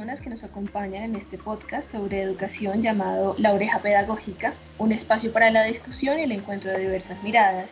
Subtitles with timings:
[0.00, 5.30] personas que nos acompañan en este podcast sobre educación llamado La Oreja Pedagógica, un espacio
[5.30, 7.68] para la discusión y el encuentro de diversas miradas.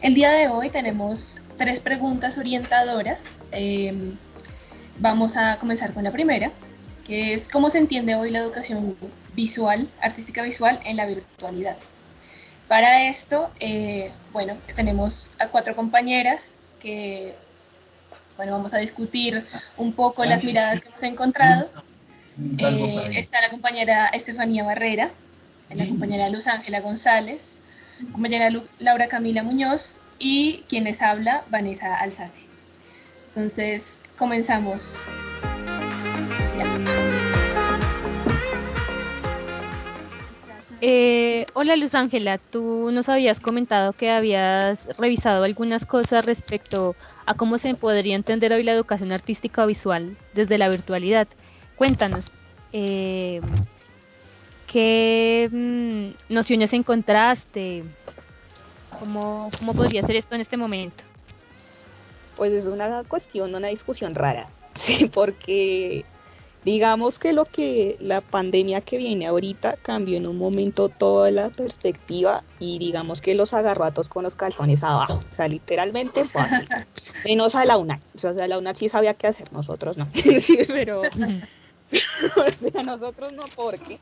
[0.00, 3.18] El día de hoy tenemos tres preguntas orientadoras.
[3.52, 4.16] Em,
[4.98, 6.50] vamos a comenzar con la primera,
[7.06, 8.96] que es cómo se entiende hoy la educación
[9.34, 11.76] visual, artística visual en la virtualidad.
[12.68, 16.40] Para esto, eh, bueno, tenemos a cuatro compañeras
[16.80, 17.34] que
[18.36, 19.44] bueno, vamos a discutir
[19.76, 21.70] un poco las miradas que hemos encontrado.
[22.58, 25.10] Eh, está la compañera Estefanía Barrera,
[25.70, 27.42] la compañera Luz Ángela González,
[28.12, 29.82] compañera Laura Camila Muñoz
[30.18, 32.40] y quienes habla Vanessa Alzate.
[33.28, 33.82] Entonces,
[34.18, 34.82] comenzamos.
[40.86, 47.13] Eh, hola Luz Ángela, tú nos habías comentado que habías revisado algunas cosas respecto a
[47.32, 51.26] cómo se podría entender hoy la educación artística o visual desde la virtualidad.
[51.76, 52.30] Cuéntanos,
[52.72, 53.40] eh,
[54.66, 57.84] ¿qué mm, nociones encontraste?
[58.98, 61.02] ¿Cómo, ¿Cómo podría ser esto en este momento?
[62.36, 64.48] Pues es una cuestión, una discusión rara,
[64.86, 65.10] ¿sí?
[65.12, 66.04] porque
[66.64, 71.50] digamos que lo que la pandemia que viene ahorita cambió en un momento toda la
[71.50, 76.24] perspectiva y digamos que los agarró a todos con los calzones abajo, o sea, literalmente
[76.26, 76.66] fue así.
[77.24, 80.08] Menos a la UNA, o sea, la UNA sí sabía qué hacer, nosotros no.
[80.14, 83.98] sí, pero o sea, nosotros no porque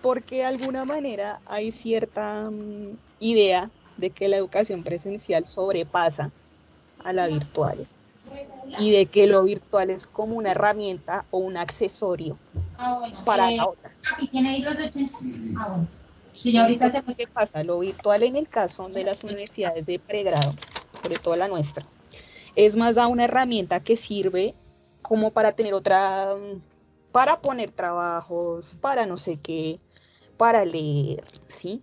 [0.00, 6.30] porque de alguna manera hay cierta mm, idea de que la educación presencial sobrepasa
[7.04, 7.86] a la virtual
[8.78, 12.38] y de que lo virtual es como una herramienta o un accesorio
[12.78, 13.92] ah, para la eh, otra.
[14.14, 15.88] Aquí tiene ahí los ah, bueno.
[16.42, 17.62] Sí, ahorita ¿Qué pasa?
[17.62, 20.54] Lo virtual en el caso de las universidades de pregrado,
[21.00, 21.86] sobre todo la nuestra,
[22.56, 24.54] es más da una herramienta que sirve
[25.02, 26.34] como para tener otra,
[27.12, 29.78] para poner trabajos, para no sé qué,
[30.36, 31.24] para leer,
[31.60, 31.82] ¿sí?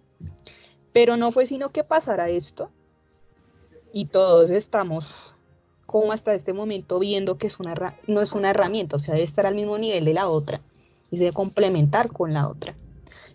[0.92, 2.70] Pero no fue sino que pasara esto
[3.94, 5.06] y todos estamos
[5.90, 7.74] como hasta este momento viendo que es una,
[8.06, 10.62] no es una herramienta, o sea, debe estar al mismo nivel de la otra
[11.10, 12.76] y se debe complementar con la otra.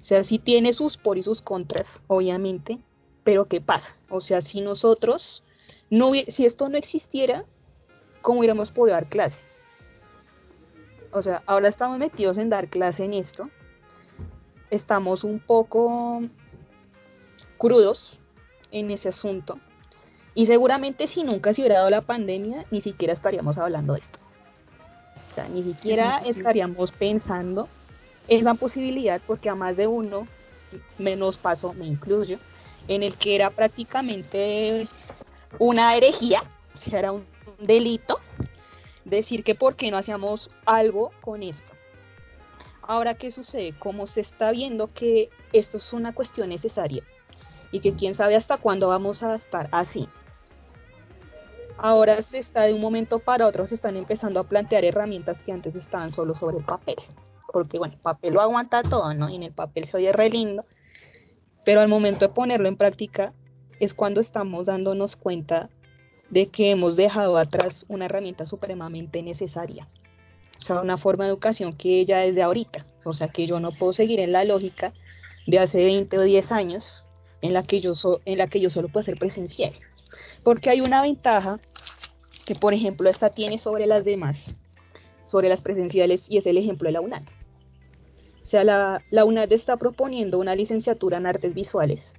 [0.00, 2.78] O sea, sí tiene sus por y sus contras, obviamente,
[3.24, 3.88] pero ¿qué pasa?
[4.08, 5.42] O sea, si nosotros,
[5.90, 7.44] no, si esto no existiera,
[8.22, 9.36] ¿cómo hubiéramos podido dar clase?
[11.10, 13.50] O sea, ahora estamos metidos en dar clase en esto,
[14.70, 16.22] estamos un poco
[17.58, 18.16] crudos
[18.70, 19.58] en ese asunto,
[20.34, 24.18] y seguramente si nunca se hubiera dado la pandemia, ni siquiera estaríamos hablando de esto.
[25.30, 27.68] O sea, ni siquiera estaríamos pensando
[28.28, 30.26] en esa posibilidad, porque a más de uno,
[30.98, 32.38] menos paso, me incluyo,
[32.88, 34.88] en el que era prácticamente
[35.58, 36.42] una herejía,
[36.74, 37.24] o sea, era un
[37.58, 38.18] delito,
[39.04, 41.72] decir que por qué no hacíamos algo con esto.
[42.82, 43.72] Ahora, ¿qué sucede?
[43.78, 47.02] Como se está viendo que esto es una cuestión necesaria
[47.72, 50.08] y que quién sabe hasta cuándo vamos a estar así,
[51.78, 55.52] ahora se está de un momento para otro, se están empezando a plantear herramientas que
[55.52, 56.96] antes estaban solo sobre el papel.
[57.52, 59.28] Porque bueno, el papel lo aguanta todo, ¿no?
[59.28, 60.64] Y en el papel se oye re lindo.
[61.64, 63.32] Pero al momento de ponerlo en práctica
[63.80, 65.70] es cuando estamos dándonos cuenta
[66.30, 69.88] de que hemos dejado atrás una herramienta supremamente necesaria.
[70.58, 72.86] O sea, una forma de educación que ya es de ahorita.
[73.04, 74.92] O sea, que yo no puedo seguir en la lógica
[75.46, 77.06] de hace 20 o 10 años
[77.42, 77.92] en la que yo,
[78.24, 79.72] en la que yo solo puedo ser presencial.
[80.42, 81.60] Porque hay una ventaja
[82.44, 84.36] que, por ejemplo, esta tiene sobre las demás,
[85.26, 87.22] sobre las presenciales, y es el ejemplo de la UNAD.
[88.42, 92.12] O sea, la, UNAD está proponiendo una licenciatura en artes visuales,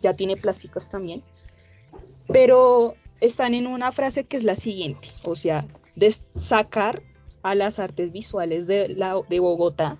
[0.00, 1.22] ya tiene plásticos también,
[2.28, 5.66] pero están en una frase que es la siguiente, o sea,
[5.96, 6.16] de
[6.48, 7.02] sacar
[7.42, 9.98] a las artes visuales de, la, de Bogotá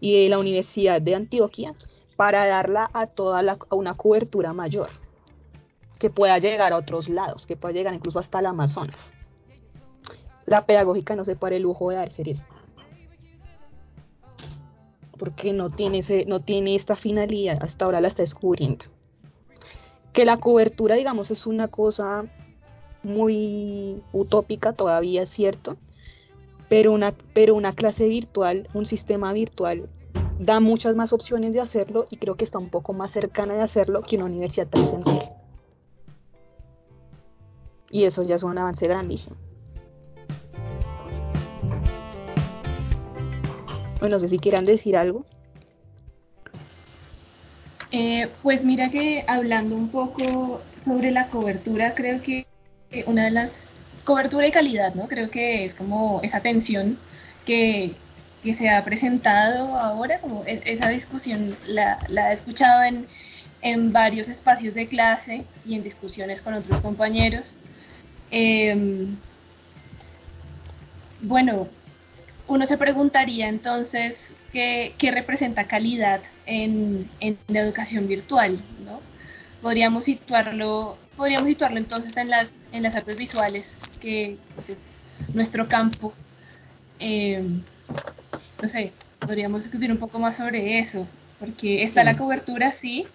[0.00, 1.74] y de la Universidad de Antioquia
[2.16, 4.90] para darla a toda la, a una cobertura mayor
[6.00, 8.98] que pueda llegar a otros lados, que pueda llegar incluso hasta el Amazonas.
[10.46, 12.44] La pedagógica no se para el lujo de dar eso.
[15.18, 18.86] Porque no tiene, ese, no tiene esta finalidad, hasta ahora la está descubriendo.
[20.14, 22.24] Que la cobertura, digamos, es una cosa
[23.02, 25.76] muy utópica todavía, es cierto,
[26.70, 29.90] pero una, pero una clase virtual, un sistema virtual,
[30.38, 33.60] da muchas más opciones de hacerlo y creo que está un poco más cercana de
[33.60, 35.39] hacerlo que una universidad presencial.
[37.90, 39.36] Y eso ya es un avance grandísimo.
[43.98, 45.26] Bueno, no sé si quieran decir algo.
[47.92, 52.46] Eh, pues mira que hablando un poco sobre la cobertura, creo que
[53.06, 53.50] una de las
[54.04, 55.06] cobertura y calidad, ¿no?
[55.08, 56.98] Creo que es como esa tensión
[57.44, 57.94] que,
[58.42, 63.06] que se ha presentado ahora, como e, esa discusión la, la he escuchado en,
[63.62, 67.54] en varios espacios de clase y en discusiones con otros compañeros.
[68.30, 69.16] Em,
[71.22, 71.68] bueno,
[72.46, 74.14] uno se preguntaría entonces
[74.52, 79.00] qué, qué representa calidad en, en, la educación virtual, ¿no?
[79.62, 83.66] Podríamos situarlo, podríamos situarlo entonces en las, en las artes visuales,
[84.00, 84.38] que
[84.68, 86.14] es nuestro campo.
[86.98, 87.62] Em,
[88.62, 91.06] no sé, podríamos discutir un poco más sobre eso,
[91.38, 93.06] porque está la cobertura, sí,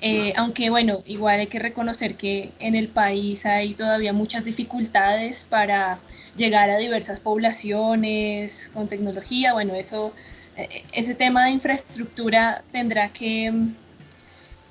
[0.00, 5.36] eh, aunque bueno, igual hay que reconocer que en el país hay todavía muchas dificultades
[5.48, 5.98] para
[6.36, 9.52] llegar a diversas poblaciones con tecnología.
[9.52, 10.12] Bueno, eso,
[10.56, 13.52] eh, ese tema de infraestructura tendrá que,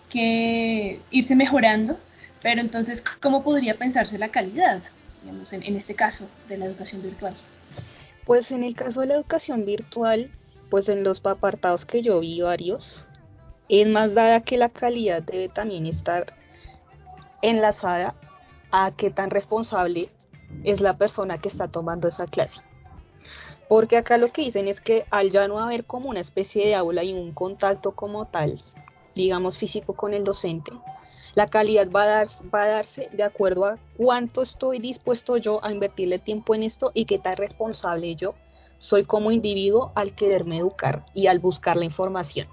[0.09, 1.97] que irse mejorando.
[2.41, 4.81] Pero entonces, ¿cómo podría pensarse la calidad,
[5.21, 7.35] digamos, en, en este caso de la educación virtual?
[8.25, 10.29] Pues en el caso de la educación virtual,
[10.69, 13.05] pues en los apartados que yo vi varios,
[13.69, 16.33] es más dada que la calidad debe también estar
[17.41, 18.15] enlazada
[18.71, 20.09] a qué tan responsable
[20.63, 22.61] es la persona que está tomando esa clase.
[23.69, 26.75] Porque acá lo que dicen es que al ya no haber como una especie de
[26.75, 28.61] aula y un contacto como tal,
[29.15, 30.71] digamos físico con el docente,
[31.33, 35.63] la calidad va a, dar, va a darse de acuerdo a cuánto estoy dispuesto yo
[35.63, 38.35] a invertirle tiempo en esto y qué tan responsable yo
[38.77, 42.47] soy como individuo al quererme educar y al buscar la información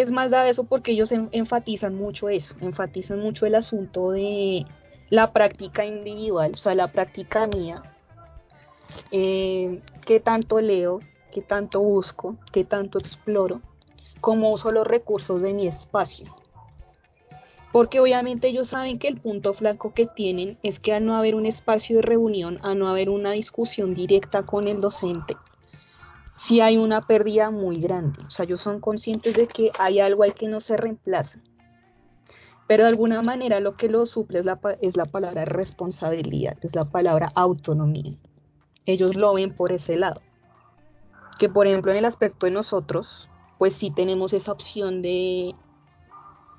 [0.00, 4.66] es más da eso porque ellos enfatizan mucho eso, enfatizan mucho el asunto de
[5.10, 7.82] la práctica individual, o sea, la práctica mía,
[9.10, 11.00] eh, qué tanto leo,
[11.32, 13.60] qué tanto busco, qué tanto exploro,
[14.20, 16.34] cómo uso los recursos de mi espacio.
[17.72, 21.34] Porque obviamente ellos saben que el punto flaco que tienen es que al no haber
[21.34, 25.36] un espacio de reunión, al no haber una discusión directa con el docente,
[26.36, 28.18] si hay una pérdida muy grande.
[28.26, 31.40] O sea, ellos son conscientes de que hay algo ahí que no se reemplaza.
[32.66, 36.74] Pero de alguna manera lo que lo suple es la, es la palabra responsabilidad, es
[36.74, 38.12] la palabra autonomía.
[38.86, 40.20] Ellos lo ven por ese lado.
[41.38, 43.28] Que por ejemplo en el aspecto de nosotros,
[43.58, 45.54] pues sí tenemos esa opción de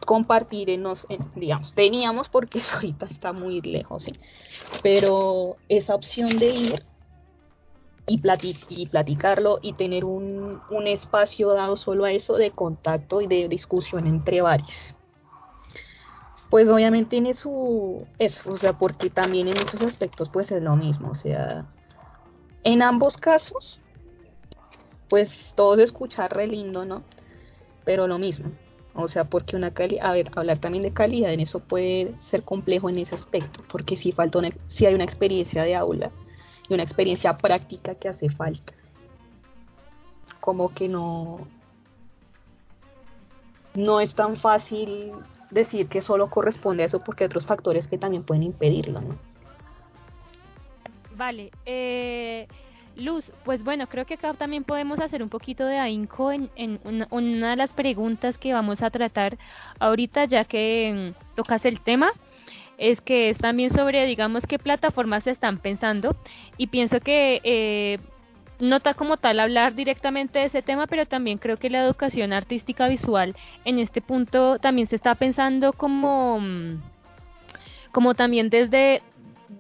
[0.06, 4.14] compartir en nos, digamos, teníamos porque ahorita está muy lejos, ¿sí?
[4.82, 6.86] pero esa opción de ir
[8.08, 8.22] y,
[8.70, 14.08] y platicarlo y tener un, espacio dado solo a eso de contacto y de discusión
[14.08, 14.96] entre varios.
[16.50, 20.78] Pues obviamente tiene su eso, o sea, porque también en muchos aspectos pues es lo
[20.78, 21.66] mismo, o sea,
[22.64, 23.80] en ambos casos
[25.10, 27.04] pues todo se escucha re lindo, ¿no?
[27.84, 28.52] Pero lo mismo,
[28.96, 32.44] o sea, porque una calidad, a ver, hablar también de calidad en eso puede ser
[32.44, 36.12] complejo en ese aspecto, porque si falta una, si hay una experiencia de aula,
[36.70, 38.74] y una experiencia práctica que hace falta.
[40.40, 41.48] Como que no,
[43.76, 45.12] no es tan fácil
[45.52, 49.18] decir que solo corresponde a eso porque hay otros factores que también pueden impedirlo, ¿no?
[51.16, 52.48] Vale, eh,
[52.96, 56.50] Luz, pues bueno, creo que acá también podemos hacer un poquito de ahínco en,
[56.84, 59.38] una, una, de las preguntas que vamos a tratar
[59.80, 62.12] ahorita, ya que mm, tocas el tema
[62.78, 66.16] es que es también sobre, digamos, qué plataformas se están pensando
[66.58, 68.00] y pienso que eh,
[68.60, 72.34] no está como tal hablar directamente de ese tema, pero también creo que la educación
[72.34, 76.40] artística visual en este punto también se está pensando como,
[77.92, 79.02] como también desde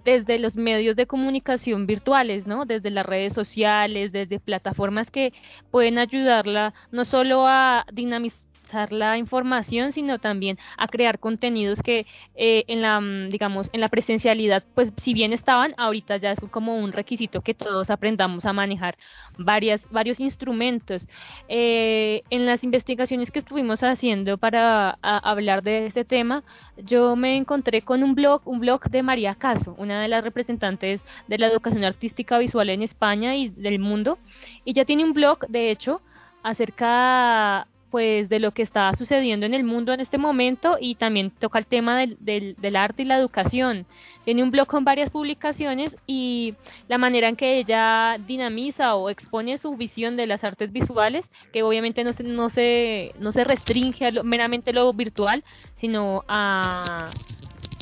[0.03, 2.65] desde los medios de comunicación virtuales, ¿no?
[2.65, 5.33] Desde las redes sociales, desde plataformas que
[5.71, 8.47] pueden ayudarla no solo a dinamizar
[8.91, 12.05] la información, sino también a crear contenidos que
[12.36, 16.39] eh, en la, mm, digamos, en la presencialidad, pues si bien estaban, ahorita ya es
[16.51, 18.95] como un requisito que todos aprendamos a manejar
[19.38, 21.07] varias, varios instrumentos.
[21.47, 26.43] Eh, en las investigaciones que estuvimos haciendo para hablar de este tema,
[26.77, 31.01] yo me encontré con un blog, un blog de María Caso, una de las representantes
[31.27, 34.17] de la educación artística visual en España y del mundo.
[34.65, 36.01] Ella tiene un blog, de hecho,
[36.43, 41.32] acerca pues de lo que está sucediendo en el mundo en este momento y también
[41.32, 43.86] toca el tema del, del, arte y la educación.
[44.25, 46.56] Tiene un blog con varias publicaciones y
[46.89, 51.63] la manera en que ella dinamiza o expone su visión de las artes visuales, que
[51.63, 55.44] obviamente no se, no se, no se restringe a lo, meramente lo virtual,
[55.75, 57.10] sino a,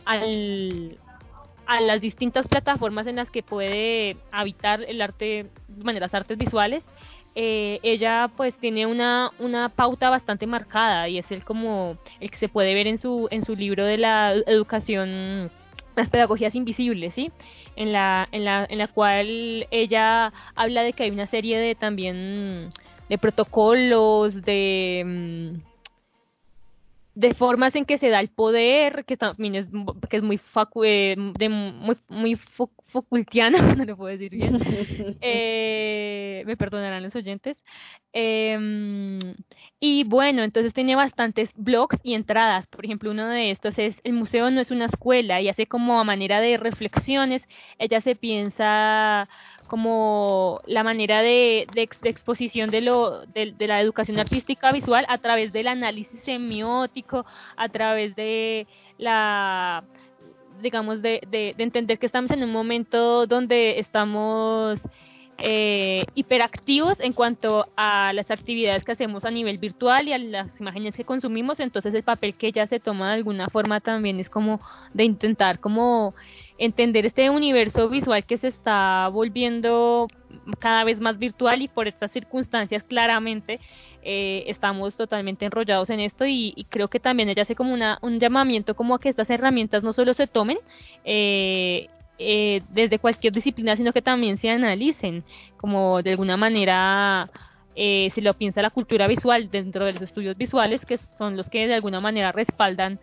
[0.06, 0.98] al,
[1.66, 6.84] a las distintas plataformas en las que puede habitar el arte, bueno, las artes visuales
[7.36, 12.38] eh, ella pues tiene una, una pauta bastante marcada y es el como el que
[12.38, 15.52] se puede ver en su, en su libro de la educación
[15.96, 17.32] las pedagogías invisibles, ¿sí?
[17.76, 21.76] En la, en la, en la cual ella habla de que hay una serie de
[21.76, 22.72] también
[23.10, 25.75] de protocolos, de mm,
[27.16, 29.68] de formas en que se da el poder, que también es,
[30.10, 32.36] que es muy, facu eh, de, muy, muy
[32.88, 34.58] facultiano, no lo puedo decir bien,
[35.22, 37.58] eh, me perdonarán los oyentes.
[38.12, 39.36] Eh,
[39.80, 44.14] y bueno, entonces tiene bastantes blogs y entradas, por ejemplo, uno de estos es, el
[44.14, 47.44] museo no es una escuela, y hace como a manera de reflexiones,
[47.80, 49.30] ella se piensa
[49.68, 55.52] como la manera de, de, exposición de, lo, de, la educación artística visual a través
[55.54, 57.26] del análisis semiótico,
[57.58, 58.68] a través de
[58.98, 59.84] la
[60.62, 64.80] digamos de, de, entender que estamos en un momento donde estamos
[65.38, 70.48] eh, hiperactivos en cuanto a las actividades que hacemos a nivel virtual y a las
[70.60, 74.30] imágenes que consumimos, entonces el papel que ella se toma de alguna forma también es
[74.30, 74.62] como
[74.94, 76.16] de intentar como
[76.58, 80.08] entender este universo visual que se está volviendo
[80.60, 83.60] cada vez más virtual y por estas circunstancias claramente
[84.04, 86.26] eh, estamos totalmente enrollados en esto.
[86.26, 89.84] Y, creo que también ella hace como una, un llamamiento como a que estas herramientas
[89.84, 90.60] no solo se tomen
[91.04, 95.24] eh, eh, desde cualquier disciplina sino que también se analicen
[95.58, 97.30] como de alguna manera
[97.76, 101.50] eh, si lo piensa la cultura visual dentro de los estudios visuales que son los
[101.50, 103.00] que de alguna manera respaldan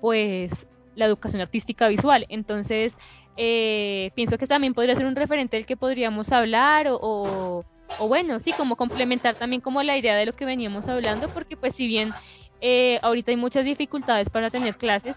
[0.00, 0.50] pues
[0.96, 2.26] la educación artística visual.
[2.28, 2.92] Entonces,
[3.36, 7.64] eh, pienso que también podría ser un referente del que podríamos hablar o,
[7.98, 11.56] o, bueno, sí, como complementar también como la idea de lo que veníamos hablando, porque
[11.56, 12.12] pues si bien
[12.60, 15.14] eh, ahorita hay muchas dificultades para tener clases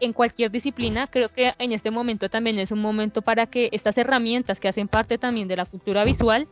[0.00, 3.96] en cualquier disciplina, creo que en este momento también es un momento para que estas
[3.98, 6.48] herramientas que hacen parte también de la cultura visual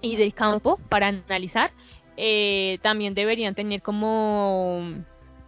[0.00, 1.70] y del campo para analizar,
[2.16, 4.82] eh, también deberían tener como,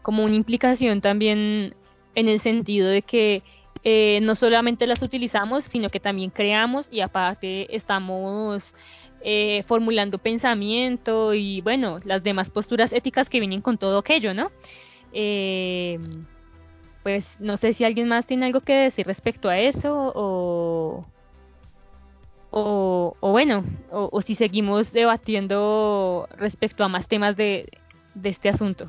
[0.03, 1.75] como una implicación también
[2.15, 3.43] en el sentido de que
[3.85, 8.65] eh, no solamente las utilizamos, sino que también creamos y aparte estamos
[9.21, 14.51] eh, formulando pensamiento y bueno, las demás posturas éticas que vienen con todo aquello, ¿no?
[15.13, 15.99] Eh,
[17.03, 21.07] pues no sé si alguien más tiene algo que decir respecto a eso o,
[22.51, 27.69] o, bueno, o, si seguimos debatiendo respecto a más temas de
[28.23, 28.89] este asunto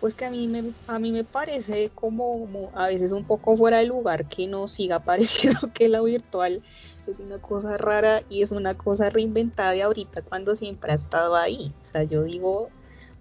[0.00, 3.78] pues que a mí me, a mí me parece como, a veces un poco fuera
[3.78, 6.62] de lugar que no siga pareciendo que la virtual
[7.06, 11.36] es una cosa rara y es una cosa reinventada de ahorita cuando siempre ha estado
[11.36, 11.72] ahí.
[11.88, 12.70] O sea, yo digo,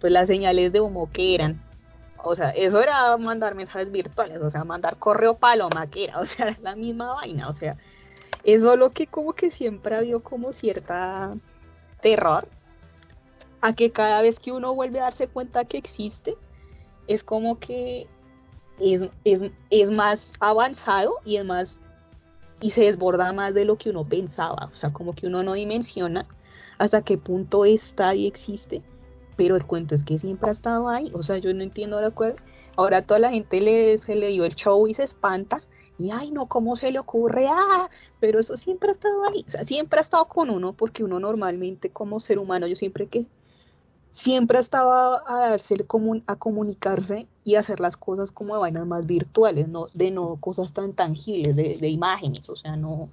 [0.01, 1.61] pues las señales de humo que eran.
[2.23, 6.25] O sea, eso era mandar mensajes virtuales, o sea, mandar correo paloma que era, o
[6.25, 7.77] sea, es la misma vaina, o sea,
[8.43, 11.35] es solo que como que siempre ha habido como cierta
[12.01, 12.47] terror
[13.61, 16.37] a que cada vez que uno vuelve a darse cuenta que existe,
[17.07, 18.07] es como que
[18.79, 19.09] es,
[19.69, 21.77] es, más avanzado y es más
[22.59, 25.53] y se desborda más de lo que uno pensaba, o sea, como que uno no
[25.53, 26.25] dimensiona
[26.77, 28.81] hasta qué punto está y existe,
[29.37, 32.07] pero el cuento es que siempre ha estado ahí, o sea, yo no entiendo de
[32.07, 32.37] acuerdo,
[32.75, 35.59] ahora toda la gente le, se le dio el show y se espanta,
[35.99, 37.47] y ay no, ¿cómo se le ocurre?
[37.49, 37.89] Ah,
[38.19, 41.19] pero eso siempre ha estado ahí, o sea, siempre ha estado con uno, porque uno
[41.19, 43.27] normalmente como ser humano, yo siempre que
[44.17, 45.75] siempre estaba a darse
[46.25, 50.73] a comunicarse y hacer las cosas como de vainas más virtuales, no, de no cosas
[50.73, 53.09] tan tangibles, de, imágenes, o sea, no...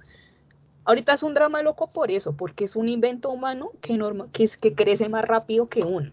[0.85, 4.43] Ahorita es un drama loco por eso, porque es un invento humano que, norma, que,
[4.45, 6.11] es, que crece más rápido que uno.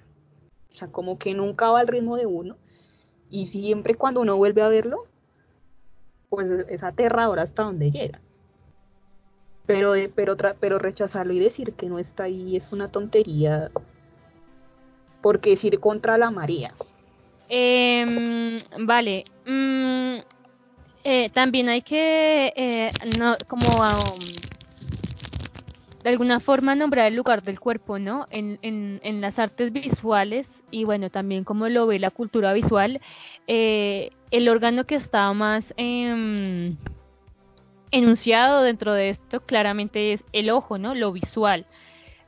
[0.71, 2.57] O sea, como que nunca va al ritmo de uno.
[3.31, 5.05] Y siempre cuando uno vuelve a verlo,
[6.31, 8.21] pues es aterrador hasta donde llega.
[9.67, 13.71] Pero, pero, pero rechazarlo y decir que no está ahí es una tontería
[15.21, 16.75] porque es ir contra la María.
[17.49, 19.25] Em, vale.
[19.47, 20.17] Mm,
[21.05, 24.21] eh, también hay que, eh, no, como um,
[26.03, 28.27] de alguna forma nombrar el lugar del cuerpo, ¿no?
[28.31, 33.01] En, en, en, las artes visuales y bueno, también como lo ve la cultura visual,
[33.47, 36.77] eh, el órgano que está más em,
[37.91, 40.95] enunciado dentro de esto claramente es el ojo, ¿no?
[40.95, 41.67] Lo visual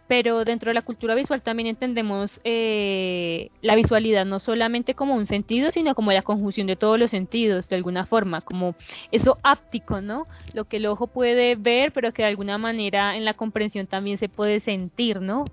[0.07, 5.27] pero dentro de la cultura visual también entendemos eh, la visualidad no solamente como un
[5.27, 8.75] sentido, sino como la conjunción de todos los sentidos, de alguna forma, como
[9.13, 10.25] eso áptico, ¿no?
[10.53, 14.19] Lo que el ojo puede ver, pero que de alguna manera en la comprensión también
[14.19, 15.47] se puede sentir, ¿no?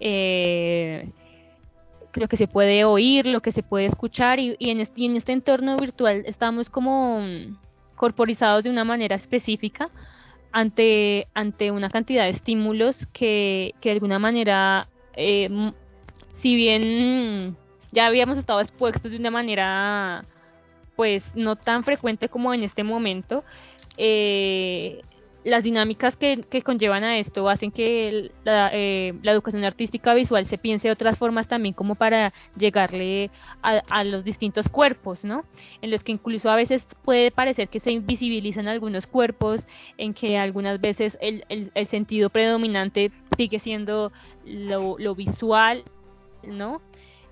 [0.00, 1.10] Eh,
[2.14, 5.16] lo que se puede oír, lo que se puede escuchar, y, en, este, y en
[5.16, 7.22] este entorno virtual estamos como
[7.94, 9.90] corporizados de una manera específica,
[10.58, 15.48] ante, ante una cantidad de estímulos que, que de alguna manera, eh,
[16.42, 17.56] si bien
[17.92, 20.24] ya habíamos estado expuestos de una manera
[20.96, 23.44] pues no tan frecuente como en este momento,
[23.98, 25.00] eh,
[25.48, 30.88] las dinámicas que, conllevan a esto hacen que eh, la, educación artística visual se piense
[30.88, 33.30] de otras formas también como para llegarle
[33.62, 35.44] a, los distintos cuerpos, ¿no?
[35.82, 39.64] En los que incluso a veces puede parecer que se invisibilizan algunos cuerpos,
[39.96, 44.12] en que algunas veces el, el, sentido predominante sigue siendo
[44.44, 45.84] lo, lo visual,
[46.42, 46.80] ¿no?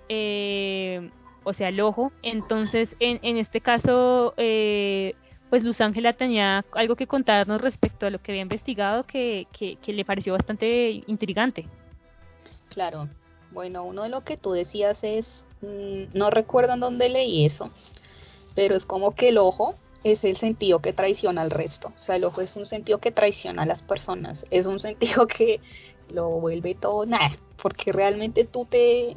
[0.08, 1.11] Eh,
[1.44, 2.12] o sea, el ojo.
[2.23, 5.14] Entonces, en, en este caso, eh,
[5.57, 9.93] pues Luz Ángela tenía algo que contarnos respecto a lo que había investigado que, que,
[9.95, 11.67] le pareció bastante intrigante.
[12.69, 13.09] Claro.
[13.53, 17.71] Bueno, uno de lo que tú decías es, mm, no recuerdo en dónde leí eso,
[18.55, 21.91] pero es como que el ojo es el sentido que traiciona al resto.
[21.97, 24.45] O sea, el ojo es un sentido que traiciona a las personas.
[24.51, 25.63] Es un sentido que
[26.13, 27.39] lo vuelve todo nada.
[27.63, 29.17] Porque realmente tú te,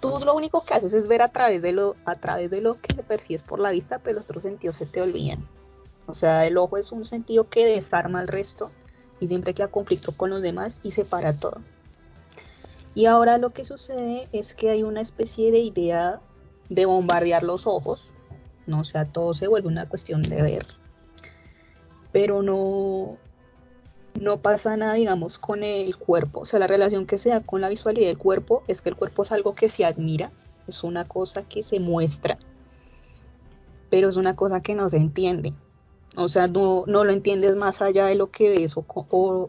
[0.00, 2.80] tú lo único que haces es ver a través de lo, a través de lo
[2.80, 5.46] que percibes por la vista, pero los otros sentidos se te olvidan.
[6.06, 8.70] O sea, el ojo es un sentido que desarma al resto
[9.20, 11.60] y siempre queda conflicto con los demás y separa todo.
[12.94, 16.20] Y ahora lo que sucede es que hay una especie de idea
[16.68, 18.10] de bombardear los ojos,
[18.66, 20.66] no o sea, todo se vuelve una cuestión de ver,
[22.12, 23.18] pero no,
[24.18, 26.40] no pasa nada, digamos, con el cuerpo.
[26.40, 28.96] O sea, la relación que se da con la visualidad del cuerpo es que el
[28.96, 30.30] cuerpo es algo que se admira,
[30.66, 32.38] es una cosa que se muestra,
[33.90, 35.52] pero es una cosa que no se entiende.
[36.16, 38.84] O sea, no, no lo entiendes más allá de lo que ves o,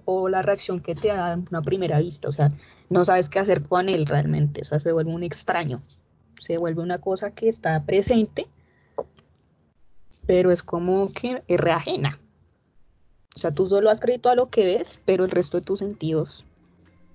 [0.06, 2.28] o, la reacción que te da en una primera vista.
[2.28, 2.52] O sea,
[2.90, 4.62] no sabes qué hacer con él realmente.
[4.62, 5.82] O sea, se vuelve un extraño.
[6.40, 8.48] Se vuelve una cosa que está presente,
[10.28, 12.20] pero es como que es reajena.
[13.36, 15.80] O sea, tú solo has crédito a lo que ves, pero el resto de tus
[15.80, 16.46] sentidos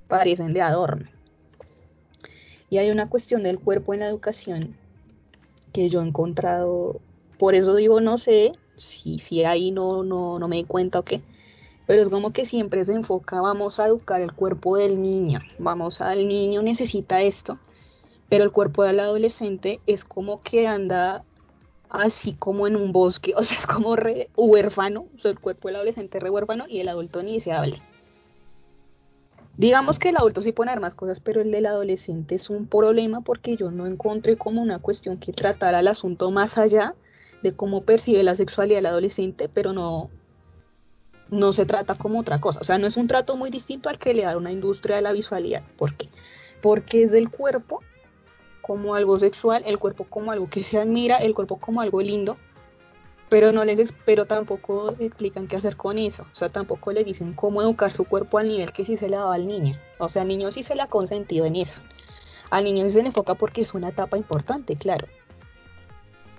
[0.08, 1.08] parecen de adorno.
[2.70, 4.76] Y hay una cuestión del cuerpo en la educación
[5.73, 7.00] que yo he encontrado,
[7.38, 11.02] por eso digo, no sé si, si ahí no, no, no me di cuenta o
[11.02, 11.21] qué,
[11.86, 16.00] pero es como que siempre se enfoca, vamos a educar el cuerpo del niño, vamos
[16.00, 17.58] al niño necesita esto,
[18.28, 21.25] pero el cuerpo del adolescente es como que anda
[21.90, 25.68] así como en un bosque, o sea, es como re huérfano, o sea, el cuerpo
[25.68, 27.78] del adolescente es re huérfano y el adulto ni se habla.
[29.56, 32.66] Digamos que el adulto sí puede haber más cosas, pero el del adolescente es un
[32.66, 36.94] problema porque yo no encontré como una cuestión que tratara el asunto más allá
[37.42, 40.10] de cómo percibe la sexualidad del adolescente, pero no,
[41.30, 42.60] no se trata como otra cosa.
[42.60, 45.02] O sea, no es un trato muy distinto al que le da una industria de
[45.02, 45.62] la visualidad.
[45.78, 46.10] ¿Por qué?
[46.60, 47.80] Porque es del cuerpo
[48.66, 52.36] como algo sexual, el cuerpo como algo que se admira, el cuerpo como algo lindo,
[53.28, 57.32] pero no les pero tampoco explican qué hacer con eso, o sea, tampoco les dicen
[57.32, 60.22] cómo educar su cuerpo al nivel que sí se le daba al niño, o sea,
[60.22, 61.80] al niño sí se le ha consentido en eso,
[62.50, 65.06] al niño se le enfoca porque es una etapa importante, claro,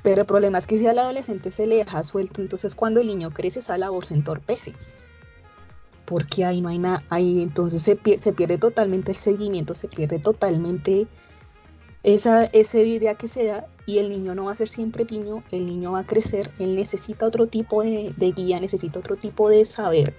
[0.04, 3.08] pero el problema es que si al adolescente se le deja suelto, entonces cuando el
[3.08, 4.74] niño crece esa labor se entorpece,
[6.04, 10.20] porque ahí no hay nada, ahí entonces se, se pierde totalmente el seguimiento, se pierde
[10.20, 11.08] totalmente
[12.04, 15.44] esa, esa idea que se da y el niño no va a ser siempre niño,
[15.52, 19.66] el niño va a crecer, él necesita otro tipo de, guía, necesita otro tipo de
[19.66, 20.14] saber,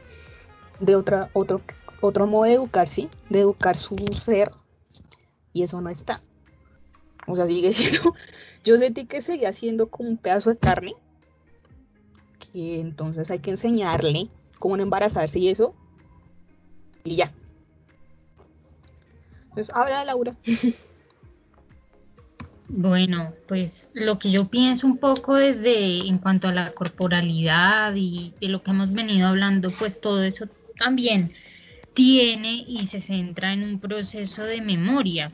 [0.80, 1.60] de otra, otro,
[2.00, 4.50] otro modo de educarse, de educar su ser,
[5.52, 6.22] y eso no está.
[7.26, 8.14] O sea, sigue siendo,
[8.64, 10.94] yo sentí que seguía siendo como un pedazo de carne,
[12.52, 15.74] que entonces hay que enseñarle cómo no embarazarse y eso,
[17.04, 17.32] y ya.
[19.50, 20.36] Entonces, habla Laura.
[22.68, 28.35] Bueno, pues lo que yo pienso un poco desde en cuanto a la corporalidad y
[28.40, 30.46] de lo que hemos venido hablando, pues todo eso
[30.78, 31.33] también
[31.94, 35.33] tiene y se centra en un proceso de memoria.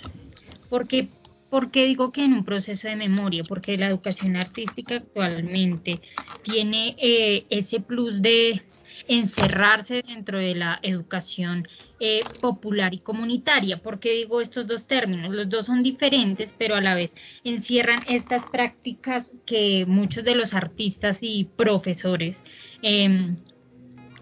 [0.71, 1.09] Porque,
[1.51, 3.45] ¿Por qué digo que en un proceso de memoria?
[3.45, 6.01] Porque la educación artística actualmente
[6.43, 8.63] tiene eh, ese plus de
[9.09, 11.69] encerrarse dentro de la educación
[12.01, 13.79] eh, popular y comunitaria.
[13.79, 15.35] ¿Por qué digo estos dos términos?
[15.35, 17.13] Los dos son diferentes, pero a la vez
[17.45, 22.37] encierran estas prácticas que muchos de los artistas y profesores
[22.83, 23.35] eh,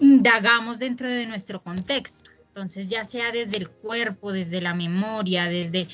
[0.00, 2.30] indagamos dentro de nuestro contexto.
[2.48, 5.88] Entonces, ya sea desde el cuerpo, desde la memoria, desde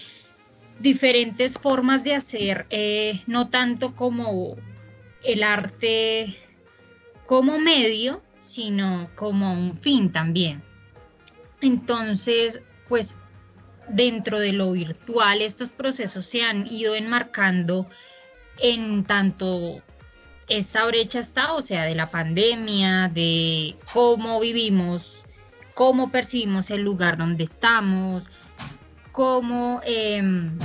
[0.80, 4.56] diferentes formas de hacer, eh, no tanto como
[5.24, 6.36] el arte
[7.26, 8.22] como medio,
[8.58, 10.64] sino como un fin también.
[11.60, 13.14] Entonces, pues
[13.88, 17.86] dentro de lo virtual estos procesos se han ido enmarcando
[18.58, 19.80] en tanto
[20.48, 25.06] esta brecha está, o sea, de la pandemia, de cómo vivimos,
[25.74, 28.24] cómo percibimos el lugar donde estamos,
[29.12, 30.58] cómo em,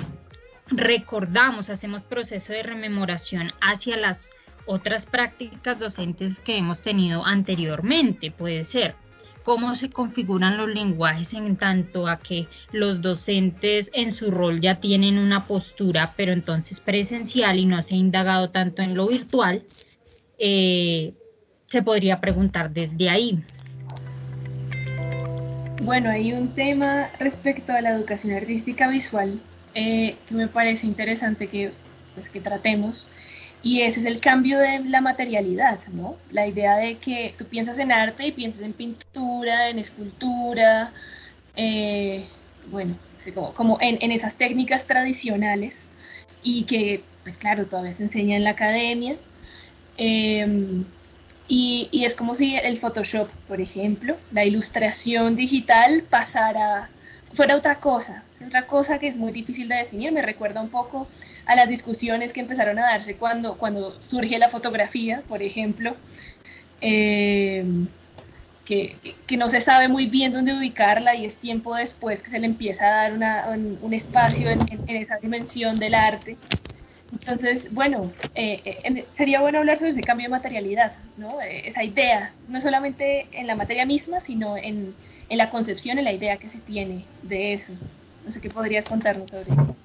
[0.66, 4.28] recordamos, hacemos proceso de rememoración hacia las
[4.66, 8.96] otras prácticas docentes que hemos tenido anteriormente, puede ser.
[9.44, 14.76] Cómo se configuran los lenguajes en tanto a que los docentes en su rol ya
[14.76, 19.64] tienen una postura, pero entonces presencial y no se ha indagado tanto en lo virtual,
[20.40, 21.14] eh,
[21.68, 23.44] se podría preguntar desde ahí.
[25.82, 29.42] Bueno, hay un tema respecto a la educación artística visual
[29.76, 31.72] eh, que me parece interesante que,
[32.16, 33.10] pues, que tratemos
[33.64, 36.18] y ese es el cambio de la materialidad, ¿no?
[36.32, 40.92] La idea de que tú piensas en arte y piensas en pintura, en escultura,
[41.56, 42.28] eh,
[42.70, 42.98] bueno,
[43.56, 45.74] como, en, esas técnicas tradicionales
[46.44, 49.16] y que, pues claro, todavía se enseña en la academia.
[49.98, 50.86] Em,
[51.48, 56.90] y, y, es como si el Photoshop, por ejemplo, la ilustración digital pasara,
[57.36, 61.08] fuera otra cosa, otra cosa que es muy difícil de definir, me recuerda un poco
[61.46, 65.96] a las discusiones que empezaron a darse cuando, cuando surge la fotografía, por ejemplo,
[66.82, 67.66] eh,
[68.66, 68.96] que,
[69.28, 72.46] que, no se sabe muy bien dónde ubicarla y es tiempo después que se le
[72.46, 73.50] empieza a dar una,
[73.82, 76.38] un, espacio en, esa dimensión del arte.
[77.12, 81.42] Entonces, bueno, eh, eh, sería bueno hablar sobre ese cambio de materialidad, ¿no?
[81.42, 84.96] esa idea, no solamente en la materia misma, sino en,
[85.30, 87.74] en la concepción, en la idea que se tiene de eso.
[88.26, 89.76] No sé qué podrías contarnos sobre eso.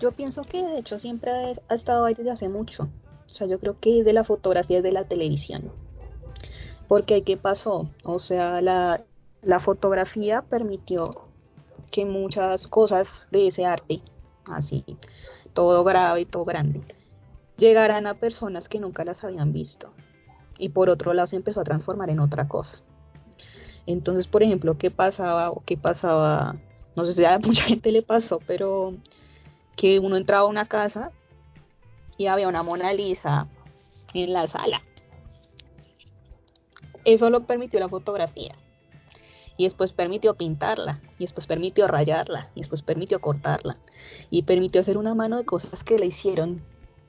[0.00, 1.30] Yo pienso que de hecho siempre
[1.68, 2.88] ha estado ahí desde hace mucho.
[3.26, 5.72] O sea, yo creo que es de la fotografía, es de la televisión.
[6.86, 7.90] Porque ¿qué pasó?
[8.04, 9.02] O sea, la,
[9.42, 11.28] la fotografía permitió
[11.90, 14.00] que muchas cosas de ese arte,
[14.46, 14.84] así,
[15.52, 16.80] todo grave y todo grande,
[17.56, 19.92] llegaran a personas que nunca las habían visto.
[20.58, 22.78] Y por otro lado se empezó a transformar en otra cosa.
[23.86, 26.56] Entonces, por ejemplo, ¿qué pasaba o qué pasaba
[26.98, 28.94] no sé si a mucha gente le pasó, pero
[29.76, 31.12] que uno entraba a una casa
[32.16, 33.46] y había una Mona Lisa
[34.12, 34.82] en la sala.
[37.04, 38.56] Eso lo permitió la fotografía.
[39.56, 43.76] Y después permitió pintarla, y después permitió rayarla, y después permitió cortarla,
[44.30, 46.62] y permitió hacer una mano de cosas que le hicieron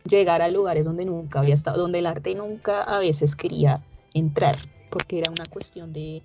[0.04, 3.84] llegar a lugares donde nunca había estado, donde el arte nunca a veces quería
[4.16, 4.58] entrar,
[4.90, 6.24] porque era una cuestión de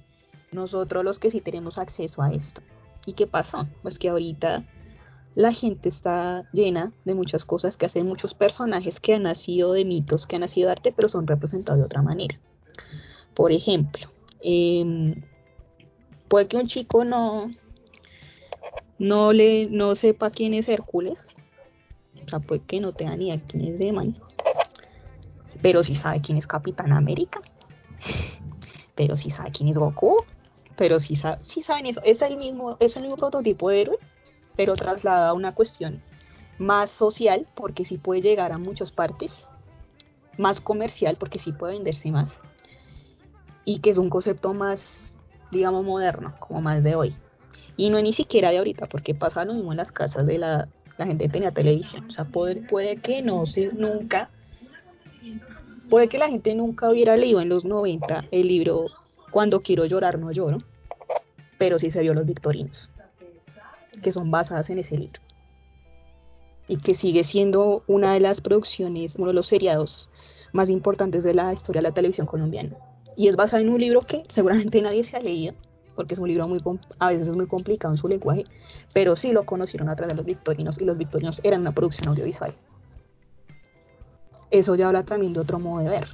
[0.51, 2.63] nosotros los que sí tenemos acceso a esto.
[3.07, 3.67] ¿Y qué pasó?
[3.83, 4.65] Pues que ahorita
[5.35, 9.85] la gente está llena de muchas cosas que hacen muchos personajes que han nacido de
[9.85, 12.39] mitos, que han nacido de arte, pero son representados de otra manera.
[13.35, 14.09] Por ejemplo,
[14.41, 15.23] em,
[16.29, 17.51] puede que un chico no,
[18.99, 21.19] no, le, no sepa quién es Hércules,
[22.25, 24.17] o sea, puede que no tenga ni a quién es Deman,
[25.63, 27.41] pero sí sabe quién es Capitán América,
[28.95, 30.25] pero sí sabe quién es Goku,
[30.77, 33.99] pero sí, saben eso, es el, mismo, es el mismo prototipo de héroe,
[34.57, 36.03] pero trasladado a una cuestión
[36.59, 39.33] más social, porque sí puede llegar a muchas partes,
[40.39, 42.33] más comercial, porque sí puede venderse más,
[43.65, 44.81] y que es un concepto más,
[45.51, 47.17] digamos, moderno, como más de hoy.
[47.77, 50.39] Y no es ni siquiera de ahorita, porque pasa lo mismo en las casas de
[50.39, 52.07] la, la gente tenía televisión.
[52.09, 54.31] O sea, puede, puede que no se, nunca,
[55.91, 58.87] puede que la gente nunca hubiera leído en los 90 el libro
[59.35, 60.59] cuando quiero llorar no lloro,
[61.59, 62.89] pero sí se vio los victorinos,
[64.01, 65.21] que son basadas en ese libro.
[66.69, 70.09] Y que sigue siendo una de las producciones, uno de los seriados
[70.53, 72.77] más importantes de la historia de la televisión colombiana.
[73.17, 75.55] Y es basada en un libro que seguramente nadie se ha leído,
[75.97, 76.61] porque es un libro muy
[77.01, 78.45] a veces es muy complicado en su lenguaje,
[78.93, 82.07] pero sí lo conocieron a través de los victorinos y los victorinos eran una producción
[82.07, 82.55] audiovisual.
[84.53, 86.07] Eso ya habla también de otro modo de ver,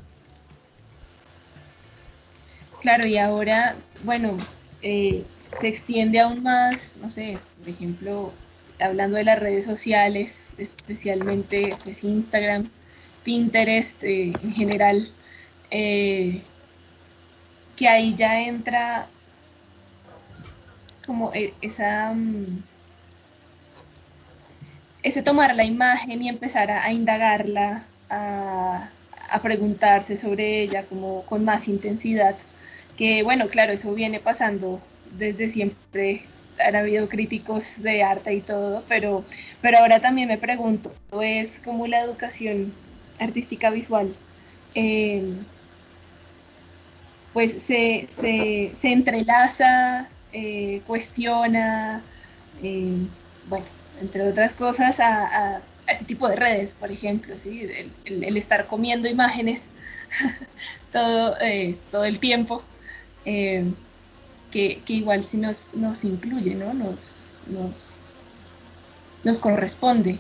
[2.81, 4.39] Claro, y ahora, bueno,
[4.81, 5.25] eh,
[5.61, 8.33] se extiende aún más, no sé, por ejemplo,
[8.81, 12.71] hablando de las redes sociales, especialmente pues, Instagram,
[13.23, 15.13] Pinterest eh, en general,
[15.71, 16.43] eh,
[17.77, 19.09] que ahí ya entra
[21.07, 22.63] como esa mm,
[25.03, 28.91] ese tomar la imagen y empezar a, indagarla, a,
[29.31, 32.37] a, preguntarse sobre ella como con más intensidad
[33.01, 34.79] que bueno, claro, eso viene pasando
[35.17, 36.25] desde siempre,
[36.59, 39.25] han habido críticos de arte y todo, pero,
[39.63, 42.75] pero ahora también me pregunto, es como la educación
[43.19, 44.15] artística visual,
[44.75, 45.47] em,
[47.33, 52.03] pues se, se, se entrelaza, eh, cuestiona,
[52.63, 53.09] em,
[53.49, 53.65] bueno,
[54.03, 57.67] entre otras cosas, a, a, este tipo de redes, por ejemplo, ¿sí?
[58.05, 59.63] el, estar comiendo imágenes
[60.93, 62.63] todo, eh, todo el tiempo
[63.25, 63.73] eh,
[64.51, 66.75] que, igual sí nos, nos incluye, ¿no?
[66.75, 66.99] Nos,
[67.47, 67.75] nos,
[69.25, 70.19] nos corresponde.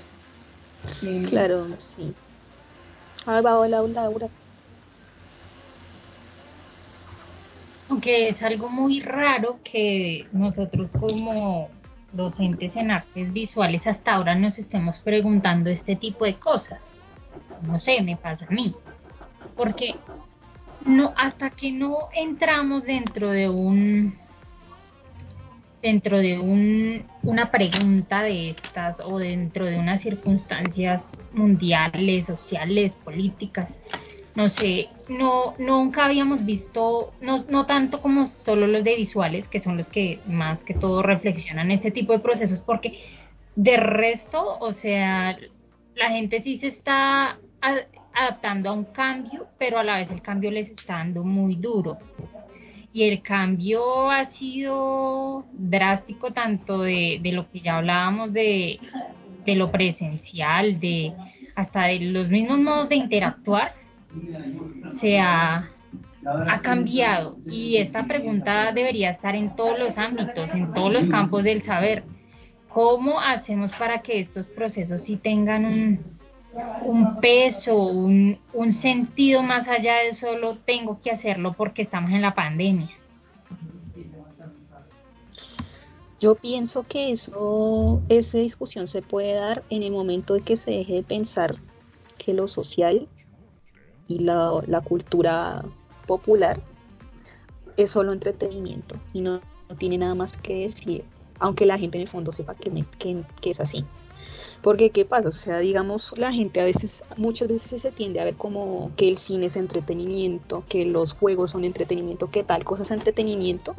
[1.28, 2.14] claro, sí.
[3.26, 4.28] Ah, va, hola, Laura.
[7.88, 11.68] Aunque es algo muy raro que nosotros como
[12.12, 16.82] docentes en artes visuales hasta ahora nos estemos preguntando este tipo de cosas.
[17.62, 18.74] No sé, me pasa a mí.
[19.56, 19.96] Porque
[20.84, 24.18] no, hasta que no entramos dentro de un
[25.82, 33.78] dentro de un, una pregunta de estas o dentro de unas circunstancias mundiales, sociales, políticas,
[34.34, 39.60] no sé, no nunca habíamos visto, no, no tanto como solo los de visuales, que
[39.60, 43.00] son los que más que todo reflexionan este tipo de procesos, porque
[43.56, 45.36] de resto, o sea,
[45.94, 47.38] la gente sí se está
[48.14, 51.98] adaptando a un cambio, pero a la vez el cambio les está dando muy duro.
[52.92, 58.80] Y el cambio ha sido drástico tanto de, de lo que ya hablábamos de,
[59.46, 61.14] de lo presencial, de
[61.54, 63.74] hasta de los mismos modos de interactuar,
[65.00, 65.70] se ha,
[66.24, 67.38] ha cambiado.
[67.44, 72.04] Y esta pregunta debería estar en todos los ámbitos, en todos los campos del saber.
[72.68, 76.19] ¿Cómo hacemos para que estos procesos sí tengan un,
[76.82, 82.22] un peso, un, un sentido más allá de solo tengo que hacerlo porque estamos en
[82.22, 82.90] la pandemia.
[86.20, 90.70] Yo pienso que eso, esa discusión se puede dar en el momento de que se
[90.70, 91.56] deje de pensar
[92.18, 93.08] que lo social
[94.06, 95.64] y la, la cultura
[96.06, 96.60] popular
[97.78, 99.40] es solo entretenimiento y no,
[99.78, 101.04] tiene nada más que decir,
[101.38, 103.84] aunque la gente en el fondo sepa que, que, que es así.
[104.62, 105.28] Porque, ¿qué pasa?
[105.28, 109.08] O sea, digamos, la gente a veces, muchas veces se tiende a ver como que
[109.08, 113.74] el cine es entretenimiento, que los juegos son entretenimiento, que tal cosa es entretenimiento,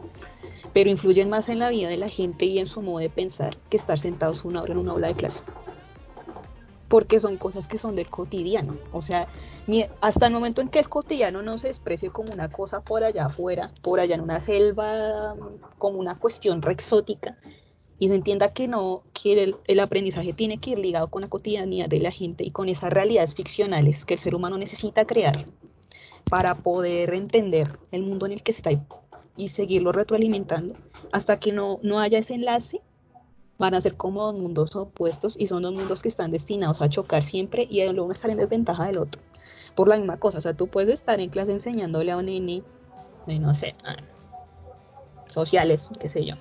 [0.73, 3.57] pero influyen más en la vida de la gente y en su modo de pensar
[3.69, 5.39] que estar sentados una hora en una aula de clase.
[6.87, 8.75] Porque son cosas que son del cotidiano.
[8.91, 9.27] O sea,
[10.01, 13.27] hasta el momento en que el cotidiano no se exprese como una cosa por allá
[13.27, 15.35] afuera, por allá en una selva,
[15.77, 17.37] como una cuestión re exótica,
[18.01, 21.87] y se entienda que no, que el, aprendizaje tiene que ir ligado con la cotidianidad
[21.87, 25.45] de la gente y con esas realidades ficcionales que el ser humano necesita crear
[26.27, 28.71] para poder entender el mundo en el que está
[29.37, 30.73] y, seguirlo retroalimentando.
[31.11, 32.81] Hasta que no, no haya ese enlace
[33.59, 36.89] van a ser como dos mundos opuestos y son dos mundos que están destinados a
[36.89, 39.21] chocar siempre y el uno estar en desventaja del otro
[39.75, 42.63] por la misma cosa, o sea, tú puedes estar en clase enseñándole a un nene,
[43.27, 43.75] no sé,
[45.29, 46.35] sociales, qué sé yo,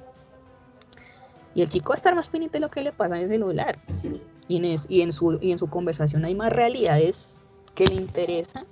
[1.55, 3.79] y el chico estar más pendiente de lo que le pasa en el celular.
[4.49, 7.41] Y en, y en, su, y en su conversación hay más realidades
[7.75, 8.67] que le interesan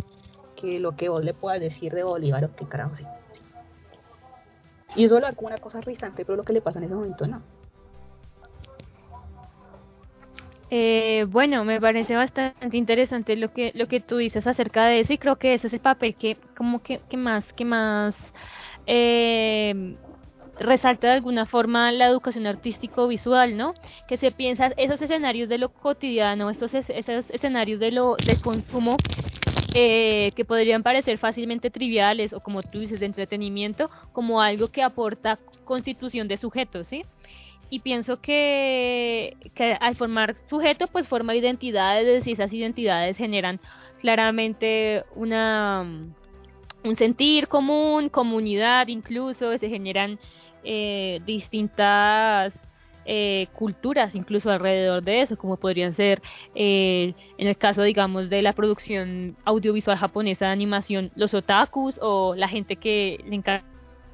[0.56, 2.94] que lo que vos le puedas decir de Bolívar o qué carajo.
[4.96, 7.42] Y eso como una cosa risante, pero lo que le pasa en ese momento no.
[10.70, 15.36] Eh, bueno, me parece bastante interesante lo que tú dices acerca de eso y creo
[15.36, 18.14] que ese es el papel que como que, que más que más
[18.86, 19.96] eh,
[20.59, 23.75] resalta de alguna forma la educación artístico-visual, ¿no?
[24.09, 28.97] Que se piensa esos escenarios de lo cotidiano, estos esos escenarios de lo de consumo
[29.75, 34.83] eh, que podrían parecer fácilmente triviales o como tú dices de entretenimiento, como algo que
[34.83, 37.05] aporta constitución de sujetos, ¿sí?
[37.71, 43.61] Y pienso que, que al formar sujeto, pues forma identidades y esas identidades generan
[44.01, 45.85] claramente una
[46.85, 50.18] un sentir común, comunidad incluso, se generan
[50.70, 52.52] eh, distintas
[53.07, 56.20] eh, culturas incluso alrededor de eso, como podrían ser
[56.54, 62.35] eh, en el caso digamos de la producción audiovisual japonesa de animación los otakus o
[62.35, 63.64] la gente que le encanta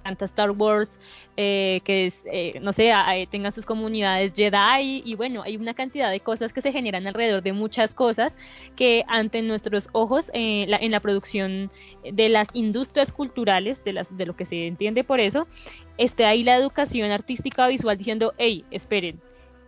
[0.05, 0.89] Star Wars,
[1.37, 2.93] eh, que es, eh, no sé,
[3.31, 7.43] tengan sus comunidades Jedi y bueno, hay una cantidad de cosas que se generan alrededor
[7.43, 8.33] de muchas cosas
[8.77, 11.71] que ante nuestros ojos eh, en la producción
[12.09, 15.49] de las industrias culturales, de, las, de lo que se entiende por eso,
[15.99, 19.21] esté ahí la educación artística visual diciendo, hey, esperen,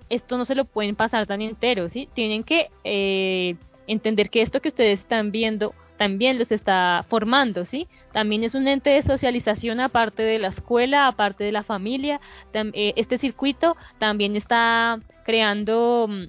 [0.08, 2.08] esto no se lo pueden pasar tan entero, ¿sí?
[2.14, 2.68] Tienen que
[3.88, 7.88] entender que esto que ustedes están viendo también los está formando, ¿sí?
[8.12, 12.20] También es un ente de socialización aparte de la escuela, aparte de la familia.
[12.52, 16.22] Eh, este circuito también está creando mm,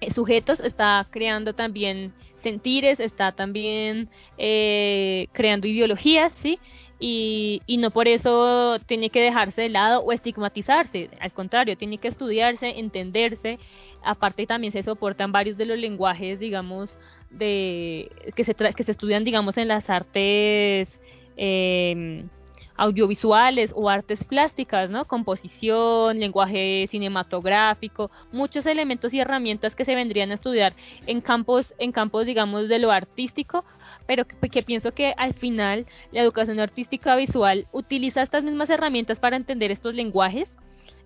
[0.00, 6.58] eh, sujetos, está creando también sentires, está también eh, creando ideologías, ¿sí?
[6.98, 11.98] Y, y, no por eso tiene que dejarse de lado o estigmatizarse, al contrario, tiene
[11.98, 13.58] que estudiarse, entenderse,
[14.02, 16.88] aparte también se soportan varios de los lenguajes, digamos,
[17.30, 20.88] de que se, que se estudian, digamos, en las artes,
[21.36, 22.28] em,
[22.76, 25.06] audiovisuales o artes plásticas, ¿no?
[25.06, 30.74] Composición, lenguaje cinematográfico, muchos elementos y herramientas que se vendrían a estudiar
[31.06, 33.64] en campos, en campos digamos, de lo artístico,
[34.06, 39.36] pero que, pienso que al final la educación artística visual utiliza estas mismas herramientas para
[39.36, 40.50] entender estos lenguajes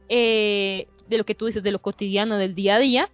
[0.08, 3.08] eh, de lo que tú dices, de lo cotidiano, del día a día,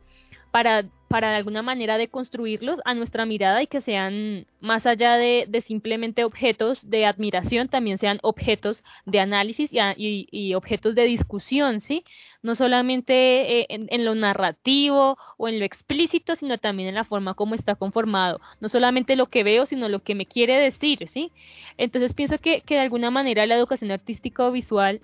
[0.51, 5.47] para para de alguna manera deconstruirlos a nuestra mirada y que sean más allá de,
[5.66, 12.05] simplemente objetos de admiración, también sean objetos de análisis y, objetos de discusión, ¿sí?
[12.42, 17.35] No solamente eh, en, lo narrativo o en lo explícito, sino también en la forma
[17.35, 18.40] como está conformado.
[18.61, 21.33] No solamente lo que veo, sino lo que me quiere decir, ¿sí?
[21.77, 25.01] Entonces pienso que, que de alguna manera la educación artística o visual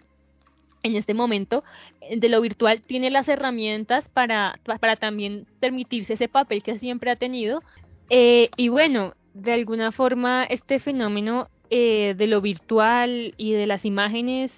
[0.83, 1.65] en este momento
[2.01, 7.11] eh, de lo virtual tiene las herramientas para, para también permitirse ese papel que siempre
[7.11, 7.63] ha tenido.
[8.11, 13.85] Eh, y bueno, de alguna forma este fenómeno eh, de lo virtual y de las
[13.85, 14.51] imágenes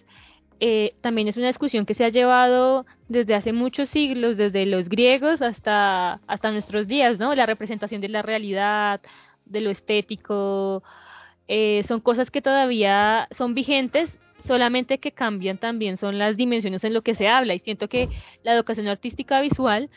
[1.03, 5.43] también es una discusión que se ha llevado desde hace muchos siglos, desde los griegos
[5.43, 7.35] hasta, hasta nuestros días, ¿no?
[7.35, 9.03] La representación de la realidad,
[9.45, 10.83] de lo estético,
[11.87, 14.09] son cosas que todavía son vigentes
[14.47, 18.09] solamente que cambian también son las dimensiones en lo que se habla y siento que
[18.43, 19.91] la educación artística visual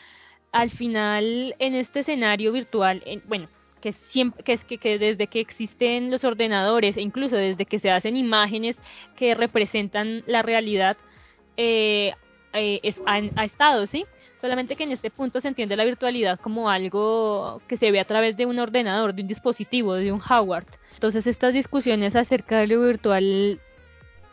[0.52, 3.48] al final en este escenario virtual, bueno,
[3.80, 7.90] que siempre que es que, desde que existen los ordenadores e incluso desde que se
[7.90, 8.76] hacen imágenes
[9.16, 10.96] que representan la realidad
[11.56, 12.12] eh,
[12.52, 14.04] eh, ha, estado, ¿sí?
[14.40, 18.04] Solamente que en este punto se entiende la virtualidad como algo que se ve a
[18.04, 20.64] través de un ordenador, de un dispositivo, de un hardware.
[20.94, 23.60] Entonces estas discusiones acerca de lo virtual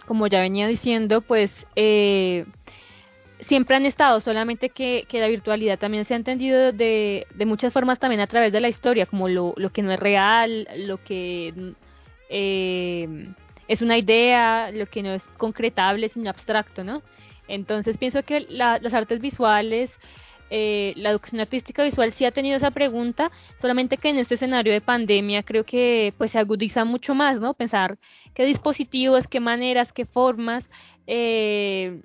[0.05, 2.45] como ya venía diciendo, pues eh,
[3.47, 7.99] siempre han estado, solamente que, la virtualidad también se ha entendido de, de, muchas formas
[7.99, 11.73] también a través de la historia, como lo, lo que no es real, lo que
[12.29, 13.27] eh,
[13.67, 17.01] es una idea, lo que no es concretable, sino abstracto, ¿no?
[17.47, 19.91] Entonces pienso que las artes visuales
[20.49, 24.73] eh, la educación artística visual sí ha tenido esa pregunta, solamente que en este escenario
[24.73, 27.53] de pandemia creo que pues se agudiza mucho más, ¿no?
[27.53, 27.97] Pensar
[28.33, 30.63] qué dispositivos, qué maneras, qué formas,
[31.07, 32.01] eh,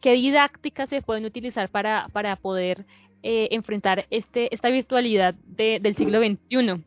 [0.00, 2.86] qué didácticas se pueden utilizar para, para poder
[3.22, 6.82] eh, enfrentar este, esta virtualidad del siglo XXI.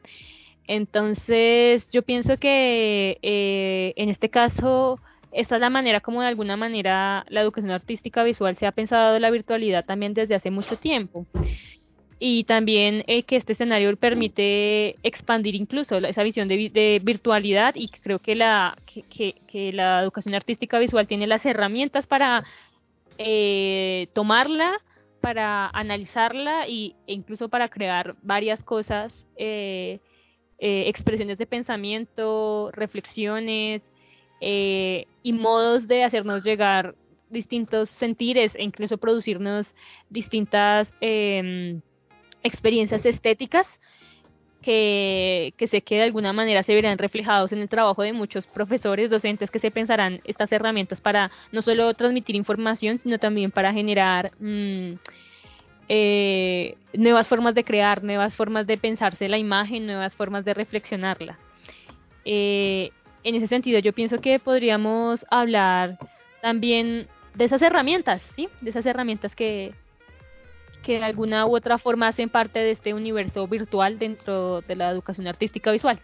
[0.68, 3.18] Entonces, yo pienso que
[3.96, 5.00] en este caso
[5.38, 9.20] esta es la manera como de alguna manera la educación artística visual se ha pensado
[9.20, 11.28] la virtualidad también desde hace mucho tiempo.
[12.20, 18.18] Y también eh, que este escenario permite expandir incluso esa visión de, virtualidad y creo
[18.18, 22.44] que la, que, la educación artística visual tiene las herramientas para
[23.20, 24.82] eh, tomarla,
[25.22, 30.00] para analizarla y, e incluso para crear varias cosas, eh,
[30.58, 33.84] expresiones de pensamiento, reflexiones,
[34.42, 36.96] eh, y modos de hacernos llegar
[37.30, 39.68] distintos sentires e incluso producirnos
[40.10, 41.82] distintas em,
[42.44, 43.66] experiencias estéticas
[44.62, 48.46] que, que sé que de alguna manera se verán reflejados en el trabajo de muchos
[48.48, 53.72] profesores, docentes que se pensarán estas herramientas para no solo transmitir información, sino también para
[53.74, 54.94] generar mm,
[55.90, 61.38] eh, nuevas formas de crear, nuevas formas de pensarse la imagen, nuevas formas de reflexionarla.
[62.26, 62.92] Eh,
[63.24, 65.98] en ese sentido yo pienso que podríamos hablar
[66.42, 68.50] también de esas herramientas, ¿sí?
[68.62, 69.74] De esas herramientas que,
[70.84, 74.90] que de alguna u otra forma hacen parte de este universo virtual dentro de la
[74.90, 76.00] educación artística visual.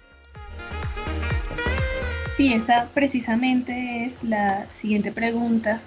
[2.37, 5.81] Sí, esa precisamente es la siguiente pregunta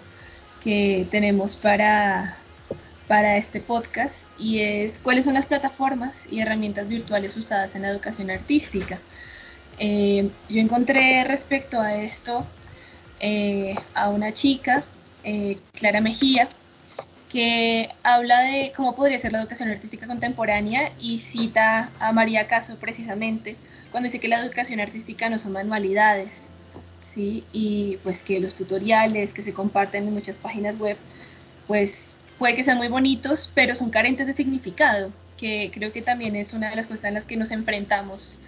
[0.62, 2.36] que tenemos para,
[3.08, 7.88] para este podcast y es cuáles son las plataformas y herramientas virtuales usadas en la
[7.88, 9.00] educación artística.
[9.78, 12.46] Eh, yo encontré respecto a esto
[13.20, 14.84] eh, a una chica,
[15.22, 16.48] eh, Clara Mejía,
[17.30, 22.76] que habla de cómo podría ser la educación artística contemporánea y cita a María Caso
[22.76, 23.56] precisamente
[23.90, 26.30] cuando dice que la educación artística no son manualidades,
[27.14, 27.44] ¿sí?
[27.52, 30.96] y pues que los tutoriales que se comparten en muchas páginas web,
[31.66, 31.92] pues
[32.38, 36.52] puede que sean muy bonitos, pero son carentes de significado, que creo que también es
[36.52, 38.38] una de las cosas en las que nos enfrentamos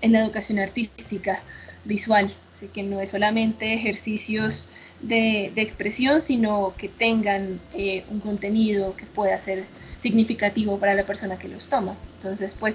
[0.00, 1.42] en la educación artística
[1.84, 4.66] visual, así que no es solamente ejercicios
[5.00, 9.64] de, expresión, sino que tengan eh, un contenido que pueda ser
[10.02, 11.96] significativo para la persona que los toma.
[12.16, 12.74] Entonces, pues,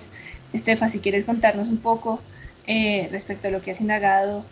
[0.53, 2.19] Estefa, si quieres contarnos un poco
[2.67, 4.45] eh, respecto a lo que has indagado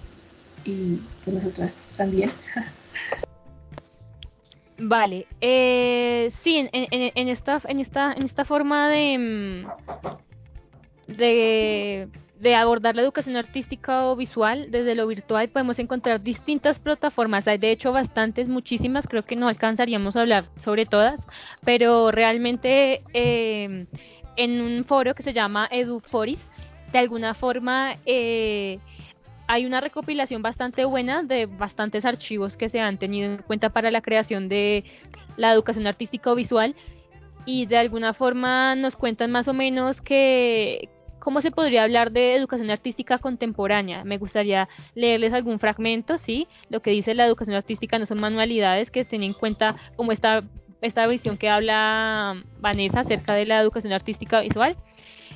[0.66, 2.32] y pues nosotras también.
[4.82, 9.66] Vale, eh, sí, en, en, esta, en, esta, en esta forma de, mm,
[11.18, 12.08] de
[12.40, 17.58] de abordar la educación artística o visual desde lo virtual podemos encontrar distintas plataformas, hay
[17.58, 21.20] de hecho bastantes, muchísimas, creo que no alcanzaríamos a hablar sobre todas,
[21.66, 23.86] pero realmente eh,
[24.38, 26.40] en un foro que se llama EduForis,
[26.94, 28.80] de alguna forma eh,
[29.48, 33.92] hay una recopilación bastante buena de bastantes archivos que se han tenido en cuenta para
[33.92, 34.86] la creación de
[35.36, 36.74] la educación artística o visual
[37.46, 40.90] y de alguna forma nos cuentan más o menos que
[41.20, 44.04] cómo se podría hablar de educación artística contemporánea.
[44.04, 48.92] Me gustaría leerles algún fragmento, sí, lo que dice la educación artística no son manualidades
[48.92, 50.44] que estén en cuenta como esta
[50.82, 54.78] esta visión que habla Vanessa acerca de la educación artística visual.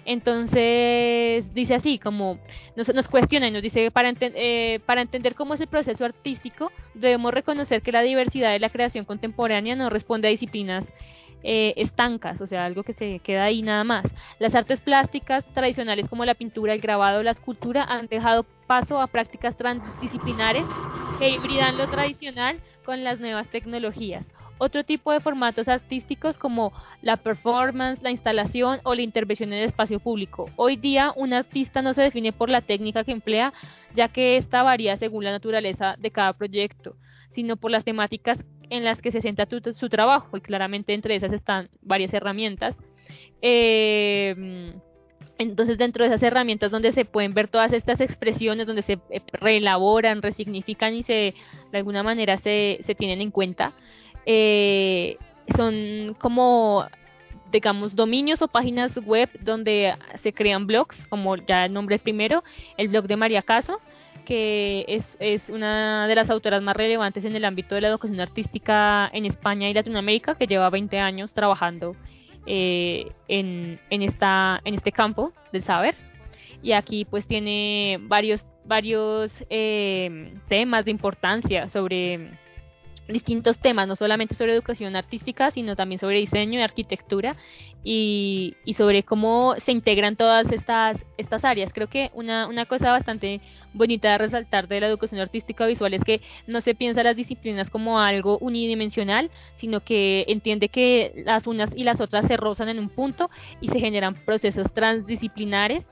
[0.05, 2.39] Entonces dice así, como
[2.75, 6.71] nos, nos cuestiona y nos dice, para, eh, para entender cómo es el proceso artístico,
[6.93, 10.85] debemos reconocer que la diversidad de la creación contemporánea no responde a disciplinas
[11.43, 14.05] eh, estancas, o sea, algo que se queda ahí nada más.
[14.39, 19.07] Las artes plásticas tradicionales como la pintura, el grabado, la escultura han dejado paso a
[19.07, 20.65] prácticas transdisciplinares
[21.19, 24.25] que hibridan lo tradicional con las nuevas tecnologías
[24.57, 29.99] otro tipo de formatos artísticos como la performance, la instalación o la intervención en espacio
[29.99, 30.49] público.
[30.55, 33.53] Hoy día un artista no se define por la técnica que emplea,
[33.93, 36.95] ya que esta varía según la naturaleza de cada proyecto,
[37.33, 41.33] sino por las temáticas en las que se centra su, trabajo y claramente entre esas
[41.33, 42.75] están varias herramientas.
[43.41, 44.73] Eh,
[45.37, 49.21] entonces dentro de esas herramientas donde se pueden ver todas estas expresiones, donde se eh,
[49.33, 51.33] reelaboran, resignifican y se
[51.71, 53.73] de alguna manera se, se tienen en cuenta,
[54.25, 55.17] eh,
[55.57, 56.85] son como
[57.51, 62.43] digamos dominios o páginas web donde se crean blogs, como ya el nombre primero,
[62.77, 63.79] el blog de María Caso,
[64.25, 68.19] que es, es una de las autoras más relevantes en el ámbito de la educación
[68.19, 71.95] artística en España y Latinoamérica, que lleva 20 años trabajando
[72.45, 75.95] eh, en, en, esta, en este campo del saber.
[76.61, 82.37] Y aquí pues tiene varios, varios eh, temas de importancia sobre
[83.07, 87.35] distintos temas, no solamente sobre educación artística, sino también sobre diseño y arquitectura
[87.83, 91.73] y, y, sobre cómo se integran todas estas, estas áreas.
[91.73, 93.41] Creo que una, una cosa bastante
[93.73, 97.69] bonita de resaltar de la educación artística visual es que no se piensa las disciplinas
[97.69, 102.79] como algo unidimensional, sino que entiende que las unas y las otras se rozan en
[102.79, 103.29] un punto
[103.59, 105.85] y se generan procesos transdisciplinares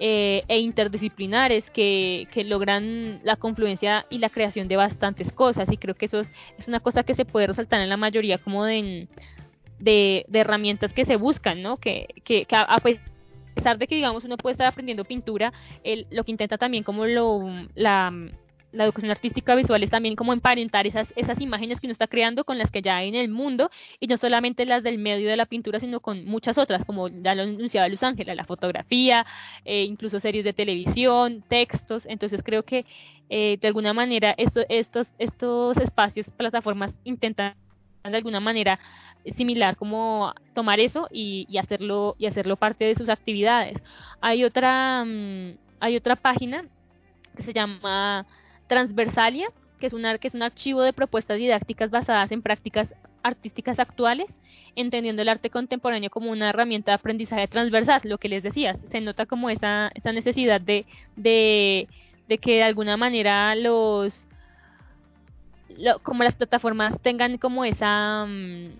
[0.00, 5.76] eh, e interdisciplinares que, que, logran la confluencia y la creación de bastantes cosas y
[5.76, 6.28] creo que eso es,
[6.58, 9.08] es una cosa que se puede resaltar en la mayoría como de,
[9.78, 11.76] de, herramientas que se buscan, ¿no?
[11.76, 12.80] Que, que, que a,
[13.54, 15.52] pesar de que digamos uno puede estar aprendiendo pintura,
[15.84, 17.42] el, lo que intenta también como lo
[17.74, 18.12] la
[18.72, 22.44] la educación artística visual es también como emparentar esas, esas imágenes que uno está creando
[22.44, 25.36] con las que ya hay en el mundo y no solamente las del medio de
[25.36, 29.24] la pintura, sino con muchas otras, como ya lo anunciaba Luz Ángela, la fotografía,
[29.64, 32.04] eh, incluso series de televisión, textos.
[32.06, 32.84] Entonces creo que
[33.30, 37.54] eh, de alguna manera esto, estos, estos espacios, plataformas intentan
[38.04, 38.78] de alguna manera
[39.36, 43.76] similar como tomar eso y, y hacerlo y hacerlo parte de sus actividades.
[44.20, 46.64] Hay otra mm, hay otra página
[47.36, 48.26] que se llama
[48.68, 49.48] Transversalia,
[49.80, 52.88] que es, un, que es un archivo de propuestas didácticas basadas en prácticas
[53.22, 54.32] artísticas actuales,
[54.76, 59.00] entendiendo el arte contemporáneo como una herramienta de aprendizaje transversal, lo que les decía, se
[59.00, 61.88] nota como esa, esa necesidad de, de,
[62.28, 64.24] de que de alguna manera los
[66.02, 68.70] como las plataformas tengan como esa, mm,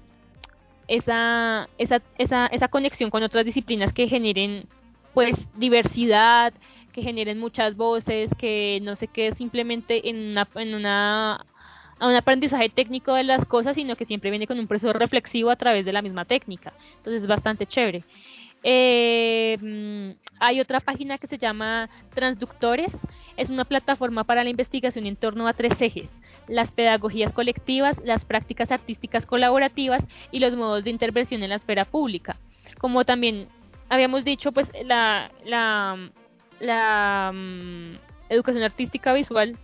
[0.88, 4.66] esa esa, esa esa conexión con otras disciplinas que generen
[5.14, 6.52] pues diversidad,
[6.98, 11.46] que generen muchas voces, que no se quede simplemente en una, en una
[12.00, 15.56] un aprendizaje técnico de las cosas, sino que siempre viene con un proceso reflexivo a
[15.56, 16.72] través de la misma técnica.
[16.96, 18.04] Entonces es bastante chévere.
[18.62, 22.92] Eh, mm, hay otra página que se llama Transductores.
[23.36, 26.10] Es una plataforma para la investigación en torno a tres ejes.
[26.46, 31.84] Las pedagogías colectivas, las prácticas artísticas colaborativas y los modos de intervención en la esfera
[31.84, 32.36] pública.
[32.78, 33.48] Como también
[33.88, 36.10] habíamos dicho, pues la, la
[36.60, 37.96] la mm,
[38.30, 39.56] educación artística visual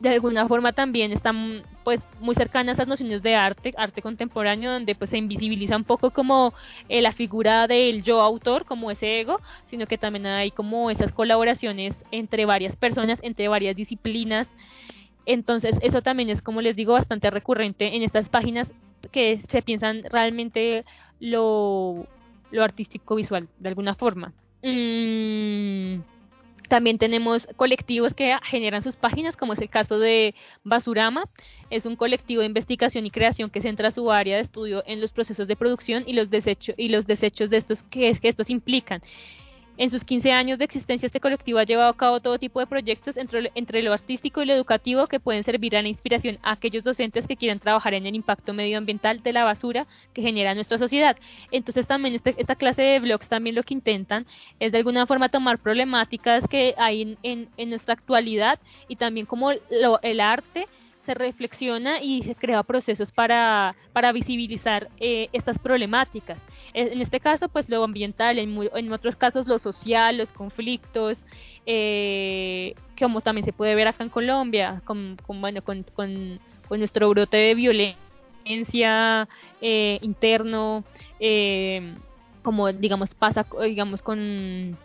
[0.00, 4.72] de alguna forma también están pues muy cercanas a esas nociones de arte, arte contemporáneo,
[4.72, 6.52] donde pues se invisibiliza un poco como
[6.88, 11.12] eh, la figura del yo autor, como ese ego, sino que también hay como esas
[11.12, 14.46] colaboraciones entre varias personas, entre varias disciplinas.
[15.24, 18.68] Entonces eso también es como les digo bastante recurrente en estas páginas
[19.12, 20.84] que se piensan realmente
[21.20, 22.06] lo,
[22.50, 24.32] lo artístico visual de alguna forma.
[24.62, 26.00] Mm,
[26.68, 31.24] también tenemos colectivos que generan sus páginas, como es el caso de Basurama.
[31.70, 35.12] Es un colectivo de investigación y creación que centra su área de estudio en los
[35.12, 39.02] procesos de producción y los desechos y los desechos de estos que, que estos implican.
[39.78, 42.66] En sus 15 años de existencia, este colectivo ha llevado a cabo todo tipo de
[42.66, 46.52] proyectos entre, entre lo artístico y lo educativo que pueden servir a la inspiración a
[46.52, 50.78] aquellos docentes que quieran trabajar en el impacto medioambiental de la basura que genera nuestra
[50.78, 51.18] sociedad.
[51.50, 54.26] Entonces también este, esta clase de blogs también lo que intentan
[54.60, 58.58] es de alguna forma tomar problemáticas que hay en, en, nuestra actualidad
[58.88, 60.68] y también como el arte
[61.06, 66.38] se reflexiona y se crea procesos para, para visibilizar eh, estas problemáticas.
[66.74, 71.24] En este caso, pues lo ambiental, en, otros casos lo social, los conflictos,
[71.64, 77.54] eh, como también se puede ver acá en Colombia, con, bueno, con, nuestro brote de
[77.54, 79.26] violencia
[79.62, 80.84] eh, interno,
[81.18, 81.94] eh,
[82.42, 84.76] como digamos pasa, digamos con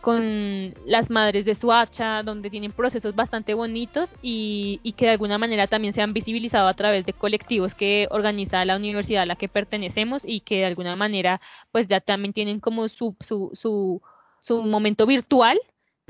[0.00, 5.38] con las madres de Suacha, donde tienen procesos bastante bonitos y, y, que de alguna
[5.38, 9.36] manera también se han visibilizado a través de colectivos que organiza la universidad a la
[9.36, 11.40] que pertenecemos y que de alguna manera
[11.70, 14.00] pues ya también tienen como su, su, su,
[14.40, 15.60] su momento virtual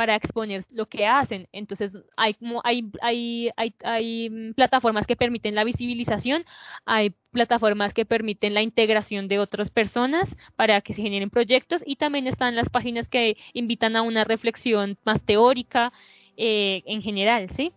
[0.00, 1.46] para exponer lo que hacen.
[1.52, 2.34] Entonces hay
[2.64, 6.46] hay, hay, hay, hay plataformas que permiten la visibilización,
[6.86, 10.26] hay plataformas que permiten la integración de otras personas
[10.56, 14.96] para que se generen proyectos y también están las páginas que invitan a una reflexión
[15.04, 15.92] más teórica
[16.38, 17.70] eh, en general, ¿sí?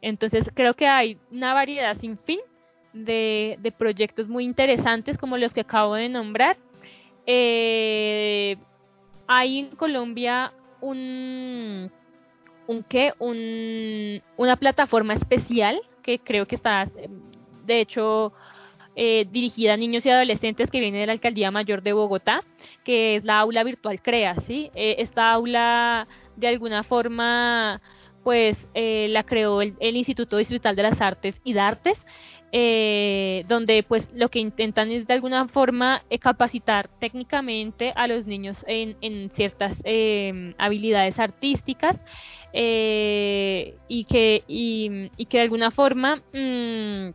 [0.00, 2.40] Entonces creo que hay una variedad sin fin
[2.94, 6.56] de, de proyectos muy interesantes como los que acabo de nombrar.
[7.26, 8.56] Eh,
[9.26, 11.90] hay en Colombia un,
[12.66, 16.88] un qué, un, una plataforma especial que creo que está,
[17.66, 18.32] de hecho,
[18.96, 22.42] eh, dirigida a niños y adolescentes que viene de la Alcaldía Mayor de Bogotá,
[22.84, 24.70] que es la aula virtual CREA, ¿sí?
[24.74, 27.80] Eh, esta aula, de alguna forma,
[28.24, 31.96] pues, eh, la creó el, el, Instituto Distrital de las Artes y de Artes,
[32.52, 38.26] eh, donde pues lo que intentan es de alguna forma eh, capacitar técnicamente a los
[38.26, 41.96] niños en, ciertas eh, habilidades artísticas
[42.52, 47.10] eh, y que y, que de alguna forma mmm,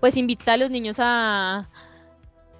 [0.00, 1.68] pues invita a los niños a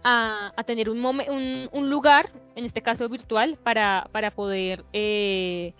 [0.04, 5.74] a, a tener un, un, un, lugar, en este caso virtual, para, para poder eh,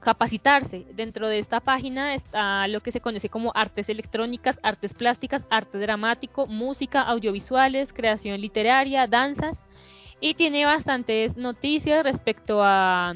[0.00, 0.86] capacitarse.
[0.94, 5.78] Dentro de esta página está lo que se conoce como artes electrónicas, artes plásticas, arte
[5.78, 9.56] dramático, música, audiovisuales, creación literaria, danzas
[10.20, 13.14] y tiene bastantes noticias respecto a,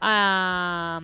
[0.00, 1.00] a,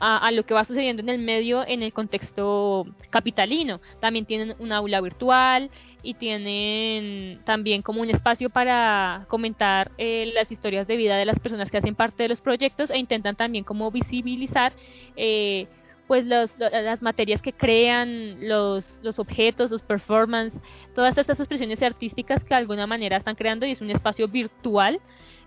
[0.00, 3.80] a, lo que va sucediendo en el medio en el contexto capitalino.
[4.00, 5.70] También tienen un aula virtual
[6.04, 11.38] y tienen también como un espacio para comentar eh, las historias de vida de las
[11.40, 14.72] personas que hacen parte de los proyectos e intentan también como visibilizar
[15.16, 15.66] eh,
[16.06, 20.60] pues los, las materias que crean, los, los objetos, los performances,
[20.94, 25.00] todas estas expresiones artísticas que de alguna manera están creando y es un espacio virtual,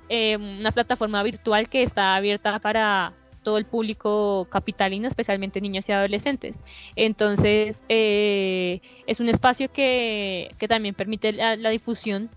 [0.10, 3.14] eh, una plataforma virtual que está abierta para
[3.48, 6.58] todo el público capitalino, especialmente niños y adolescentes.
[6.98, 12.30] Entonces, eh, es un espacio que, que también permite la, difusión,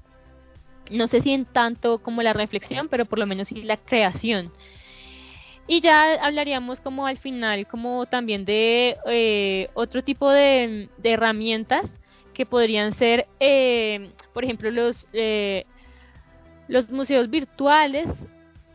[0.89, 4.53] no sé si en tanto como la reflexión, pero por lo menos sí la creación.
[5.67, 11.87] Y ya hablaríamos como al final, como también de eh, otro tipo de, herramientas
[12.35, 15.09] que podrían ser, eh, por ejemplo, los,
[16.69, 18.07] los museos virtuales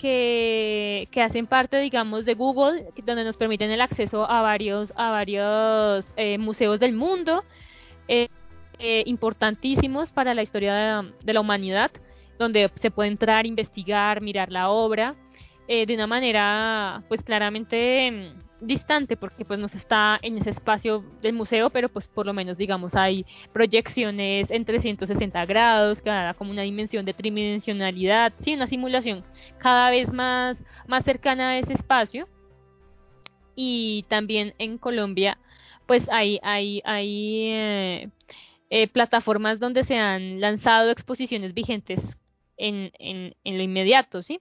[0.06, 6.06] que, hacen parte, digamos, de Google, donde nos permiten el acceso a varios, a varios
[6.16, 7.44] eh, museos del mundo,
[8.08, 8.28] eh,
[8.78, 11.92] eh, importantísimos para la historia de, la humanidad,
[12.38, 15.16] donde se puede entrar, investigar, mirar la obra,
[15.68, 21.70] de una manera, pues claramente distante porque pues no está en ese espacio del museo,
[21.70, 26.62] pero pues por lo menos digamos hay proyecciones en 360 grados que da como una
[26.62, 29.24] dimensión de tridimensionalidad, sí, una simulación
[29.60, 32.28] cada vez más, más cercana a ese espacio.
[33.58, 35.38] Y también en Colombia
[35.86, 38.10] pues hay, hay, hay eh,
[38.70, 42.00] eh, plataformas donde se han lanzado exposiciones vigentes
[42.58, 44.40] en, en, en lo inmediato, ¿sí?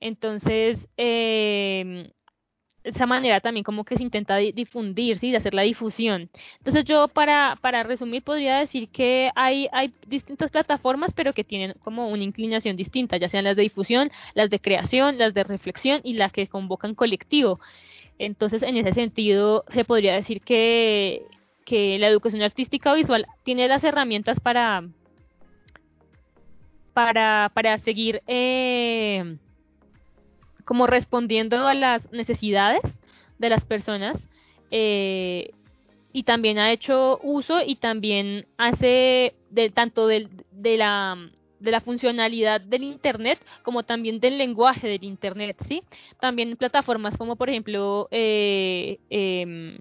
[0.00, 2.10] Entonces, eh,
[2.84, 5.30] esa manera también como que se intenta difundir, ¿sí?
[5.30, 6.28] de hacer la difusión.
[6.58, 11.74] Entonces yo para, para resumir podría decir que hay, hay distintas plataformas pero que tienen
[11.82, 16.00] como una inclinación distinta, ya sean las de difusión, las de creación, las de reflexión
[16.04, 17.58] y las que convocan colectivo.
[18.18, 21.22] Entonces en ese sentido se podría decir que,
[21.64, 24.84] que la educación artística visual tiene las herramientas para,
[26.92, 28.22] para, para seguir...
[28.26, 29.38] Eh,
[30.64, 32.82] como respondiendo a las necesidades
[33.38, 34.16] de las personas
[34.70, 35.50] eh,
[36.12, 41.16] y también ha hecho uso y también hace de tanto de, de la
[41.60, 45.82] de la funcionalidad del Internet como también del lenguaje del Internet, ¿sí?
[46.20, 49.78] También plataformas como por ejemplo eh, eh,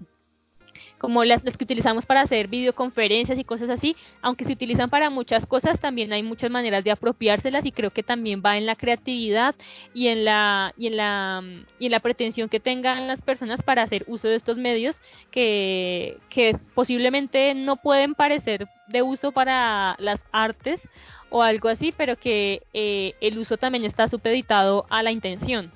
[1.03, 5.45] como las, que utilizamos para hacer videoconferencias y cosas así, aunque se utilizan para muchas
[5.45, 9.53] cosas, también hay muchas maneras de apropiárselas y creo que también va en la creatividad
[9.93, 11.43] y en la y en la
[11.77, 14.95] y en la pretensión que tengan las personas para hacer uso de estos medios
[15.29, 20.79] que, que posiblemente no pueden parecer de uso para las artes
[21.29, 25.69] o algo así, pero que eh, el uso también está supeditado a la intención.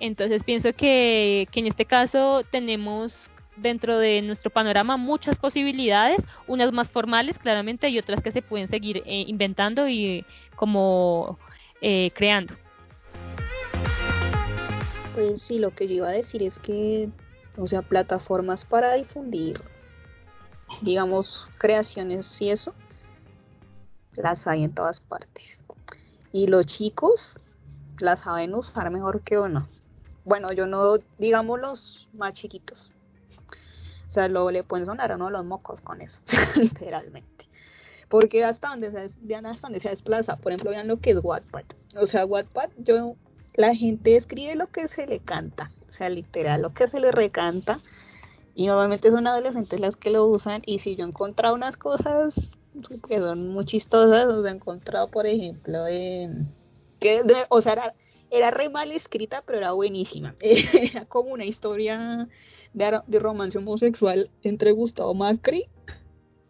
[0.00, 6.72] Entonces pienso que, que en este caso tenemos dentro de nuestro panorama muchas posibilidades, unas
[6.72, 11.38] más formales claramente y otras que se pueden seguir eh, inventando y como
[11.80, 12.54] eh, creando.
[15.14, 17.08] Pues sí, lo que yo iba a decir es que,
[17.56, 19.60] o sea, plataformas para difundir,
[20.82, 22.74] digamos, creaciones y eso,
[24.14, 25.44] las hay en todas partes.
[26.32, 27.34] Y los chicos
[27.98, 29.68] las saben usar mejor que uno.
[30.24, 32.92] Bueno, yo no, digamos los más chiquitos,
[34.16, 36.20] sea, lo, le pueden sonar a uno los mocos con eso,
[36.56, 37.46] literalmente.
[38.08, 41.18] Porque hasta donde, se, vean hasta donde se desplaza, por ejemplo, vean lo que es
[41.22, 41.64] Wattpad.
[41.96, 43.16] O sea, Wattpad, yo,
[43.54, 47.10] la gente escribe lo que se le canta, o sea, literal, lo que se le
[47.10, 47.80] recanta.
[48.54, 50.62] Y normalmente son adolescentes las que lo usan.
[50.64, 52.34] Y si yo he encontrado unas cosas
[53.08, 55.84] que son muy chistosas, o sea, he encontrado, por ejemplo,
[57.00, 57.94] que, o sea, era,
[58.30, 60.34] era re mal escrita, pero era buenísima.
[60.40, 62.28] era como una historia
[62.76, 65.64] de, romance homosexual entre Gustavo Macri,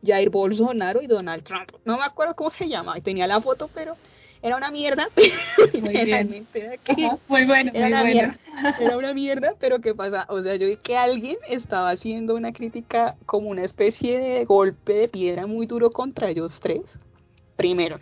[0.05, 1.71] Jair Bolsonaro y Donald Trump.
[1.85, 3.97] No me acuerdo cómo se llama, tenía la foto, pero
[4.43, 5.09] era una mierda.
[5.81, 6.47] Muy bien.
[7.29, 8.15] muy bueno, era muy una bueno.
[8.15, 10.27] Mierda, era una mierda, pero ¿qué pasa?
[10.29, 14.95] O sea, yo vi que alguien estaba haciendo una crítica como una especie de golpe
[14.95, 16.83] de piedra muy duro contra ellos tres.
[17.57, 18.01] Primero.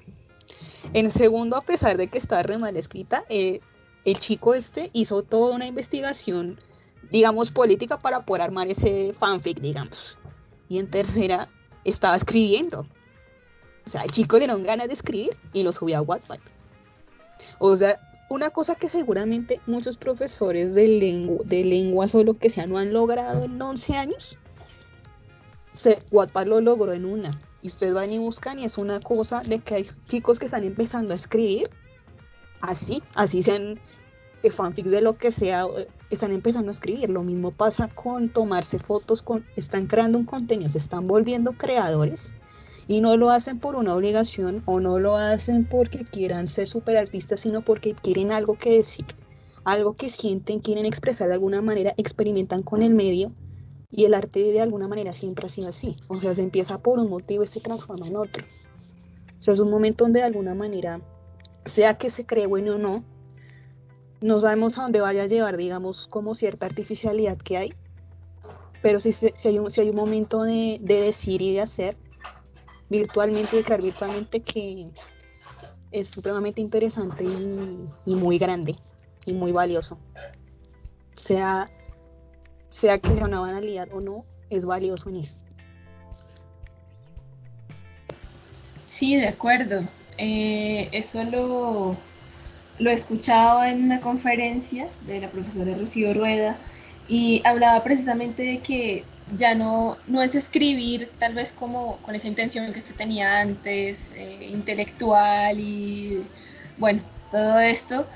[0.92, 3.60] En segundo, a pesar de que estaba re mal escrita, eh,
[4.04, 6.58] el chico este hizo toda una investigación
[7.10, 10.18] digamos, política para poder armar ese fanfic, digamos.
[10.68, 11.48] Y en tercera,
[11.84, 12.86] estaba escribiendo.
[13.86, 16.38] O sea, el chico le dieron ganas de escribir y lo subió a Wattpad.
[17.58, 17.98] O sea,
[18.30, 22.92] una cosa que seguramente muchos profesores de lengua, de lengua solo que sea no han
[22.92, 24.38] logrado en 11 años,
[25.74, 27.40] se, Wattpad lo logró en una.
[27.62, 30.64] Y ustedes van y buscan y es una cosa de que hay chicos que están
[30.64, 31.70] empezando a escribir
[32.60, 33.78] así, así sean
[34.50, 37.10] fanfic de lo que sea, eh, están empezando a escribir.
[37.10, 42.20] Lo mismo pasa con tomarse fotos, con, están creando un contenido, se están volviendo creadores
[42.86, 46.96] y no lo hacen por una obligación o no lo hacen porque quieran ser super
[46.96, 49.06] artistas, sino porque quieren algo que decir,
[49.64, 53.32] algo que sienten, quieren expresar de alguna manera, experimentan con el medio
[53.90, 55.96] y el arte de alguna manera siempre ha sido así.
[56.08, 58.44] O sea, se empieza por un motivo y se transforma en otro.
[59.38, 61.00] O sea, es un momento donde de alguna manera,
[61.66, 63.04] sea que se cree bueno o no,
[64.20, 67.74] no sabemos a dónde vaya a llevar, digamos, como cierta artificialidad que hay,
[68.84, 71.96] pero si, si, hay, un, si hay un momento de, decir y de hacer
[72.90, 74.90] virtualmente, de crear virtualmente, que
[75.90, 78.76] es supremamente interesante y, muy grande
[79.24, 79.98] y muy valioso.
[81.16, 81.70] Sea,
[82.68, 85.36] sea que sea una banalidad o no, es valioso en eso.
[88.90, 89.80] Sí, de acuerdo.
[90.18, 91.96] Eh, eso lo,
[92.78, 96.56] lo he escuchado en una conferencia de la profesora Rocío Rueda
[97.08, 99.04] y hablaba precisamente de que
[99.38, 103.96] ya no, no es escribir tal vez como con esa intención que se tenía antes,
[104.14, 106.24] eh, intelectual y
[106.78, 108.06] bueno, todo esto,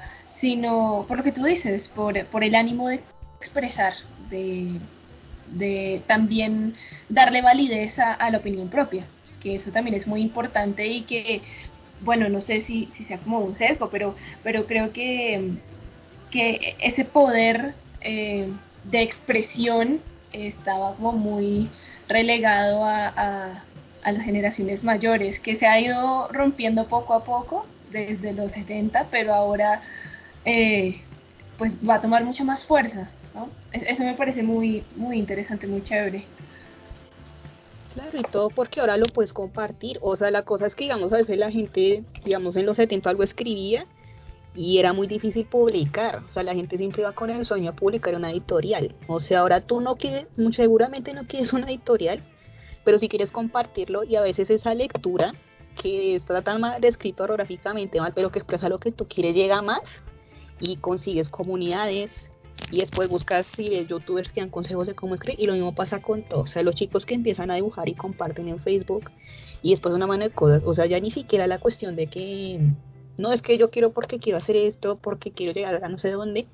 [0.40, 3.00] sino por lo que tú dices, por, por el ánimo de
[3.40, 3.94] expresar,
[4.30, 4.80] de,
[5.52, 6.74] de también
[7.08, 9.06] darle validez a, a la opinión propia,
[9.40, 11.42] que eso también es muy importante y que
[12.00, 15.52] bueno, no sé si, si sea como un sesgo, pero, pero creo que,
[16.30, 18.48] que ese poder eh,
[18.84, 20.00] de expresión
[20.32, 21.70] estaba como muy
[22.08, 23.64] relegado a, a,
[24.12, 29.34] las generaciones mayores, que se ha ido rompiendo poco a poco desde los 70, pero
[29.34, 29.82] ahora
[30.46, 31.02] eh,
[31.58, 33.10] pues va a tomar mucha más fuerza.
[33.34, 33.50] ¿no?
[33.72, 36.24] Eso me parece muy, muy interesante, muy chévere.
[37.98, 39.98] Claro, y todo porque ahora lo puedes compartir.
[40.00, 43.10] O sea, la cosa es que, digamos, a veces la gente, digamos, en los 70
[43.10, 43.86] algo escribía
[44.54, 46.22] y era muy difícil publicar.
[46.24, 48.94] O sea, la gente siempre iba con el sueño a publicar una editorial.
[49.08, 52.22] O sea, ahora tú no quieres, seguramente no quieres una editorial,
[52.84, 55.32] pero si quieres compartirlo y a veces esa lectura
[55.74, 59.60] que está tan mal escrito orográficamente mal, pero que expresa lo que tú quieres llega
[59.60, 59.82] más
[60.60, 62.12] y consigues comunidades,
[62.70, 65.74] y después buscas si ves youtubers que dan consejos de cómo escribir y lo mismo
[65.74, 69.10] pasa con todo, o sea, los chicos que empiezan a dibujar y comparten en Facebook
[69.62, 72.60] y después una mano de cosas, o sea, ya ni siquiera la cuestión de que
[73.16, 76.10] no es que yo quiero porque quiero hacer esto, porque quiero llegar a no sé
[76.10, 76.46] dónde,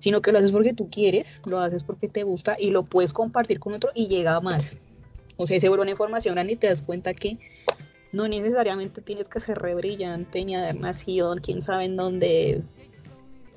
[0.00, 3.12] sino que lo haces porque tú quieres, lo haces porque te gusta y lo puedes
[3.12, 4.76] compartir con otro y llega más.
[5.36, 7.38] O sea, se vuelve una información grande y te das cuenta que
[8.12, 10.76] no necesariamente tienes que ser re brillante ni haber
[11.42, 12.62] quién sabe en dónde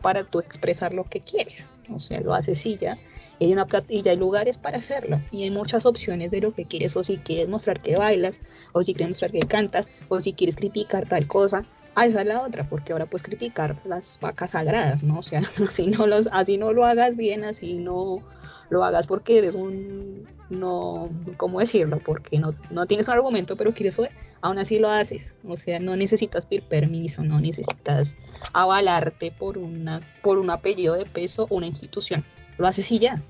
[0.01, 1.63] para tú expresar lo que quieres.
[1.93, 2.97] O sea, lo haces y ya.
[3.39, 5.21] Y hay, una, ya hay lugares para hacerlo.
[5.31, 6.95] Y hay muchas opciones de lo que quieres.
[6.95, 8.39] O si quieres mostrar que bailas,
[8.73, 11.65] o si quieres mostrar que cantas, o si quieres criticar tal cosa.
[11.95, 15.19] Ah, esa es la otra, porque ahora puedes criticar las vacas sagradas, ¿no?
[15.19, 18.23] O sea, así no, los, así no lo hagas bien, así no
[18.69, 21.99] lo hagas porque eres un, no, ¿cómo decirlo?
[21.99, 23.97] Porque no, no tienes un argumento, pero quieres
[24.41, 25.23] aún así lo haces.
[25.47, 28.15] O sea, no necesitas pedir permiso, no necesitas
[28.53, 32.23] avalarte por, una, por un apellido de peso o una institución.
[32.57, 33.21] Lo haces y ya.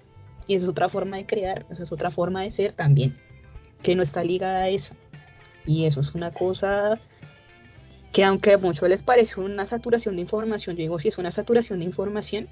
[0.47, 3.15] Y esa es otra forma de crear, esa es otra forma de ser también,
[3.83, 4.95] que no está ligada a eso.
[5.65, 6.99] Y eso es una cosa
[8.11, 11.31] que aunque a muchos les parece una saturación de información, yo digo, si es una
[11.31, 12.47] saturación de información,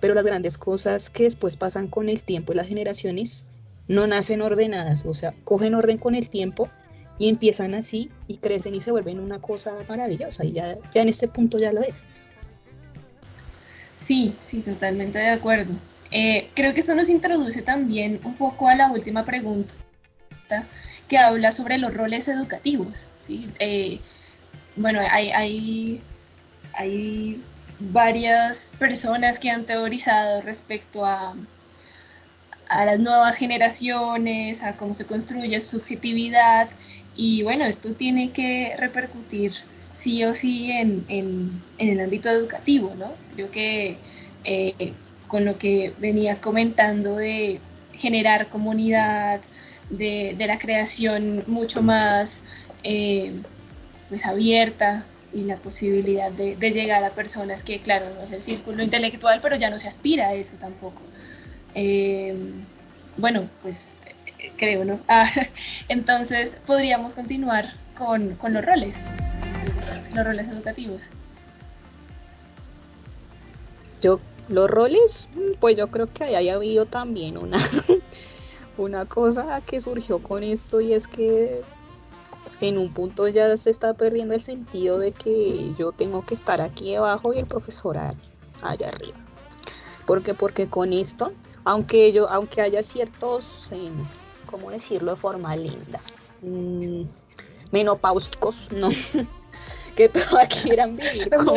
[0.00, 3.44] pero las grandes cosas que después pasan con el tiempo y las generaciones
[3.88, 6.68] no nacen ordenadas, o sea, cogen orden con el tiempo
[7.18, 11.08] y empiezan así y crecen y se vuelven una cosa maravillosa y ya, ya en
[11.08, 11.94] este punto ya lo es.
[14.06, 15.72] Sí, sí, totalmente de acuerdo.
[16.10, 19.72] Eh, creo que esto nos introduce también un poco a la última pregunta
[21.08, 22.94] que habla sobre los roles educativos.
[23.26, 23.50] ¿sí?
[23.58, 24.00] Eh,
[24.76, 26.02] bueno, hay, hay,
[26.74, 27.42] hay
[27.78, 31.34] varias personas que han teorizado respecto a,
[32.68, 36.68] a las nuevas generaciones, a cómo se construye su subjetividad
[37.14, 39.52] y bueno, esto tiene que repercutir
[40.02, 43.12] sí o sí en, en, el ámbito educativo, ¿no?
[43.34, 43.98] Creo que
[44.44, 44.94] eh,
[45.26, 47.60] con lo que venías comentando de
[47.92, 49.40] generar comunidad,
[49.90, 52.28] de, de la creación mucho más
[52.82, 53.32] eh,
[54.08, 55.06] pues abierta
[55.36, 59.56] y la posibilidad de, llegar a personas que, claro, no es el círculo intelectual, pero
[59.56, 61.02] ya no se aspira a eso tampoco.
[61.74, 62.34] Eh,
[63.18, 63.78] bueno, pues
[64.56, 64.98] creo, ¿no?
[65.08, 65.30] Ah,
[65.88, 68.94] entonces podríamos continuar con, con los roles,
[70.14, 71.02] los roles educativos.
[74.00, 75.28] Yo, los roles,
[75.60, 77.58] pues yo creo que ahí ha habido también una,
[78.78, 81.60] una cosa que surgió con esto y es que
[82.60, 86.60] en un punto ya se está perdiendo el sentido de que yo tengo que estar
[86.60, 87.98] aquí abajo y el profesor
[88.62, 89.16] allá arriba.
[90.06, 91.32] porque Porque con esto,
[91.64, 93.90] aunque yo, aunque haya ciertos, eh,
[94.50, 96.00] ¿cómo decirlo de forma linda?
[96.42, 97.02] Mm,
[97.72, 98.88] menopáusicos, no,
[99.96, 101.54] que todavía quieran vivir como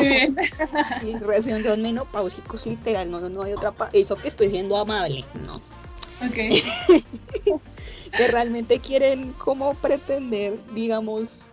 [1.21, 5.61] recién son menopáusicos literal, no, no, no hay otra, eso que estoy siendo amable, no.
[6.27, 6.63] Okay.
[8.17, 11.43] que realmente quieren como pretender, digamos,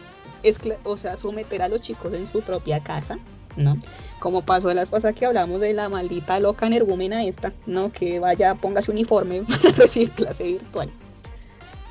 [0.85, 3.19] o sea, someter a los chicos en su propia casa,
[3.57, 3.77] ¿no?
[4.21, 7.93] Como pasó las cosas que hablamos de la maldita loca energúmena esta, ¿no?
[7.93, 10.91] Que vaya, póngase uniforme para recibir clase virtual.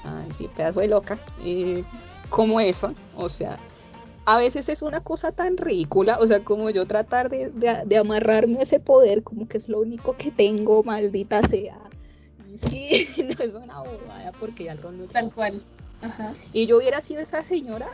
[0.03, 1.17] Ay, sí, pedazo de loca.
[1.43, 1.83] Eh,
[2.29, 3.57] como eso, o sea,
[4.25, 7.97] a veces es una cosa tan ridícula, o sea, como yo tratar de, de, de
[7.97, 11.77] amarrarme a ese poder, como que es lo único que tengo, maldita sea
[12.69, 15.61] Sí, no es una bobada porque algo no Tal cual.
[16.53, 17.87] Y yo hubiera sido esa señora,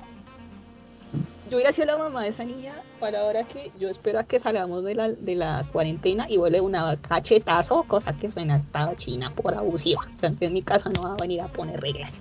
[1.49, 4.39] yo hubiera sido la mamá de esa niña para ahora que yo espero a que
[4.39, 9.33] salgamos de la, de la cuarentena y vuelve una cachetazo, cosa que suena hasta china
[9.35, 10.01] por abusiva.
[10.15, 12.11] O sea, en mi casa no va a venir a poner reglas.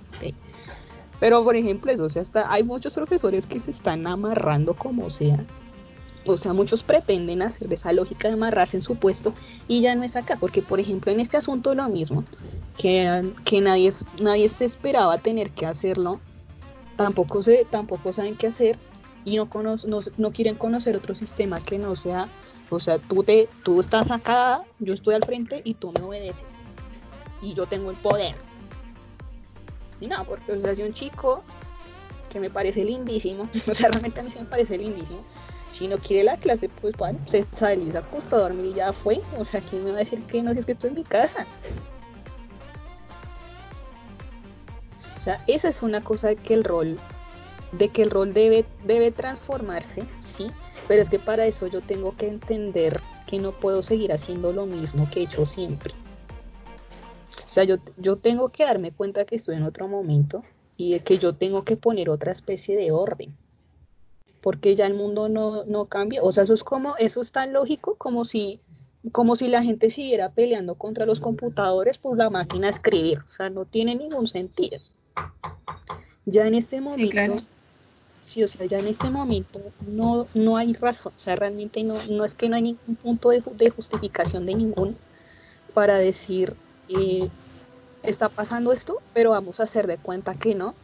[1.19, 5.09] Pero por ejemplo, eso, o sea, hasta hay muchos profesores que se están amarrando como
[5.09, 5.45] sea
[6.25, 9.33] o sea, muchos pretenden hacer de esa lógica de amarrarse en su puesto
[9.67, 12.23] y ya no es acá, porque por ejemplo en este asunto lo mismo,
[12.77, 16.19] que, que nadie, nadie se esperaba tener que hacerlo,
[16.95, 18.77] tampoco, se, tampoco saben qué hacer
[19.25, 22.27] y no, no, no quieren conocer otro sistema que no sea,
[22.69, 26.45] o sea, tú, te, tú estás acá, yo estoy al frente y tú me obedeces
[27.41, 28.35] y yo tengo el poder.
[29.99, 31.43] Y no, porque o sea, un chico
[32.29, 35.23] que me parece lindísimo, o sea, realmente a mí sí me parece lindísimo,
[35.71, 38.73] si no quiere la clase, pues bueno, se sale y se acostó a dormir y
[38.75, 39.21] ya fue.
[39.37, 41.03] O sea, ¿quién me va a decir que no si es que estoy en mi
[41.03, 41.47] casa?
[45.17, 46.99] O sea, esa es una cosa de que el rol,
[47.71, 50.03] de que el rol debe, debe transformarse,
[50.35, 50.51] sí,
[50.87, 54.65] pero es que para eso yo tengo que entender que no puedo seguir haciendo lo
[54.65, 55.93] mismo que he hecho siempre.
[57.45, 60.43] O sea, yo, yo tengo que darme cuenta que estoy en otro momento
[60.75, 63.35] y de que yo tengo que poner otra especie de orden
[64.41, 66.23] porque ya el mundo no, no cambia.
[66.23, 68.59] O sea, eso es como, eso es tan lógico como si
[69.11, 73.19] como si la gente siguiera peleando contra los computadores por la máquina de escribir.
[73.25, 74.79] O sea, no tiene ningún sentido.
[76.25, 77.43] Ya en este momento,
[78.21, 81.13] sí, o sea, ya en este momento no, no hay razón.
[81.17, 84.53] O sea, realmente no, no es que no hay ningún punto de, de justificación de
[84.53, 84.93] ninguno
[85.73, 86.55] para decir,
[86.89, 87.27] eh,
[88.03, 90.75] está pasando esto, pero vamos a hacer de cuenta que no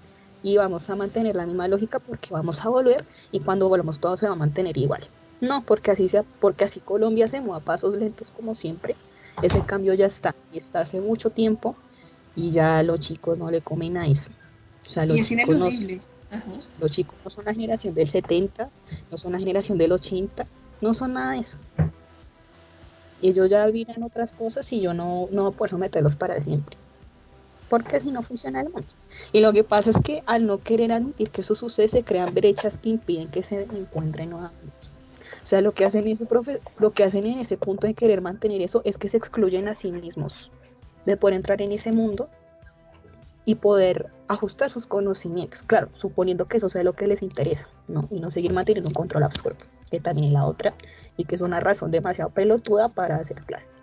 [0.43, 4.17] y vamos a mantener la misma lógica porque vamos a volver y cuando volvamos todo
[4.17, 5.07] se va a mantener igual.
[5.41, 8.95] No, porque así sea, porque así Colombia se mueve a pasos lentos como siempre.
[9.41, 11.75] Ese cambio ya está y está hace mucho tiempo
[12.35, 14.29] y ya los chicos no le comen a eso.
[14.85, 15.69] O sea, los chicos no,
[16.79, 18.69] los chicos no son la generación del 70,
[19.11, 20.47] no son la generación del 80,
[20.81, 21.57] no son nada de eso.
[23.21, 26.77] Ellos ya viven otras cosas y yo no, no puedo meterlos para siempre
[27.69, 28.87] porque si no funciona el mundo.
[29.31, 32.33] Y lo que pasa es que al no querer admitir que eso sucede, se crean
[32.33, 34.73] brechas que impiden que se encuentren nuevamente.
[35.43, 36.05] O sea, lo que hacen
[36.77, 39.75] lo que hacen en ese punto de querer mantener eso es que se excluyen a
[39.75, 40.51] sí mismos
[41.05, 42.29] de poder entrar en ese mundo
[43.45, 48.09] y poder ajustar sus conocimientos, claro, suponiendo que eso sea lo que les interesa, ¿no?
[48.11, 49.57] Y no seguir manteniendo un control absurdo,
[49.89, 50.73] que también es la otra,
[51.15, 53.76] y que es una razón demasiado pelotuda para hacer clases.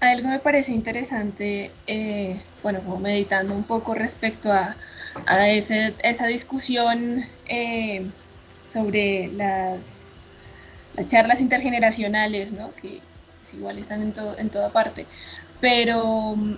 [0.00, 4.76] Algo me parece interesante, eh, bueno, como meditando un poco respecto a,
[5.26, 8.06] a esa discusión eh,
[8.72, 9.78] sobre las,
[10.96, 12.74] las, charlas intergeneracionales, ¿no?
[12.76, 13.00] que
[13.52, 15.06] igual están en, todo, en toda parte,
[15.60, 16.54] pero mm,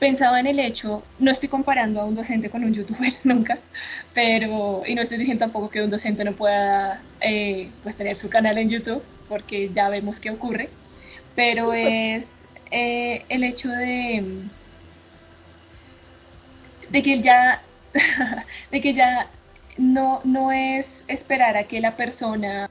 [0.00, 3.58] pensaba en el hecho, no estoy comparando a un docente con un youtuber nunca,
[4.14, 8.28] pero, y no estoy diciendo tampoco que un docente no pueda eh, pues tener su
[8.28, 10.70] canal en YouTube, porque ya vemos qué ocurre,
[11.38, 12.24] pero es
[12.72, 14.24] eh, el hecho de,
[16.90, 17.62] de que ya,
[18.72, 19.30] de que ya
[19.76, 22.68] no, no es esperar a que la persona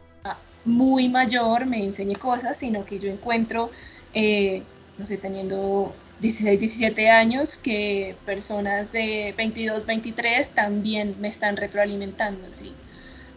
[0.65, 3.71] muy mayor me enseñe cosas, sino que yo encuentro,
[4.13, 4.63] eh,
[4.97, 12.49] no sé, teniendo 16, 17 años, que personas de 22, 23 también me están retroalimentando,
[12.59, 12.73] ¿sí?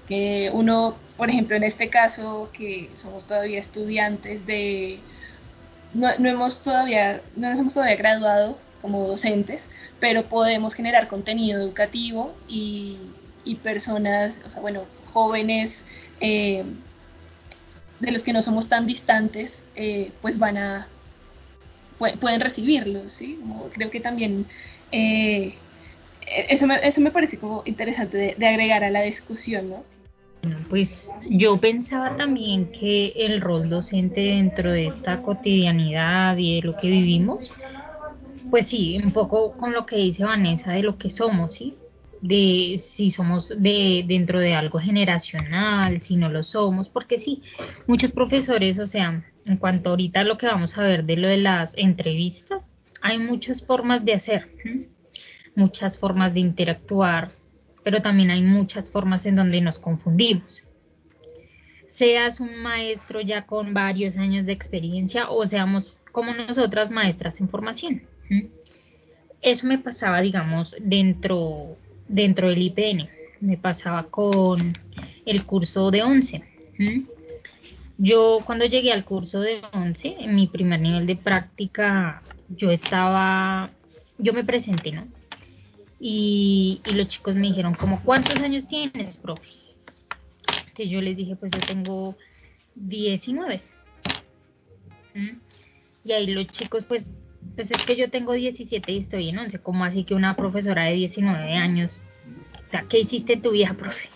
[0.09, 4.99] Que uno, por ejemplo, en este caso, que somos todavía estudiantes de
[5.95, 9.61] no, no, hemos todavía, no nos hemos todavía graduado como docentes,
[9.99, 12.99] pero podemos generar contenido educativo y,
[13.45, 15.72] y personas, o sea, bueno, jóvenes
[16.20, 16.64] eh,
[18.01, 20.88] de los que no somos tan distantes, eh, pues van a,
[21.99, 23.38] pueden recibirlo, ¿sí?
[23.74, 24.47] creo que también
[24.91, 25.55] eh,
[26.49, 29.84] eso, me, eso me parece como interesante de agregar a la discusión, ¿no?
[30.68, 36.76] Pues yo pensaba también que el rol docente dentro de esta cotidianidad y de lo
[36.76, 37.51] que vivimos,
[38.51, 41.76] pues sí, un poco con lo que dice Vanessa de lo que somos, ¿sí?
[42.20, 47.43] De si somos de dentro de algo generacional, si no lo somos, porque sí,
[47.86, 51.38] muchos profesores, o sea, en cuanto ahorita lo que vamos a ver de lo de
[51.38, 52.62] las entrevistas,
[53.03, 54.51] hay muchas formas de hacer,
[55.55, 57.32] muchas formas de interactuar,
[57.83, 60.62] pero también hay muchas formas en donde nos confundimos.
[61.89, 67.49] Seas un maestro ya con varios años de experiencia o seamos como nosotras maestras en
[67.49, 68.03] formación.
[69.43, 71.76] Eso me pasaba, digamos, dentro,
[72.09, 73.09] dentro del IPN.
[73.41, 74.76] Me pasaba con
[75.24, 76.45] el curso de 11.
[77.99, 83.70] Yo cuando llegué al curso de 11, en mi primer nivel de práctica, yo estaba,
[84.18, 85.07] yo me presenté, ¿no?
[86.03, 89.46] Y, los chicos me dijeron, como, ¿cuántos años tienes, profe?
[90.74, 92.16] Que yo les dije, pues yo tengo
[92.74, 93.62] 19.
[95.14, 95.28] ¿Mm?
[96.05, 97.05] Y ahí los chicos, pues,
[97.55, 99.59] pues es que yo tengo 17 y estoy en 11.
[99.59, 101.98] ¿Cómo así que una profesora de 19 años?
[102.64, 104.09] O sea, ¿qué hiciste en tu vida, profe?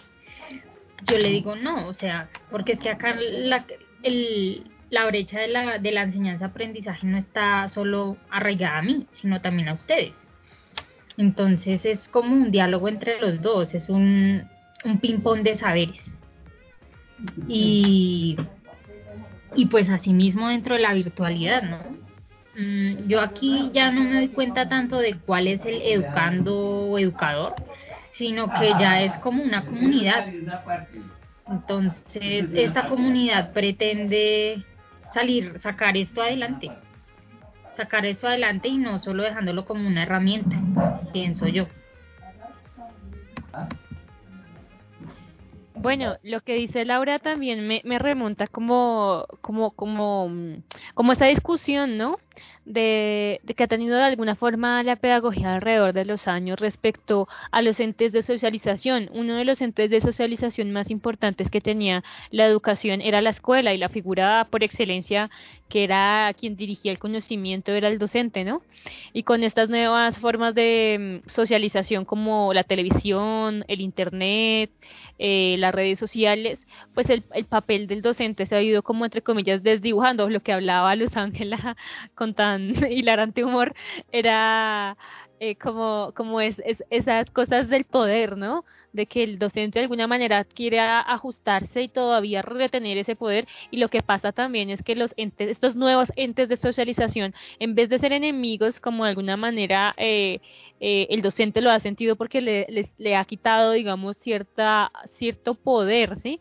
[1.06, 3.66] Yo le digo, no, o sea, porque es que acá la,
[4.02, 9.42] el, la brecha de la, de la enseñanza-aprendizaje no está solo arraigada a mí, sino
[9.42, 10.14] también a ustedes.
[11.16, 14.48] Entonces es como un diálogo entre los dos, es un,
[14.84, 16.00] un ping-pong de saberes.
[17.46, 18.36] Y,
[19.54, 21.78] y pues asimismo dentro de la virtualidad, ¿no?
[22.56, 26.54] Mm, yo aquí ya no me doy cuenta tanto de cuál es el educando
[26.90, 27.54] o educador,
[28.12, 30.26] sino que ya es como una comunidad.
[31.48, 34.64] Entonces, esta comunidad pretende
[35.12, 36.70] salir, sacar esto adelante
[37.76, 40.60] sacar eso adelante y no solo dejándolo como una herramienta,
[41.12, 41.66] pienso yo.
[45.84, 50.30] Bueno, lo que dice Laura también me, remonta como, como, como,
[50.94, 52.18] como esa discusión, ¿no?
[52.64, 57.62] De, que ha tenido de alguna forma la pedagogía alrededor de los años respecto a
[57.62, 59.10] los entes de socialización.
[59.12, 63.74] Uno de los entes de socialización más importantes que tenía la educación era la escuela
[63.74, 65.30] y la figura por excelencia
[65.68, 68.62] que era quien dirigía el conocimiento era el docente, ¿no?
[69.12, 74.70] Y con estas nuevas formas de mm, socialización como la televisión, el internet,
[75.18, 76.64] eh, las redes sociales,
[76.94, 80.52] pues el, el papel del docente se ha ido como entre comillas desdibujando, lo que
[80.52, 81.76] hablaba Luz Ángela
[82.14, 83.74] con tan hilarante humor,
[84.10, 84.96] era
[85.40, 86.56] eh, como, como es,
[86.90, 88.64] esas cosas del poder, ¿no?
[88.92, 93.46] De que el docente de alguna manera quiere ajustarse y todavía retener ese poder.
[93.70, 97.74] Y lo que pasa también es que los entes, estos nuevos entes de socialización, en
[97.74, 100.40] vez de ser enemigos, como de alguna manera eh,
[100.80, 102.66] eh, el docente lo ha sentido porque le,
[102.96, 106.40] le ha quitado, digamos, cierta, cierto poder, ¿sí?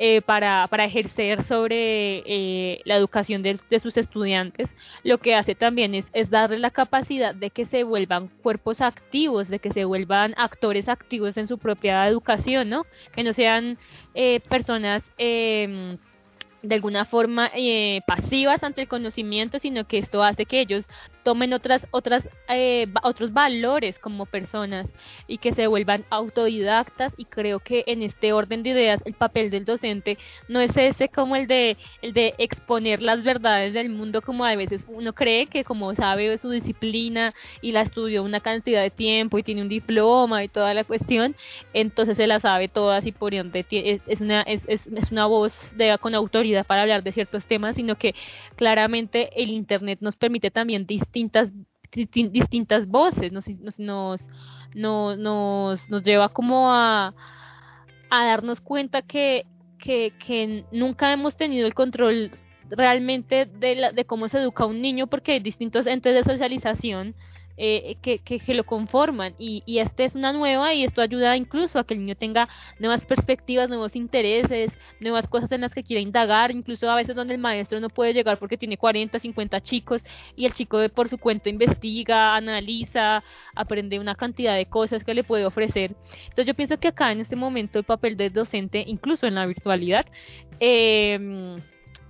[0.00, 4.68] Eh, para, para, ejercer sobre eh, la educación de, sus estudiantes,
[5.04, 9.48] lo que hace también es, es darle la capacidad de que se vuelvan cuerpos activos,
[9.48, 12.86] de que se vuelvan actores activos en su propia educación, ¿no?
[13.14, 13.78] Que no sean
[14.14, 15.96] eh, personas eh,
[16.64, 20.84] de alguna forma eh, pasivas ante el conocimiento, sino que esto hace que ellos
[21.24, 24.86] tomen otras otras eh, otros valores como personas
[25.26, 27.12] y que se vuelvan autodidactas.
[27.16, 30.18] Y creo que en este orden de ideas el papel del docente
[30.48, 34.54] no es ese como el de el de exponer las verdades del mundo como a
[34.54, 39.38] veces uno cree que como sabe su disciplina y la estudió una cantidad de tiempo
[39.38, 41.34] y tiene un diploma y toda la cuestión
[41.72, 45.96] entonces se la sabe todas y por ende es, una es, es, una voz de
[45.98, 48.14] con autoridad para hablar de ciertos temas, sino que
[48.56, 51.50] claramente el Internet nos permite también distintas
[51.94, 53.46] distintas voces, nos,
[53.78, 54.20] nos,
[54.74, 57.14] nos, nos, nos lleva como a,
[58.10, 59.46] a darnos cuenta que,
[59.78, 62.32] que, que nunca hemos tenido el control
[62.70, 67.14] realmente de, la, de cómo se educa un niño porque hay distintos entes de socialización
[67.56, 71.78] eh, que, que, lo conforman y, y esta es una nueva y esto ayuda incluso
[71.78, 72.48] a que el niño tenga
[72.80, 77.34] nuevas perspectivas, nuevos intereses, nuevas cosas en las que quiera indagar, incluso a veces donde
[77.34, 80.02] el maestro no puede llegar porque tiene 40, 50 chicos
[80.34, 83.22] y el chico por su cuenta investiga, analiza,
[83.54, 85.94] aprende una cantidad de cosas que le puede ofrecer.
[86.24, 89.46] Entonces yo pienso que acá en este momento el papel del docente, incluso en la
[89.46, 90.06] virtualidad,
[90.58, 91.60] eh,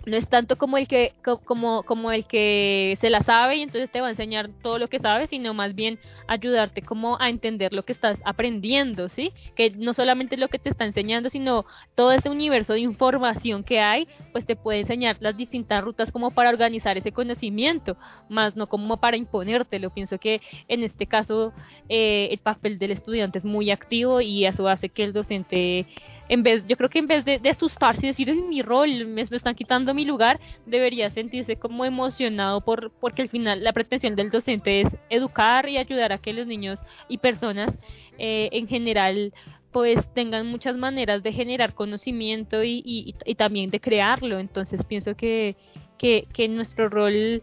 [0.06, 3.90] no es tanto como el que como como el que se la sabe y entonces
[3.90, 7.72] te va a enseñar todo lo que sabe sino más bien ayudarte como a entender
[7.72, 12.12] lo que estás aprendiendo sí que no solamente lo que te está enseñando sino todo
[12.12, 16.50] ese universo de información que hay pues te puede enseñar las distintas rutas como para
[16.50, 17.96] organizar ese conocimiento
[18.28, 19.90] más no como para imponértelo.
[19.90, 21.52] Pienso que en este caso
[21.88, 25.86] eh, el papel del estudiante es muy activo y eso hace que el docente
[26.28, 29.22] en vez, yo creo que en vez de, asustarse y decir, es mi rol, me,
[29.22, 34.30] están quitando mi lugar, debería sentirse como emocionado por, porque al final la pretensión del
[34.30, 37.74] docente es educar y ayudar a que los niños y personas
[38.18, 39.32] eh, en general
[39.70, 44.38] pues tengan muchas maneras de generar conocimiento y, y, y también de crearlo.
[44.38, 45.56] Entonces pienso que,
[45.98, 47.42] que, que nuestro rol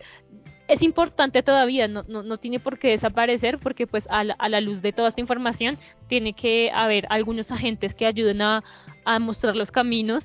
[0.71, 4.47] es importante todavía, no, no, no, tiene por qué desaparecer porque pues a la, a
[4.47, 8.63] la, luz de toda esta información tiene que haber algunos agentes que ayuden a,
[9.03, 10.23] a mostrar los caminos,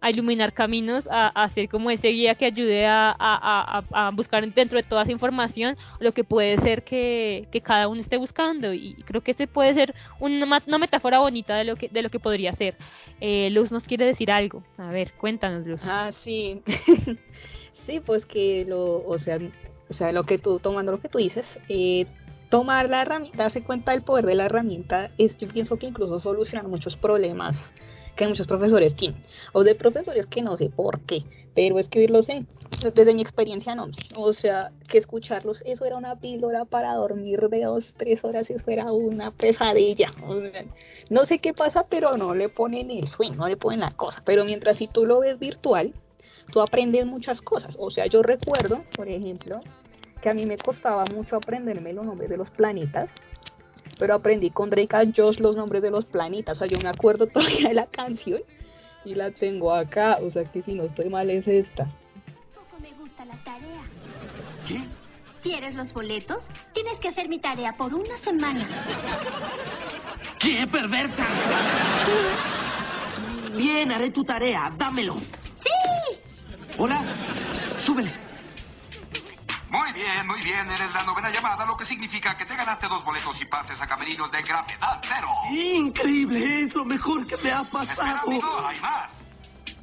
[0.00, 4.84] a iluminar caminos, a, hacer como ese guía que ayude a, a, buscar dentro de
[4.84, 9.22] toda esa información lo que puede ser que, que cada uno esté buscando y creo
[9.22, 12.52] que ese puede ser una, una metáfora bonita de lo que, de lo que podría
[12.54, 12.76] ser.
[13.20, 15.80] Eh, Luz nos quiere decir algo, a ver, cuéntanos Luz.
[15.84, 16.62] Ah, sí.
[17.86, 19.38] sí, pues que lo, o sea,
[19.90, 22.06] o sea, lo que tú, tomando lo que tú dices, eh,
[22.48, 26.18] tomar la herramienta, darse cuenta del poder de la herramienta, es, yo pienso que incluso
[26.20, 27.56] solucionar muchos problemas
[28.16, 29.22] que muchos profesores tienen,
[29.52, 31.24] o de profesores que no sé por qué,
[31.54, 32.44] pero es que lo sé,
[32.94, 33.86] desde mi experiencia no,
[34.16, 38.70] o sea, que escucharlos, eso era una píldora para dormir de dos, tres horas, eso
[38.70, 40.12] era una pesadilla,
[41.08, 44.22] no sé qué pasa, pero no le ponen el sueño, no le ponen la cosa,
[44.24, 45.94] pero mientras si tú lo ves virtual,
[46.52, 49.60] tú aprendes muchas cosas, o sea, yo recuerdo, por ejemplo,
[50.20, 53.10] que a mí me costaba mucho aprenderme los nombres de los planetas,
[53.98, 56.88] pero aprendí con Drake and Josh los nombres de los planetas, o sea, yo me
[56.88, 58.40] acuerdo todavía de la canción
[59.04, 61.86] y la tengo acá, o sea que si no estoy mal es esta.
[62.54, 63.82] Poco me gusta la tarea.
[64.66, 64.80] ¿Qué?
[65.42, 66.44] ¿Quieres los boletos?
[66.74, 68.68] Tienes que hacer mi tarea por una semana.
[70.38, 71.26] ¡Qué perversa!
[73.56, 75.14] Bien, haré tu tarea, dámelo.
[75.62, 76.18] ¡Sí!
[76.78, 77.04] Hola,
[77.80, 78.29] súbele.
[79.70, 80.68] Muy bien, muy bien.
[80.70, 83.86] Eres la novena llamada, lo que significa que te ganaste dos boletos y pases a
[83.86, 85.28] camerinos de gravedad cero.
[85.50, 88.26] Increíble, es lo mejor que me ha Espera, pasado.
[88.26, 89.10] amigo, hay más.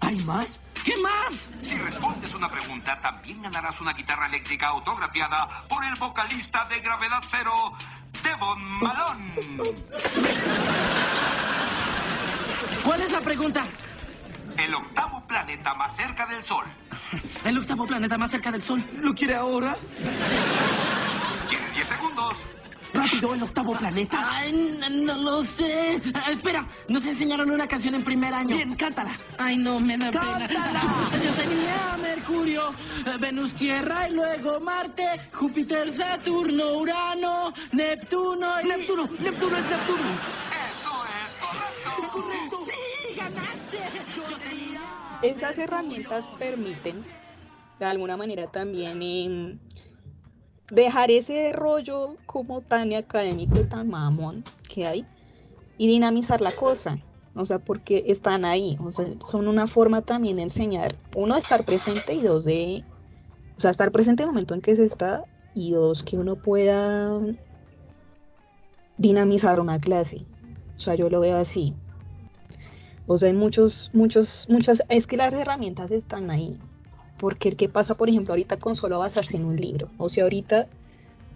[0.01, 0.59] ¿Hay más?
[0.83, 1.33] ¿Qué más?
[1.61, 7.21] Si respondes una pregunta, también ganarás una guitarra eléctrica autografiada por el vocalista de Gravedad
[7.31, 7.73] Cero,
[8.23, 9.33] Devon Malone.
[12.83, 13.65] ¿Cuál es la pregunta?
[14.57, 16.65] El octavo planeta más cerca del Sol.
[17.43, 18.83] El octavo planeta más cerca del Sol.
[19.01, 19.77] ¿Lo quiere ahora?
[21.49, 22.35] Tienes 10 segundos.
[22.93, 24.17] Rápido, el octavo planeta.
[24.31, 26.01] Ay, no, no lo sé.
[26.13, 28.55] Ah, espera, nos enseñaron una canción en primer año.
[28.55, 29.19] Bien, cántala.
[29.37, 30.47] Ay, no, me da pena.
[31.23, 32.71] Yo tenía Mercurio,
[33.19, 38.67] Venus, Tierra y luego Marte, Júpiter, Saturno, Urano, Neptuno y...
[38.67, 40.09] Neptuno, Neptuno es Neptuno.
[40.71, 42.21] Eso es correcto.
[42.21, 42.65] Correcto.
[42.65, 43.79] Sí, ganaste.
[44.15, 45.06] Yo tenía...
[45.21, 47.03] Esas herramientas permiten,
[47.79, 49.59] de alguna manera también, em,
[50.69, 55.05] dejar ese rollo como tan académico y tan mamón que hay
[55.77, 56.97] y dinamizar la cosa.
[57.35, 58.77] O sea, porque están ahí.
[58.79, 62.83] O sea, son una forma también de enseñar, uno, de estar presente y dos, de.
[63.57, 66.35] O sea, estar presente en el momento en que se está y dos, que uno
[66.35, 67.19] pueda
[68.97, 70.25] dinamizar una clase.
[70.77, 71.73] O sea, yo lo veo así.
[73.07, 74.83] O sea, hay muchos, muchos, muchas.
[74.89, 76.59] Es que las herramientas están ahí.
[77.17, 79.89] Porque ¿qué pasa, por ejemplo, ahorita con solo basarse en un libro?
[79.97, 80.67] O sea, ahorita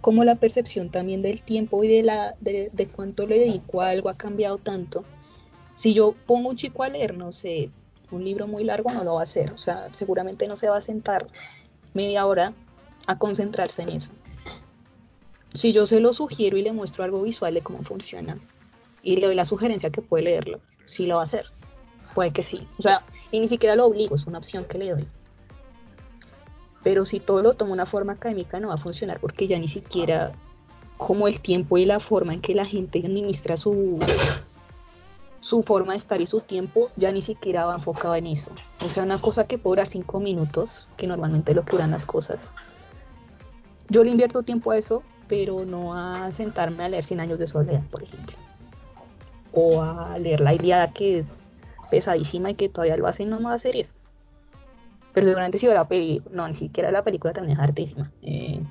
[0.00, 3.90] como la percepción también del tiempo y de, la, de, de cuánto le dedico a
[3.90, 5.04] algo ha cambiado tanto.
[5.78, 7.70] Si yo pongo un chico a leer, no sé,
[8.10, 9.52] un libro muy largo, no lo va a hacer.
[9.52, 11.26] O sea, seguramente no se va a sentar
[11.94, 12.52] media hora
[13.06, 14.10] a concentrarse en eso.
[15.54, 18.38] Si yo se lo sugiero y le muestro algo visual de cómo funciona
[19.02, 21.51] y le doy la sugerencia que puede leerlo, sí lo va a hacer.
[22.14, 22.66] Puede que sí.
[22.78, 25.08] O sea, y ni siquiera lo obligo, es una opción que le doy.
[26.82, 29.68] Pero si todo lo toma una forma académica no va a funcionar porque ya ni
[29.68, 30.32] siquiera
[30.96, 33.98] como el tiempo y la forma en que la gente administra su,
[35.40, 38.50] su forma de estar y su tiempo ya ni siquiera va enfocado en eso.
[38.80, 42.04] O sea, una cosa que puede durar cinco minutos, que normalmente lo que duran las
[42.04, 42.38] cosas.
[43.88, 47.46] Yo le invierto tiempo a eso, pero no a sentarme a leer 100 años de
[47.46, 48.36] soledad, por ejemplo.
[49.52, 51.41] O a leer la Iliada, que es
[51.92, 53.92] pesadísima y que todavía lo hacen, no me va a hacer eso.
[55.12, 58.10] Pero seguramente si la película, no, ni siquiera la película también es hartísima.
[58.22, 58.62] Eh,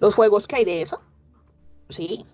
[0.00, 1.02] los juegos que hay de eso,
[1.90, 2.24] sí.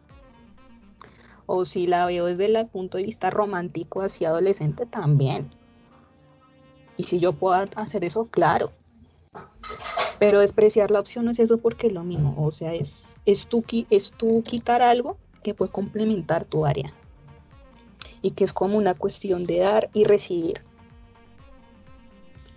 [1.47, 5.51] O si la veo desde el punto de vista romántico hacia adolescente, también.
[6.97, 8.71] Y si yo puedo hacer eso, claro.
[10.21, 12.37] Pero despreciar la opción no es eso porque es lo mismo.
[12.39, 16.95] O sea, es, es, tú, es tú quitar algo que puede complementar tu área.
[18.25, 20.63] Y que es como una cuestión de dar y recibir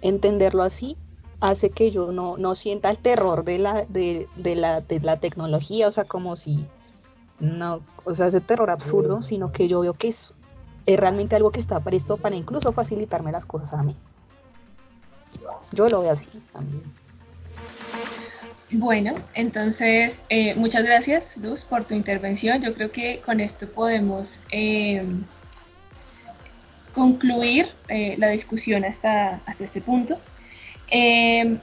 [0.02, 0.96] entenderlo así
[1.42, 5.18] hace que yo no, no sienta el terror de la, de, de la, de la
[5.18, 6.66] tecnología, o sea, como si
[7.40, 10.34] no, o sea, ese terror absurdo, sino que yo veo que es,
[10.86, 13.96] es realmente algo que está presto para incluso facilitarme las cosas a mí.
[15.74, 16.84] Yo lo veo así también.
[18.72, 22.62] Bueno, entonces eh, muchas gracias Luz por tu intervención.
[22.62, 25.06] Yo creo que con esto podemos eh,
[26.98, 30.20] concluir eh, la discusión hasta, hasta este punto.
[30.90, 31.60] Eh,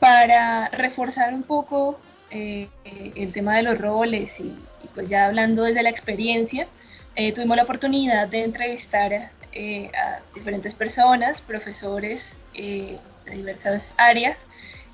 [0.00, 2.00] para reforzar un poco
[2.30, 2.68] eh,
[3.14, 4.56] el tema de los roles y,
[4.92, 6.66] pues ya hablando desde la experiencia,
[7.14, 12.20] eh, tuvimos la oportunidad de entrevistar a diferentes personas, profesores
[12.54, 12.98] de
[13.30, 14.36] diversas áreas,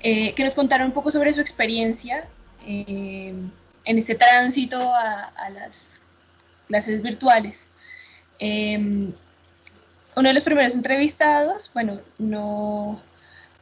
[0.01, 2.27] que nos contaron un poco sobre su experiencia
[2.65, 3.51] en
[3.85, 5.71] este tránsito a, a las
[6.67, 7.55] clases virtuales.
[8.39, 9.11] Eh,
[10.15, 12.99] uno de los primeros entrevistados, bueno, no,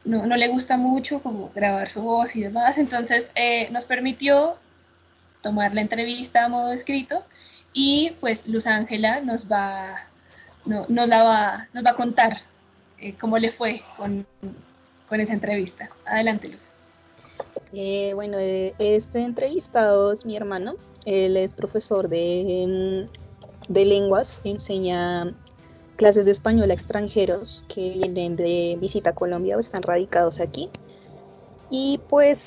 [0.04, 4.56] no, le gusta mucho como grabar su voz y demás, entonces eh, nos permitió
[5.42, 7.24] tomar la entrevista a modo escrito
[7.72, 10.06] y pues Luz Ángela nos va,
[10.64, 12.38] no, nos, la va, nos va a contar
[12.98, 14.26] eh, cómo le fue con,
[15.08, 15.90] con esa entrevista.
[16.06, 16.60] Adelante, Luz.
[17.72, 20.74] Eh, bueno, este entrevistado es mi hermano.
[21.04, 23.06] Él es profesor de,
[23.68, 25.34] de lenguas, enseña
[25.96, 30.70] clases de español a extranjeros que vienen de visita a Colombia o están radicados aquí.
[31.70, 32.40] Y pues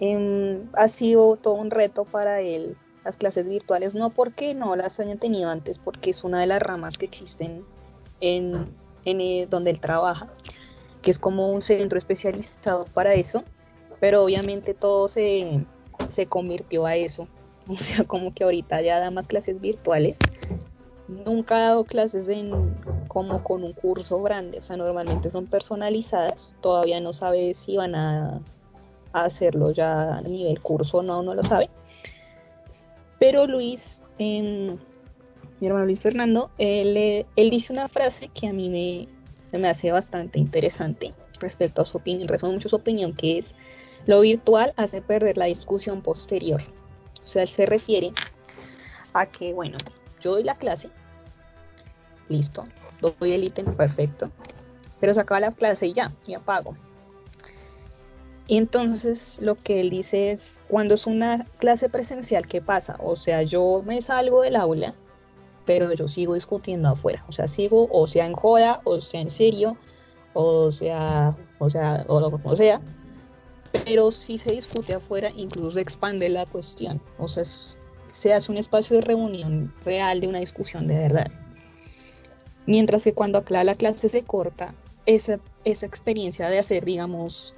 [0.00, 4.98] eh, ha sido todo un reto para él las clases virtuales, no porque no las
[4.98, 7.64] hayan tenido antes, porque es una de las ramas que existen
[8.20, 8.66] en,
[9.04, 10.28] en eh, donde él trabaja,
[11.02, 13.44] que es como un centro especializado para eso
[14.00, 15.64] pero obviamente todo se,
[16.14, 17.28] se convirtió a eso.
[17.68, 20.16] O sea, como que ahorita ya da más clases virtuales.
[21.08, 22.74] Nunca ha dado clases en,
[23.06, 26.54] como con un curso grande, o sea, normalmente son personalizadas.
[26.60, 28.40] Todavía no sabe si van a,
[29.12, 31.70] hacerlo ya a nivel curso o no, no lo sabe.
[33.18, 34.76] Pero Luis, eh,
[35.60, 39.08] mi hermano Luis Fernando, él, él dice una frase que a mí me,
[39.50, 43.54] se me hace bastante interesante respecto a su opinión, resume mucho su opinión, que es
[44.06, 46.62] lo virtual hace perder la discusión posterior.
[47.22, 48.12] O sea, él se refiere
[49.14, 49.78] a que, bueno,
[50.26, 50.90] yo doy la clase,
[52.28, 52.66] listo,
[53.00, 54.28] doy el ítem perfecto,
[54.98, 56.76] pero se acaba la clase y ya, y apago.
[58.48, 62.96] Entonces, lo que él dice es, cuando es una clase presencial, ¿qué pasa?
[63.00, 64.94] O sea, yo me salgo del aula,
[65.64, 67.24] pero yo sigo discutiendo afuera.
[67.28, 69.76] O sea, sigo, o sea en joda, o sea en serio,
[70.34, 72.80] o sea, o sea, o como sea.
[73.84, 77.00] Pero si se discute afuera, incluso expande la cuestión.
[77.18, 77.44] O sea,
[78.26, 81.30] se hace un espacio de reunión real de una discusión de verdad.
[82.66, 84.74] Mientras que cuando acá la clase se corta,
[85.06, 87.54] esa, esa experiencia de hacer, digamos,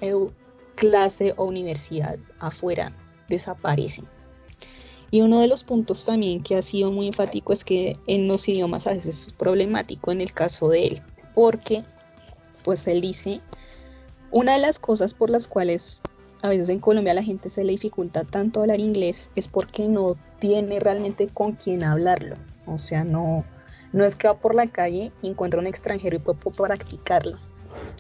[0.75, 2.93] clase o universidad afuera
[3.31, 4.03] desaparece.
[5.11, 8.47] Y uno de los puntos también que ha sido muy enfático es que en los
[8.47, 11.03] idiomas a veces es problemático en el caso de él,
[11.35, 11.83] porque
[12.63, 13.41] pues él dice,
[14.31, 16.03] una de las cosas por las cuales
[16.43, 20.17] a veces en Colombia la gente se le dificulta tanto hablar inglés es porque no
[20.39, 22.37] tiene realmente con quién hablarlo.
[22.67, 23.45] O sea, no,
[23.93, 27.39] no es que va por la calle y encuentra un extranjero y puede practicarlo.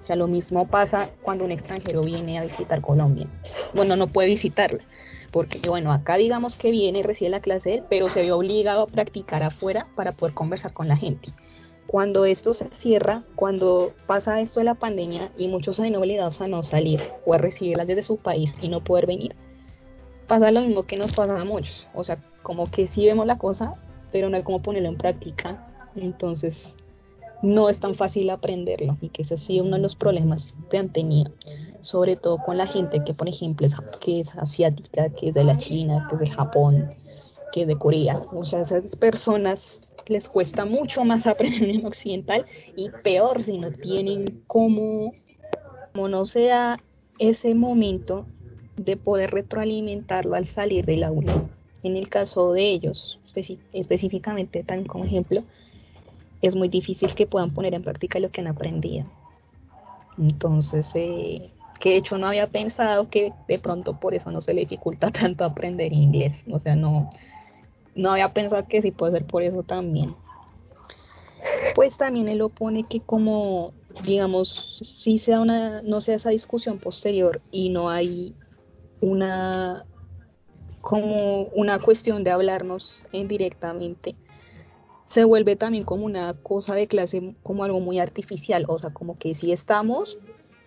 [0.02, 3.26] O sea, lo mismo pasa cuando un extranjero viene a visitar Colombia.
[3.74, 4.80] Bueno, no puede visitarla,
[5.30, 8.86] porque bueno, acá digamos que viene, recibe la clase él, pero se ve obligado a
[8.86, 11.30] practicar afuera para poder conversar con la gente.
[11.88, 16.42] Cuando esto se cierra, cuando pasa esto de la pandemia y muchos se ven obligados
[16.42, 19.34] a no salir o a recibirlas desde su país y no poder venir,
[20.26, 21.88] pasa lo mismo que nos pasa a muchos.
[21.94, 23.74] O sea, como que sí vemos la cosa,
[24.12, 25.66] pero no hay como ponerlo en práctica.
[25.96, 26.74] Entonces,
[27.40, 30.76] no es tan fácil aprenderlo y que ese ha sido uno de los problemas que
[30.76, 31.32] han tenido,
[31.80, 35.44] sobre todo con la gente que, por ejemplo, es, que es asiática, que es de
[35.44, 36.90] la China, que es de Japón,
[37.50, 38.20] que es de Corea.
[38.32, 43.72] O sea, esas personas les cuesta mucho más aprender en occidental y peor si no
[43.72, 45.12] tienen como,
[45.92, 46.80] como no sea
[47.18, 48.26] ese momento
[48.76, 51.48] de poder retroalimentarlo al salir del aula.
[51.82, 53.20] En el caso de ellos,
[53.72, 55.44] específicamente, tan como ejemplo,
[56.42, 59.06] es muy difícil que puedan poner en práctica lo que han aprendido.
[60.18, 64.54] Entonces, eh, que de hecho no había pensado que de pronto por eso no se
[64.54, 66.34] le dificulta tanto aprender inglés.
[66.50, 67.10] O sea, no,
[67.98, 70.14] no había pensado que sí puede ser por eso también.
[71.74, 73.72] Pues también él opone que como,
[74.04, 78.34] digamos, si sea una, no sea esa discusión posterior y no hay
[79.00, 79.84] una
[80.80, 84.16] como una cuestión de hablarnos indirectamente,
[85.06, 89.18] se vuelve también como una cosa de clase, como algo muy artificial, o sea, como
[89.18, 90.18] que sí estamos,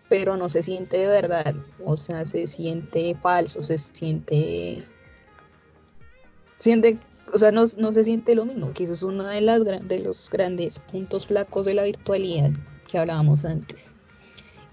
[0.10, 1.56] pero no se siente de verdad,
[1.86, 4.84] o sea, se siente falso, se siente,
[6.60, 6.98] siente,
[7.34, 9.99] o sea, no, no se siente lo mismo, que eso es uno de, las, de
[9.99, 12.52] los grandes puntos flacos de la virtualidad
[12.89, 13.80] que hablábamos antes.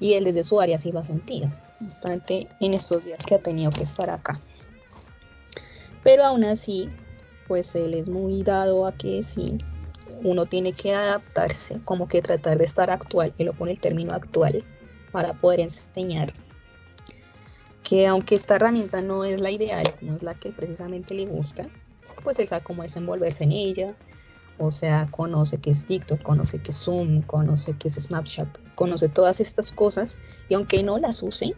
[0.01, 1.51] Y él desde su área sí lo ha sentido,
[1.81, 4.41] bastante en estos días que ha tenido que estar acá.
[6.03, 6.89] Pero aún así,
[7.47, 9.59] pues él es muy dado a que sí,
[10.23, 14.13] uno tiene que adaptarse, como que tratar de estar actual, y lo pone el término
[14.13, 14.65] actual,
[15.13, 16.33] para poder enseñar.
[17.83, 21.69] Que aunque esta herramienta no es la ideal, no es la que precisamente le gusta,
[22.23, 23.95] pues él sabe cómo desenvolverse en ella,
[24.59, 29.09] o sea, conoce que es TikTok, conoce que es Zoom, conoce que es Snapchat, conoce
[29.09, 30.17] todas estas cosas
[30.49, 31.55] y aunque no las use,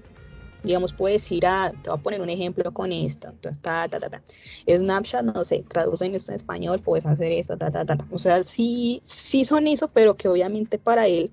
[0.63, 4.11] digamos, puedes ir a, te voy a poner un ejemplo con esto, ta, ta, ta,
[4.11, 4.23] ta.
[4.69, 8.43] Snapchat, no sé, traducen esto en español, puedes hacer esto, ta, ta, ta, O sea,
[8.43, 11.31] sí, sí son eso, pero que obviamente para él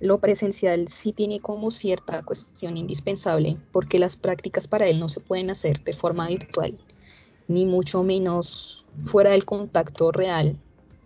[0.00, 5.20] lo presencial sí tiene como cierta cuestión indispensable, porque las prácticas para él no se
[5.20, 6.78] pueden hacer de forma virtual,
[7.48, 10.56] ni mucho menos fuera del contacto real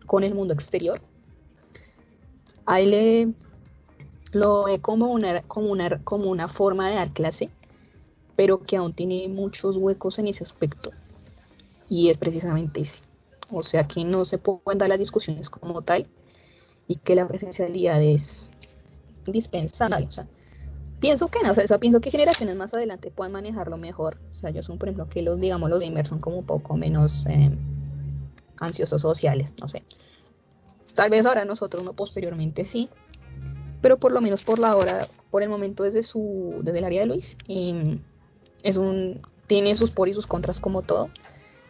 [0.07, 1.01] con el mundo exterior.
[2.67, 3.35] A él
[4.33, 7.51] lo ve como una, como, una, como una forma de dar clase,
[8.37, 10.91] pero que aún tiene muchos huecos en ese aspecto.
[11.89, 13.03] Y es precisamente ese.
[13.51, 16.07] O sea que no se pueden dar las discusiones como tal
[16.89, 18.51] y que la presencialidad es
[19.27, 20.09] indispensable.
[21.03, 24.19] Pienso que no, o sea, pienso que generaciones más adelante puedan manejarlo mejor.
[24.31, 26.77] O sea, yo son, por ejemplo, que los, digamos, los gamers son como un poco
[26.77, 27.51] menos eh,
[28.61, 29.83] ansiosos sociales, no sé.
[30.95, 32.89] Tal vez ahora nosotros no posteriormente sí,
[33.81, 37.01] pero por lo menos por la hora, por el momento desde su desde el área
[37.01, 38.01] de Luis, em,
[38.63, 41.11] es un tiene sus por y sus contras como todo,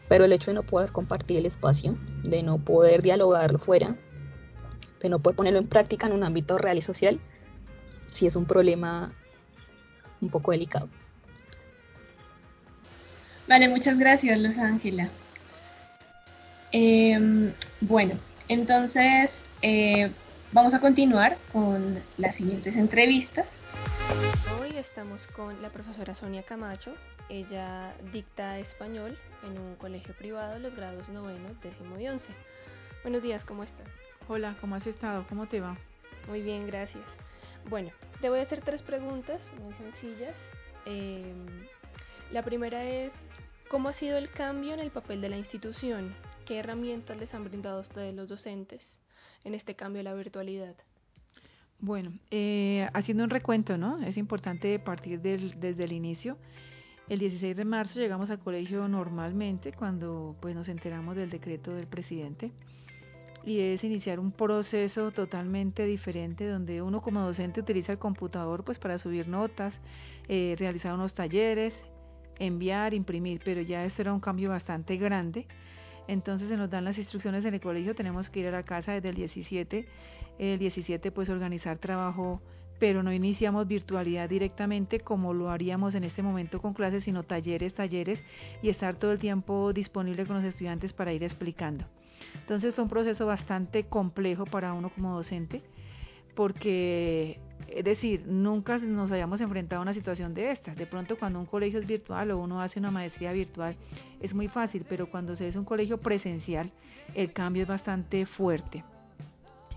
[0.08, 3.96] pero el hecho de no poder compartir el espacio, de no poder dialogarlo fuera,
[5.00, 7.18] de no poder ponerlo en práctica en un ámbito real y social,
[8.08, 9.14] sí es un problema
[10.22, 10.88] un poco delicado.
[13.46, 15.10] Vale, muchas gracias, Luz Ángela.
[16.70, 18.18] Em, bueno,
[18.48, 19.30] entonces,
[19.60, 20.10] eh,
[20.54, 23.46] Vamos a continuar con las siguientes entrevistas.
[24.60, 26.92] Hoy estamos con la profesora Sonia Camacho.
[27.30, 32.26] Ella dicta español en un colegio privado, los grados noveno, décimo y once.
[33.02, 33.88] Buenos días, ¿cómo estás?
[34.28, 35.24] Hola, ¿cómo has estado?
[35.26, 35.78] ¿Cómo te va?
[36.28, 37.04] Muy bien, gracias.
[37.68, 37.90] Bueno,
[38.20, 40.34] te voy a hacer tres preguntas muy sencillas.
[40.86, 41.32] Eh,
[42.30, 43.12] la primera es,
[43.68, 46.14] ¿cómo ha sido el cambio en el papel de la institución?
[46.46, 48.82] ¿Qué herramientas les han brindado a ustedes los docentes
[49.44, 50.74] en este cambio de la virtualidad?
[51.78, 53.98] Bueno, eh, haciendo un recuento, ¿no?
[54.04, 56.38] Es importante partir del, desde el inicio.
[57.08, 61.88] El 16 de marzo llegamos al colegio normalmente cuando pues nos enteramos del decreto del
[61.88, 62.52] presidente
[63.44, 68.78] y es iniciar un proceso totalmente diferente donde uno como docente utiliza el computador pues
[68.78, 69.74] para subir notas,
[70.28, 71.74] eh, realizar unos talleres,
[72.38, 75.46] enviar, imprimir, pero ya esto era un cambio bastante grande.
[76.08, 78.92] Entonces se nos dan las instrucciones en el colegio, tenemos que ir a la casa
[78.92, 79.86] desde el 17,
[80.38, 82.40] el 17 pues organizar trabajo,
[82.78, 87.74] pero no iniciamos virtualidad directamente como lo haríamos en este momento con clases, sino talleres,
[87.74, 88.20] talleres
[88.60, 91.86] y estar todo el tiempo disponible con los estudiantes para ir explicando.
[92.40, 95.62] Entonces fue un proceso bastante complejo para uno como docente,
[96.34, 97.38] porque,
[97.68, 100.74] es decir, nunca nos hayamos enfrentado a una situación de esta.
[100.74, 103.76] De pronto cuando un colegio es virtual o uno hace una maestría virtual
[104.20, 106.70] es muy fácil, pero cuando se es un colegio presencial,
[107.14, 108.84] el cambio es bastante fuerte.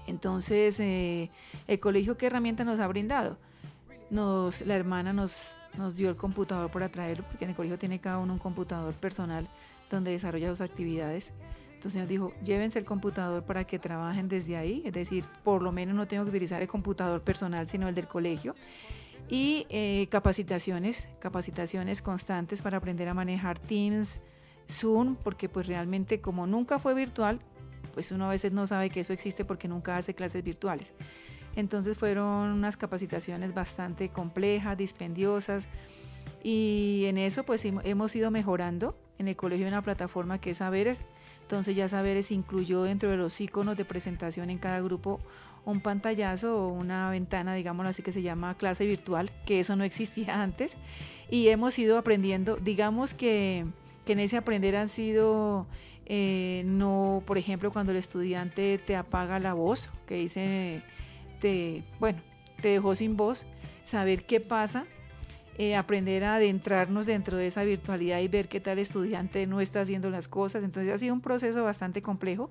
[0.07, 1.29] Entonces, eh,
[1.67, 3.37] el colegio, ¿qué herramienta nos ha brindado?
[4.11, 5.35] Nos, la hermana nos,
[5.77, 8.93] nos dio el computador para traerlo, porque en el colegio tiene cada uno un computador
[8.95, 9.47] personal
[9.89, 11.25] donde desarrolla sus actividades.
[11.85, 15.71] Entonces nos dijo, llévense el computador para que trabajen desde ahí, es decir, por lo
[15.71, 18.55] menos no tengo que utilizar el computador personal, sino el del colegio.
[19.29, 24.09] Y eh, capacitaciones, capacitaciones constantes para aprender a manejar Teams,
[24.67, 27.39] Zoom, porque pues realmente como nunca fue virtual,
[27.93, 30.91] pues uno a veces no sabe que eso existe porque nunca hace clases virtuales.
[31.55, 35.63] Entonces fueron unas capacitaciones bastante complejas, dispendiosas,
[36.41, 38.97] y en eso pues hemos ido mejorando.
[39.19, 40.97] En el colegio hay una plataforma que es Saberes,
[41.45, 45.19] entonces ya Saberes incluyó dentro de los iconos de presentación en cada grupo
[45.63, 49.83] un pantallazo o una ventana, digámoslo así, que se llama clase virtual, que eso no
[49.83, 50.71] existía antes.
[51.29, 53.63] Y hemos ido aprendiendo, digamos que,
[54.05, 55.67] que en ese aprender han sido,
[56.07, 60.81] eh, no, por ejemplo, cuando el estudiante te apaga la voz, que dice,
[61.41, 62.21] te, bueno,
[62.59, 63.45] te dejó sin voz,
[63.91, 64.85] saber qué pasa
[65.57, 69.81] eh, aprender a adentrarnos dentro de esa virtualidad y ver qué tal estudiante no está
[69.81, 70.63] haciendo las cosas.
[70.63, 72.49] Entonces ha sido un proceso bastante complejo,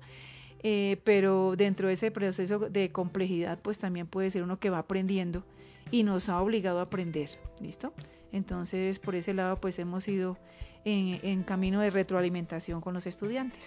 [0.63, 4.79] eh, pero dentro de ese proceso de complejidad pues también puede ser uno que va
[4.79, 5.43] aprendiendo
[5.91, 7.29] y nos ha obligado a aprender,
[7.61, 7.93] ¿listo?
[8.31, 10.39] Entonces por ese lado pues hemos ido
[10.83, 13.61] en, camino de retroalimentación con los estudiantes.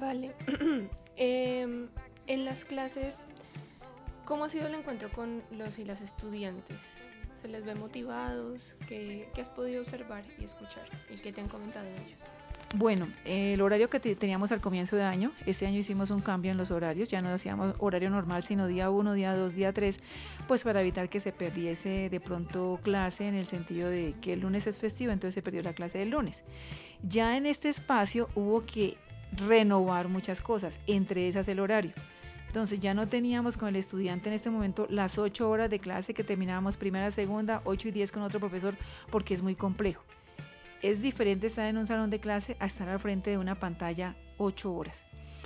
[0.00, 0.32] Vale.
[1.16, 1.86] eh,
[2.26, 3.14] en las clases,
[4.24, 6.76] ¿cómo ha sido el encuentro con los y las estudiantes?
[7.42, 8.60] Se les ve motivados?
[8.88, 10.84] ¿Qué, has podido observar y escuchar?
[11.08, 12.18] ¿Y qué te han comentado ellos?
[12.76, 16.56] Bueno, el horario que teníamos al comienzo de año, este año hicimos un cambio en
[16.56, 19.96] los horarios, ya no hacíamos horario normal, sino día 1, día 2, día 3,
[20.46, 24.40] pues para evitar que se perdiese de pronto clase en el sentido de que el
[24.40, 26.36] lunes es festivo, entonces se perdió la clase del lunes.
[27.02, 28.96] Ya en este espacio hubo que
[29.32, 31.92] renovar muchas cosas, entre esas el horario.
[32.50, 36.14] Entonces ya no teníamos con el estudiante en este momento las ocho horas de clase
[36.14, 38.74] que terminábamos primera, segunda, ocho y diez con otro profesor
[39.12, 40.02] porque es muy complejo.
[40.82, 44.16] Es diferente estar en un salón de clase a estar al frente de una pantalla
[44.36, 44.96] ocho horas.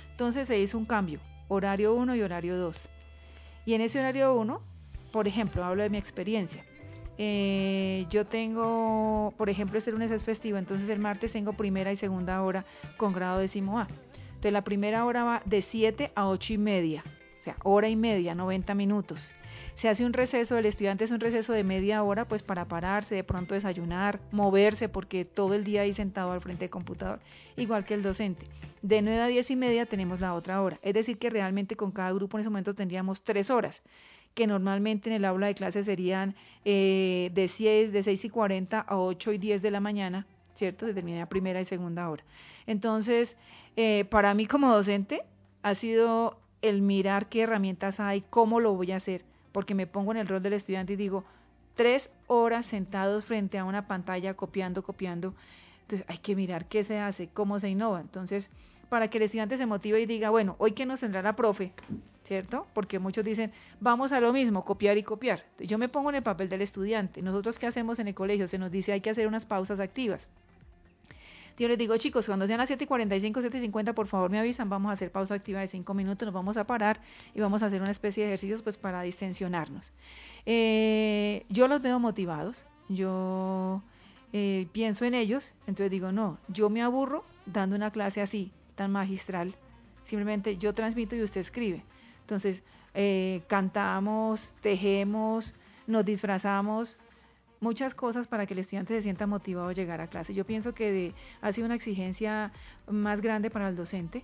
[0.09, 2.75] Entonces se hizo un cambio, horario 1 y horario 2.
[3.67, 4.59] Y en ese horario 1,
[5.11, 6.65] por ejemplo, hablo de mi experiencia.
[7.19, 11.97] Eh, yo tengo, por ejemplo, este lunes es festivo, entonces el martes tengo primera y
[11.97, 12.65] segunda hora
[12.97, 13.87] con grado décimo A
[14.51, 17.03] la primera hora va de 7 a 8 y media,
[17.39, 19.31] o sea, hora y media, 90 minutos.
[19.75, 23.15] Se hace un receso, el estudiante es un receso de media hora, pues para pararse,
[23.15, 27.19] de pronto desayunar, moverse, porque todo el día ahí sentado al frente del computador,
[27.57, 28.47] igual que el docente.
[28.81, 31.91] De 9 a 10 y media tenemos la otra hora, es decir, que realmente con
[31.91, 33.81] cada grupo en ese momento tendríamos tres horas
[34.35, 36.35] que normalmente en el aula de clase serían
[36.65, 40.27] eh, de 6, de 6 y 40 a 8 y 10 de la mañana,
[40.57, 40.85] ¿cierto?
[40.85, 42.23] Determina primera y segunda hora.
[42.67, 43.35] Entonces,
[43.75, 45.23] eh, para mí como docente
[45.63, 50.11] ha sido el mirar qué herramientas hay, cómo lo voy a hacer, porque me pongo
[50.11, 51.25] en el rol del estudiante y digo,
[51.75, 55.33] tres horas sentados frente a una pantalla copiando, copiando,
[55.81, 58.01] entonces hay que mirar qué se hace, cómo se innova.
[58.01, 58.49] Entonces,
[58.89, 61.73] para que el estudiante se motive y diga, bueno, hoy que nos tendrá la profe,
[62.23, 62.65] ¿cierto?
[62.73, 65.43] Porque muchos dicen, vamos a lo mismo, copiar y copiar.
[65.59, 67.21] Yo me pongo en el papel del estudiante.
[67.21, 68.47] Nosotros qué hacemos en el colegio?
[68.47, 70.27] Se nos dice, hay que hacer unas pausas activas.
[71.57, 74.29] Yo les digo, chicos, cuando sean las 7 y 45, 7 y 50, por favor
[74.29, 76.99] me avisan, vamos a hacer pausa activa de 5 minutos, nos vamos a parar
[77.33, 79.89] y vamos a hacer una especie de ejercicios pues para distensionarnos.
[80.45, 83.81] Eh, yo los veo motivados, yo
[84.33, 88.91] eh, pienso en ellos, entonces digo, no, yo me aburro dando una clase así, tan
[88.91, 89.55] magistral,
[90.09, 91.83] simplemente yo transmito y usted escribe.
[92.21, 92.61] Entonces,
[92.93, 95.53] eh, cantamos, tejemos,
[95.87, 96.97] nos disfrazamos,
[97.59, 100.33] muchas cosas para que el estudiante se sienta motivado a llegar a clase.
[100.33, 102.51] Yo pienso que ha sido una exigencia
[102.87, 104.23] más grande para el docente,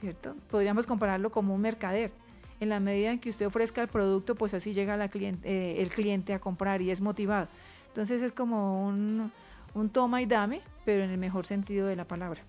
[0.00, 0.36] ¿cierto?
[0.50, 2.12] Podríamos compararlo como un mercader.
[2.60, 5.80] En la medida en que usted ofrezca el producto, pues así llega la cliente, eh,
[5.80, 7.48] el cliente a comprar y es motivado.
[7.88, 9.32] Entonces es como un,
[9.74, 12.42] un toma y dame, pero en el mejor sentido de la palabra.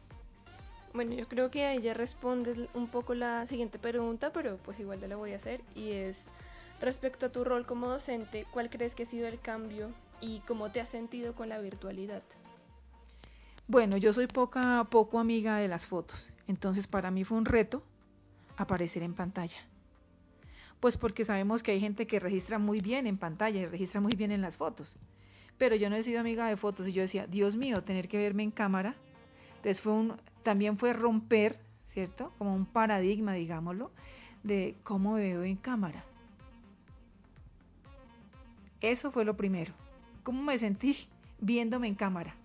[0.93, 4.99] Bueno, yo creo que ahí ya responde un poco la siguiente pregunta, pero pues igual
[4.99, 6.17] te la voy a hacer y es
[6.82, 10.72] respecto a tu rol como docente, ¿cuál crees que ha sido el cambio y cómo
[10.72, 12.24] te has sentido con la virtualidad?
[13.68, 17.84] Bueno, yo soy poca poco amiga de las fotos, entonces para mí fue un reto
[18.58, 19.58] aparecer en pantalla.
[20.80, 24.14] Pues porque sabemos que hay gente que registra muy bien en pantalla y registra muy
[24.16, 24.98] bien en las fotos.
[25.60, 28.18] Pero yo no he sido amiga de fotos y yo decía, Dios mío, tener que
[28.18, 28.95] verme en cámara.
[29.58, 31.60] Entonces fue un, también fue romper,
[31.94, 32.34] ¿cierto?
[32.40, 33.91] Como un paradigma, digámoslo,
[34.41, 36.03] de cómo veo en cámara.
[38.82, 39.74] Eso fue lo primero.
[40.24, 40.98] ¿Cómo me sentí
[41.40, 42.36] viéndome en cámara?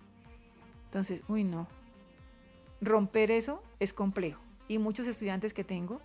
[0.85, 1.67] Entonces, uy, no.
[2.81, 4.41] Romper eso es complejo.
[4.67, 5.99] Y muchos estudiantes que tengo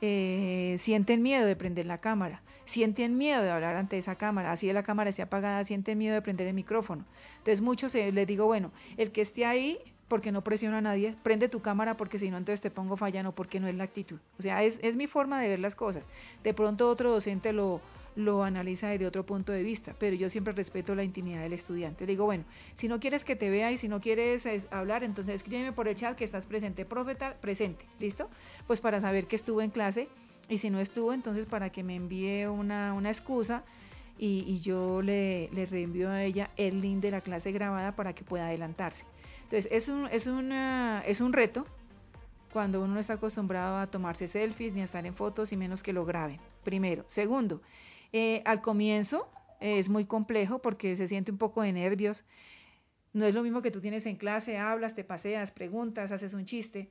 [0.00, 4.66] eh, sienten miedo de prender la cámara, sienten miedo de hablar ante esa cámara, así
[4.66, 7.04] de la cámara esté apagada, sienten miedo de prender el micrófono.
[7.38, 11.16] Entonces muchos eh, les digo, bueno, el que esté ahí porque no presiona a nadie,
[11.22, 13.84] prende tu cámara porque si no entonces te pongo falla, no porque no es la
[13.84, 14.18] actitud.
[14.38, 16.02] O sea, es, es mi forma de ver las cosas.
[16.42, 17.80] De pronto otro docente lo,
[18.18, 22.04] lo analiza desde otro punto de vista, pero yo siempre respeto la intimidad del estudiante.
[22.04, 22.44] Le digo, bueno,
[22.76, 24.42] si no quieres que te vea y si no quieres
[24.72, 28.28] hablar, entonces escríbeme por el chat que estás presente, profeta, presente, ¿listo?
[28.66, 30.08] Pues para saber que estuvo en clase
[30.48, 33.62] y si no estuvo, entonces para que me envíe una, una excusa
[34.18, 38.14] y, y yo le, le, reenvío a ella el link de la clase grabada para
[38.14, 39.04] que pueda adelantarse.
[39.44, 41.66] Entonces, es un, es, una, es un reto
[42.52, 45.84] cuando uno no está acostumbrado a tomarse selfies ni a estar en fotos y menos
[45.84, 46.40] que lo graben.
[46.64, 47.04] Primero.
[47.10, 47.60] Segundo,
[48.12, 49.28] eh, al comienzo
[49.60, 52.24] es muy complejo porque se siente un poco de nervios.
[53.12, 56.44] No es lo mismo que tú tienes en clase, hablas, te paseas, preguntas, haces un
[56.44, 56.90] chiste.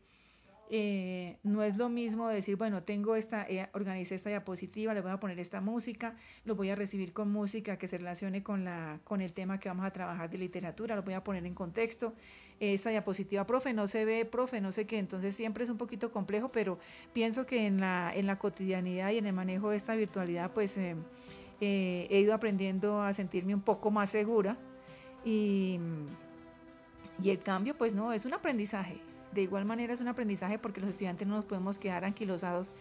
[0.70, 5.12] Eh, no es lo mismo decir, bueno, tengo esta, eh, organicé esta diapositiva, le voy
[5.12, 9.00] a poner esta música, lo voy a recibir con música que se relacione con, la,
[9.06, 12.14] con el tema que vamos a trabajar de literatura, lo voy a poner en contexto.
[12.60, 16.12] Esta diapositiva, profe, no se ve, profe, no sé qué, entonces siempre es un poquito
[16.12, 16.80] complejo, pero
[17.14, 20.76] pienso que en la, en la cotidianidad y en el manejo de esta virtualidad, pues
[20.78, 20.96] eh,
[21.62, 24.58] eh he ido aprendiendo a sentirme un poco más segura
[25.24, 25.80] y,
[27.22, 29.00] y el cambio, pues no, es un aprendizaje
[29.38, 32.72] de igual manera es un aprendizaje porque los estudiantes no nos podemos quedar anquilosados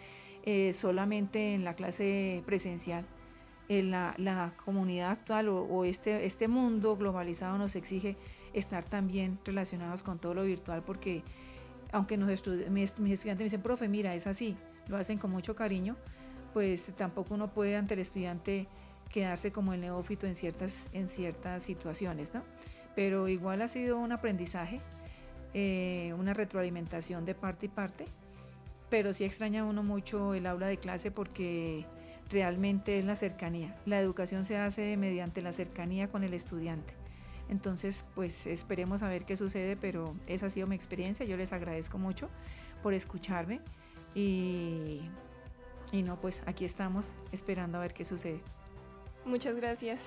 [0.45, 3.05] eh, solamente en la clase presencial.
[3.69, 8.17] En la, la comunidad actual o, este, este mundo globalizado nos exige
[8.59, 11.23] estar también relacionados con todo lo virtual porque
[11.93, 14.57] aunque nos mis, estudiantes me dicen, profe, mira, es así,
[14.89, 15.97] lo hacen con mucho cariño,
[16.53, 18.67] pues tampoco uno puede ante el estudiante
[19.11, 22.43] quedarse como el neófito en ciertas, en ciertas situaciones, ¿no?
[22.95, 24.81] Pero igual ha sido un aprendizaje
[25.59, 28.05] eh, una retroalimentación de parte y parte,
[28.91, 31.87] pero sí extraña uno mucho el aula de clase porque
[32.29, 33.75] realmente es la cercanía.
[33.87, 36.93] La educación se hace mediante la cercanía con el estudiante.
[37.49, 41.25] Entonces, pues esperemos a ver qué sucede, pero esa ha sido mi experiencia.
[41.27, 42.29] Yo les agradezco mucho
[42.83, 43.61] por escucharme
[44.15, 45.01] y,
[45.93, 48.41] y no, pues aquí estamos esperando a ver qué sucede.
[49.25, 50.01] Muchas gracias.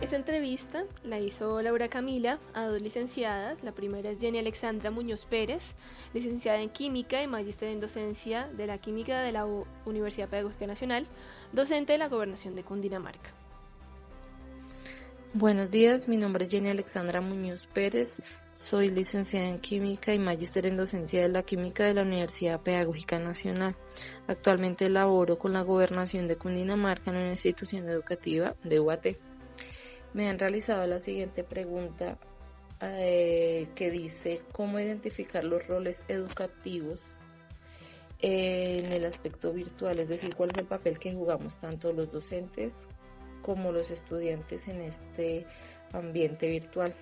[0.00, 3.62] Esta entrevista la hizo Laura Camila a dos licenciadas.
[3.62, 5.60] La primera es Jenny Alexandra Muñoz Pérez,
[6.14, 9.46] licenciada en Química y magíster en Docencia de la Química de la
[9.84, 11.06] Universidad Pedagógica Nacional,
[11.52, 13.34] docente de la Gobernación de Cundinamarca.
[15.34, 18.08] Buenos días, mi nombre es Jenny Alexandra Muñoz Pérez,
[18.54, 23.18] soy licenciada en Química y magíster en Docencia de la Química de la Universidad Pedagógica
[23.18, 23.76] Nacional.
[24.26, 29.06] Actualmente laboro con la Gobernación de Cundinamarca en una institución educativa de UAT
[30.14, 32.18] me han realizado la siguiente pregunta
[32.80, 37.00] eh, que dice cómo identificar los roles educativos
[38.22, 42.72] en el aspecto virtual, es decir, cuál es el papel que jugamos tanto los docentes
[43.42, 45.46] como los estudiantes en este
[45.92, 46.94] ambiente virtual.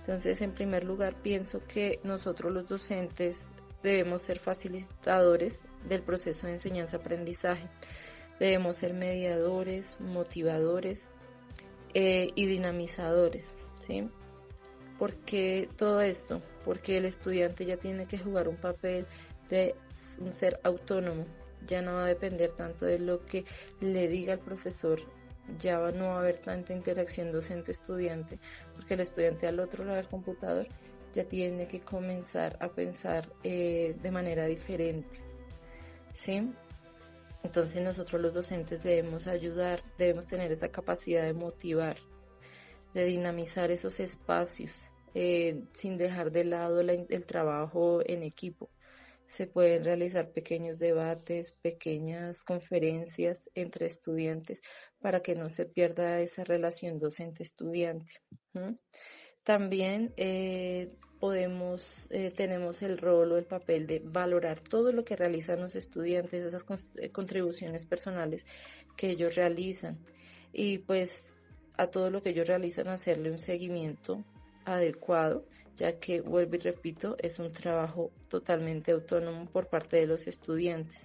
[0.00, 3.36] Entonces, en primer lugar, pienso que nosotros los docentes
[3.82, 5.58] debemos ser facilitadores
[5.88, 7.66] del proceso de enseñanza-aprendizaje.
[8.38, 10.98] Debemos ser mediadores, motivadores,
[11.94, 13.44] eh, y dinamizadores.
[13.86, 14.08] ¿sí?
[14.98, 16.42] ¿Por qué todo esto?
[16.64, 19.06] Porque el estudiante ya tiene que jugar un papel
[19.48, 19.74] de
[20.18, 21.24] un ser autónomo,
[21.66, 23.44] ya no va a depender tanto de lo que
[23.80, 25.00] le diga el profesor,
[25.58, 28.38] ya no va a haber tanta interacción docente-estudiante,
[28.76, 30.66] porque el estudiante al otro lado del computador
[31.14, 35.18] ya tiene que comenzar a pensar eh, de manera diferente.
[36.24, 36.52] ¿Sí?
[37.42, 41.96] Entonces nosotros los docentes debemos ayudar, debemos tener esa capacidad de motivar,
[42.94, 44.70] de dinamizar esos espacios,
[45.14, 48.70] eh, sin dejar de lado el trabajo en equipo.
[49.36, 54.60] Se pueden realizar pequeños debates, pequeñas conferencias entre estudiantes
[55.00, 58.12] para que no se pierda esa relación docente-estudiante.
[59.44, 65.16] También eh, podemos, eh, tenemos el rol o el papel de valorar todo lo que
[65.16, 66.64] realizan los estudiantes, esas
[66.96, 68.44] eh, contribuciones personales
[68.96, 69.98] que ellos realizan
[70.52, 71.10] y pues
[71.76, 74.24] a todo lo que ellos realizan hacerle un seguimiento
[74.64, 75.44] adecuado,
[75.76, 80.96] ya que, vuelvo y repito, es un trabajo totalmente autónomo por parte de los estudiantes.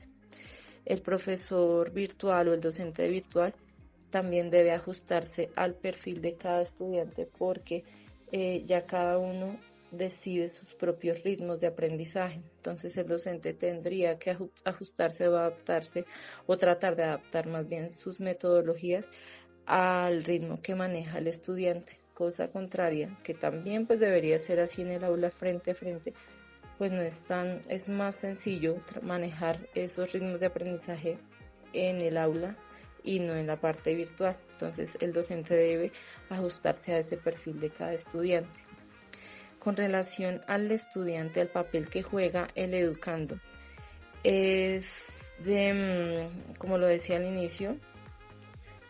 [0.85, 3.53] El profesor virtual o el docente virtual
[4.11, 7.83] también debe ajustarse al perfil de cada estudiante porque
[8.31, 9.57] eh, ya cada uno
[9.91, 12.41] decide sus propios ritmos de aprendizaje.
[12.57, 16.05] Entonces el docente tendría que ajustarse o adaptarse
[16.45, 19.05] o tratar de adaptar más bien sus metodologías
[19.65, 24.89] al ritmo que maneja el estudiante, cosa contraria que también pues debería ser así en
[24.89, 26.13] el aula frente a frente,
[26.77, 31.17] pues no es tan es más sencillo manejar esos ritmos de aprendizaje
[31.73, 32.55] en el aula
[33.03, 34.37] y no en la parte virtual.
[34.53, 35.91] Entonces el docente debe
[36.29, 38.64] ajustarse a ese perfil de cada estudiante.
[39.65, 43.39] Con relación al estudiante, al papel que juega el educando,
[44.23, 44.85] es
[45.39, 47.75] de, mm, como lo decía al inicio,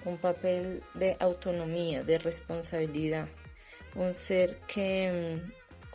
[0.03, 3.29] un papel de autonomía, de responsabilidad,
[3.95, 5.39] un ser que,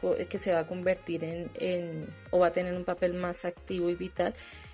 [0.01, 3.45] mm, que se va a convertir en, en, o va a tener un papel más
[3.45, 4.33] activo y vital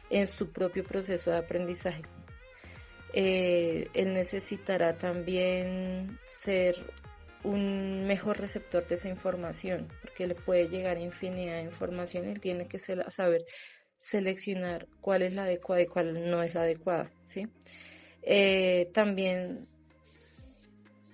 [0.08, 2.02] en su propio proceso de aprendizaje.
[3.12, 6.76] Eh, él necesitará también ser
[7.46, 12.66] un mejor receptor de esa información, porque le puede llegar infinidad de información, él tiene
[12.66, 13.44] que saber
[14.10, 17.46] seleccionar cuál es la adecuada y cuál no es la adecuada, ¿sí?
[18.22, 19.66] Eh, también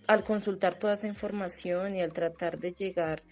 [0.06, 3.22] al consultar toda esa información y al tratar de llegar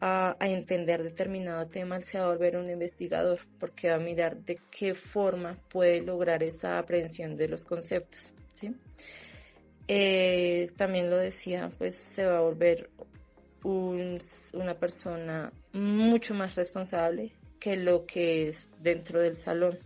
[0.00, 3.98] a, a, entender determinado tema, él se va a volver un investigador, porque va a
[3.98, 8.20] mirar de qué forma puede lograr esa aprehensión de los conceptos,
[8.60, 8.74] ¿sí?
[9.92, 12.90] Eh, también lo decía, pues se va a volver
[13.64, 19.80] una persona mucho más responsable que lo que es dentro del salón,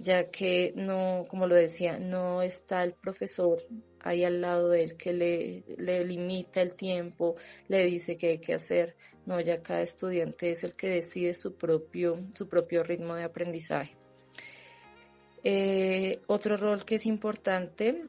[0.00, 3.62] ya que no, como lo decía, no está el profesor
[4.00, 7.36] ahí al lado de él que le, le limita el tiempo,
[7.68, 11.54] le dice qué hay que hacer, no, ya cada estudiante es el que decide su
[11.54, 13.94] propio, su propio ritmo de aprendizaje.
[15.44, 18.08] Eh, otro rol que es importante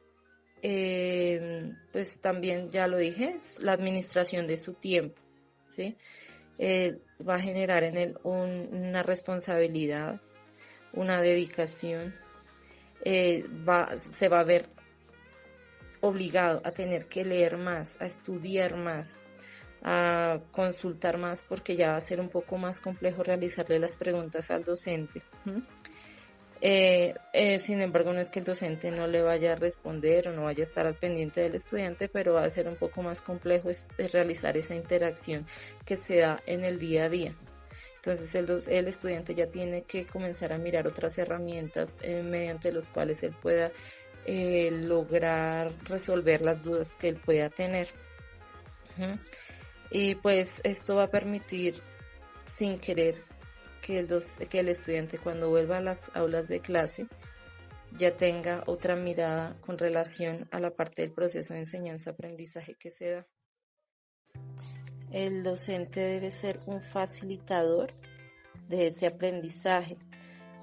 [0.66, 5.20] eh, pues también ya lo dije, la administración de su tiempo,
[5.76, 5.94] ¿sí?
[6.58, 10.22] Eh, va a generar en él una responsabilidad,
[10.94, 12.14] una dedicación,
[13.04, 14.70] eh, va, se va a ver
[16.00, 19.06] obligado a tener que leer más, a estudiar más,
[19.82, 24.50] a consultar más porque ya va a ser un poco más complejo realizarle las preguntas
[24.50, 25.20] al docente.
[26.60, 30.32] Eh, eh, sin embargo, no es que el docente no le vaya a responder o
[30.32, 33.20] no vaya a estar al pendiente del estudiante, pero va a ser un poco más
[33.20, 35.46] complejo realizar esa interacción
[35.84, 37.34] que se da en el día a día.
[37.96, 42.88] Entonces el, el estudiante ya tiene que comenzar a mirar otras herramientas eh, mediante las
[42.90, 43.70] cuales él pueda
[44.26, 47.88] lograr resolver las dudas que él pueda tener.
[49.90, 51.74] Y pues esto va a permitir,
[52.56, 53.16] sin querer,
[53.84, 54.08] que el,
[54.48, 57.06] que el estudiante cuando vuelva a las aulas de clase
[57.98, 63.10] ya tenga otra mirada con relación a la parte del proceso de enseñanza-aprendizaje que se
[63.10, 63.26] da.
[65.12, 67.92] El docente debe ser un facilitador
[68.68, 69.96] de ese aprendizaje.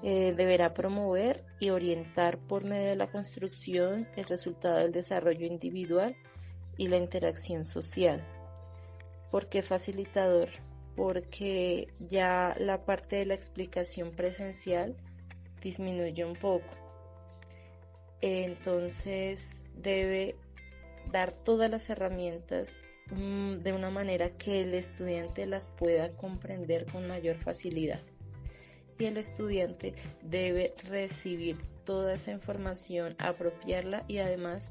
[0.02, 6.16] Eh, deberá promover y orientar por medio de la construcción el resultado del desarrollo individual
[6.76, 8.20] y la interacción social.
[9.30, 10.50] ¿Por qué facilitador?
[10.96, 14.94] Porque ya la parte de la explicación presencial
[15.62, 16.68] disminuye un poco.
[18.20, 19.38] Entonces
[19.76, 20.36] debe
[21.10, 22.68] dar todas las herramientas
[23.10, 28.00] mm, de una manera que el estudiante las pueda comprender con mayor facilidad.
[28.98, 34.62] Y el estudiante debe recibir toda esa información, apropiarla y además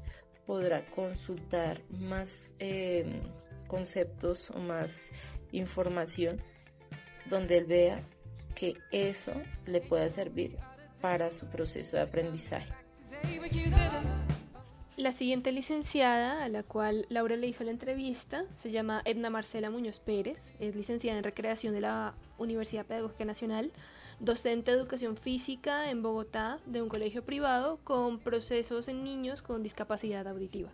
[0.46, 2.28] podrá consultar más
[2.58, 3.20] eh,
[3.68, 4.90] conceptos o más
[5.52, 6.40] información
[7.30, 8.00] donde él vea
[8.54, 9.32] que eso
[9.66, 10.56] le pueda servir
[11.00, 12.72] para su proceso de aprendizaje.
[14.96, 19.70] La siguiente licenciada a la cual Laura le hizo la entrevista se llama Edna Marcela
[19.70, 23.72] Muñoz Pérez, es licenciada en recreación de la Universidad Pedagógica Nacional,
[24.20, 29.62] docente de educación física en Bogotá de un colegio privado con procesos en niños con
[29.62, 30.70] discapacidad auditiva.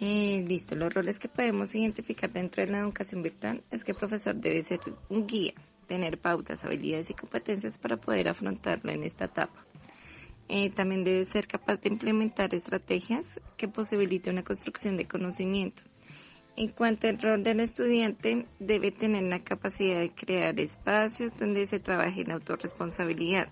[0.00, 4.36] Listo, los roles que podemos identificar dentro de la educación virtual es que el profesor
[4.36, 5.54] debe ser un guía,
[5.88, 9.64] tener pautas, habilidades y competencias para poder afrontarlo en esta etapa.
[10.48, 13.24] Eh, también debe ser capaz de implementar estrategias
[13.56, 15.82] que posibiliten una construcción de conocimiento.
[16.56, 21.80] En cuanto al rol del estudiante, debe tener la capacidad de crear espacios donde se
[21.80, 23.48] trabaje en autorresponsabilidad,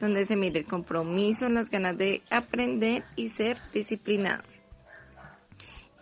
[0.00, 4.53] donde se mire el compromiso, las ganas de aprender y ser disciplinado.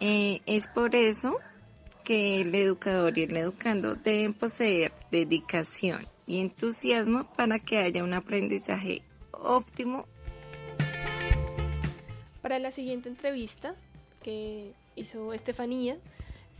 [0.04, 1.38] Eh, es por eso
[2.04, 8.12] que el educador y el educando deben poseer dedicación y entusiasmo para que haya un
[8.12, 10.06] aprendizaje óptimo.
[12.42, 13.76] Para la siguiente entrevista
[14.24, 15.98] que hizo Estefanía,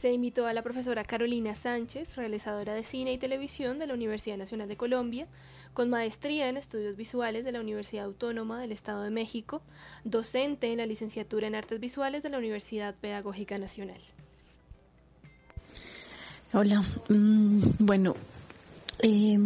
[0.01, 4.37] se invitó a la profesora Carolina Sánchez, realizadora de cine y televisión de la Universidad
[4.37, 5.27] Nacional de Colombia,
[5.75, 9.63] con maestría en estudios visuales de la Universidad Autónoma del Estado de México,
[10.05, 14.01] docente en la licenciatura en artes visuales de la Universidad Pedagógica Nacional.
[16.53, 18.15] Hola, mm, bueno,
[19.03, 19.39] eh,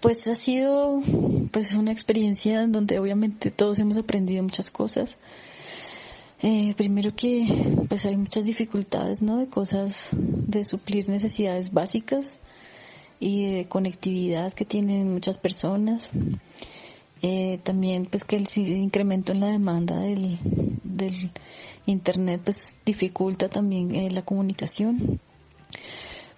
[0.00, 1.00] pues ha sido
[1.52, 5.08] pues una experiencia en donde obviamente todos hemos aprendido muchas cosas.
[6.42, 9.38] Eh, primero que pues hay muchas dificultades, ¿no?
[9.38, 12.26] De cosas de suplir necesidades básicas
[13.20, 16.02] y de conectividad que tienen muchas personas.
[17.22, 20.38] Eh, también pues que el incremento en la demanda del,
[21.86, 25.20] internet pues dificulta también eh, la comunicación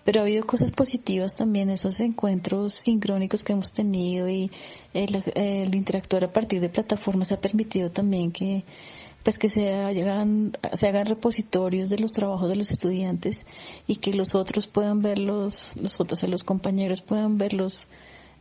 [0.07, 4.53] pero ha habido cosas positivas también, esos encuentros sincrónicos que hemos tenido y
[4.94, 8.62] el, interactuar a partir de plataformas ha permitido también que
[9.27, 13.36] pues que se hagan, se hagan repositorios de los trabajos de los estudiantes
[13.89, 17.89] y que los otros puedan verlos, los otros, los compañeros puedan verlos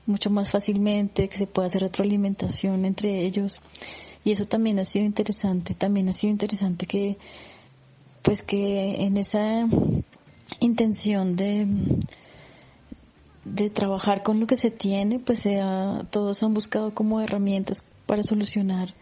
[0.05, 3.59] mucho más fácilmente, que se pueda hacer retroalimentación entre ellos.
[4.23, 7.17] Y eso también ha sido interesante, también ha sido interesante que
[8.21, 9.67] pues que en esa
[10.59, 11.65] intención de,
[13.43, 18.21] de trabajar con lo que se tiene, pues sea, todos han buscado como herramientas para
[18.21, 18.93] solucionar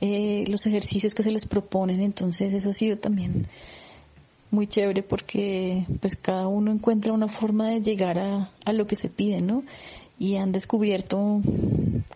[0.00, 3.46] eh, los ejercicios que se les proponen, entonces eso ha sido también
[4.50, 8.96] muy chévere porque pues cada uno encuentra una forma de llegar a, a lo que
[8.96, 9.62] se pide, ¿no?
[10.18, 11.40] Y han descubierto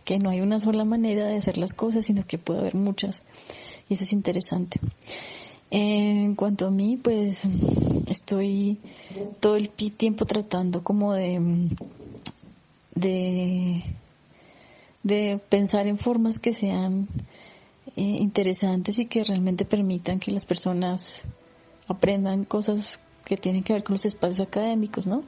[0.04, 3.16] que no hay una sola manera de hacer las cosas, sino que puede haber muchas.
[3.88, 4.80] Y eso es interesante.
[5.70, 7.38] En cuanto a mí, pues
[8.06, 8.78] estoy
[9.40, 11.68] todo el tiempo tratando como de,
[12.94, 13.84] de,
[15.02, 17.06] de pensar en formas que sean
[17.96, 21.02] eh, interesantes y que realmente permitan que las personas
[21.88, 22.84] aprendan cosas
[23.24, 25.22] que tienen que ver con los espacios académicos, ¿no?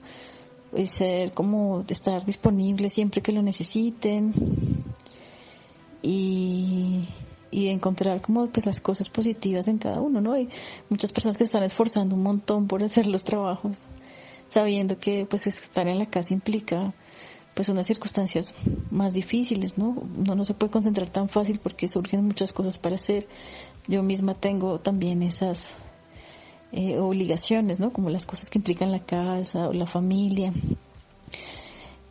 [0.96, 4.32] Ser como estar disponible siempre que lo necesiten
[6.02, 7.06] y
[7.52, 10.32] y encontrar como pues las cosas positivas en cada uno, ¿no?
[10.32, 10.48] Hay
[10.88, 13.76] muchas personas que están esforzando un montón por hacer los trabajos,
[14.52, 16.94] sabiendo que pues estar en la casa implica
[17.54, 18.54] pues unas circunstancias
[18.90, 19.96] más difíciles, ¿no?
[20.16, 23.28] No, no se puede concentrar tan fácil porque surgen muchas cosas para hacer.
[23.86, 25.58] Yo misma tengo también esas
[26.72, 27.92] eh, obligaciones, ¿no?
[27.92, 30.52] Como las cosas que implican la casa o la familia.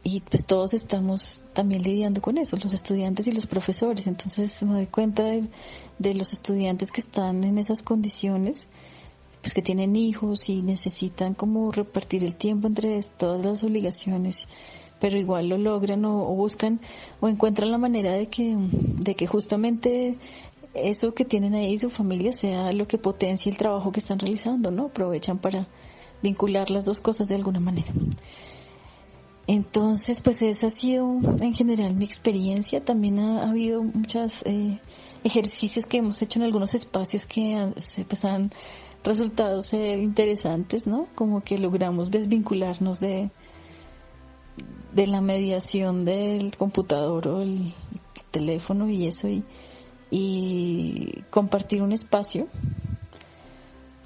[0.04, 4.08] Y pues todos estamos también lidiando con eso, los estudiantes y los profesores.
[4.08, 8.56] Entonces me doy cuenta de, los estudiantes que están en esas condiciones,
[9.42, 14.36] pues que tienen hijos y necesitan como repartir el tiempo entre todas las obligaciones,
[15.02, 16.80] pero igual lo logran o, buscan
[17.20, 20.16] o encuentran la manera de que, de que justamente
[20.76, 24.70] eso que tienen ahí su familia sea lo que potencie el trabajo que están realizando,
[24.72, 24.86] ¿no?
[24.86, 25.68] Aprovechan para
[26.22, 27.92] vincular las dos cosas de alguna manera.
[29.48, 32.86] Entonces, pues esa ha sido en general mi experiencia.
[32.86, 34.80] También ha, habido muchos eh,
[35.24, 37.74] ejercicios que hemos hecho en algunos espacios que
[38.08, 38.52] pues, han
[39.04, 41.08] resultado ser interesantes, ¿no?
[41.16, 43.32] Como que logramos desvincularnos de,
[44.94, 47.74] de la mediación del computador o el
[48.32, 49.44] teléfono y eso y,
[50.10, 52.48] y compartir un espacio,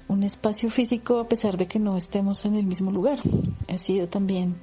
[0.08, 3.20] un espacio físico a pesar de que no estemos en el mismo lugar.
[3.68, 4.56] Ha sido también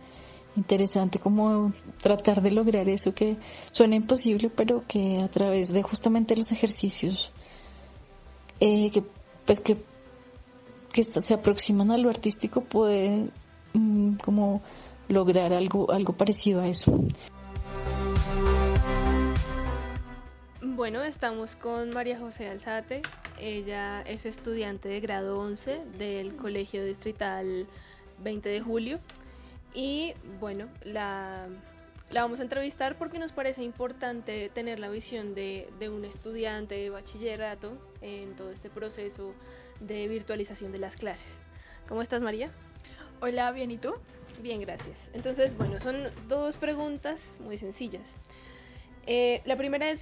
[0.55, 3.38] interesante como tratar de lograr eso que
[3.72, 7.31] suena imposible, pero que a través de justamente los ejercicios
[8.60, 9.03] eh, que
[9.45, 9.77] pues que
[10.93, 13.31] que se aproximan a lo artístico pueden
[13.73, 14.61] mm, como
[15.07, 16.91] lograr algo, algo parecido a eso.
[20.61, 23.01] Bueno, estamos con María José Alzate.
[23.39, 27.67] Ella es estudiante de grado 11 del Colegio Distrital
[28.19, 28.99] 20 de Julio.
[29.73, 31.47] Y bueno, la,
[32.09, 36.75] la vamos a entrevistar porque nos parece importante tener la visión de, de un estudiante
[36.75, 39.34] de bachillerato en todo este proceso
[39.80, 41.25] de virtualización de las clases.
[41.88, 42.51] ¿Cómo estás, María?
[43.21, 43.93] Hola, bien, ¿y tú?
[44.41, 44.97] Bien, gracias.
[45.14, 48.03] Entonces, bueno, son dos preguntas muy sencillas.
[49.05, 49.99] Eh, la primera es,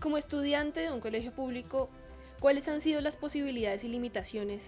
[0.00, 1.88] como estudiante de un colegio público,
[2.40, 4.62] ¿cuáles han sido las posibilidades y limitaciones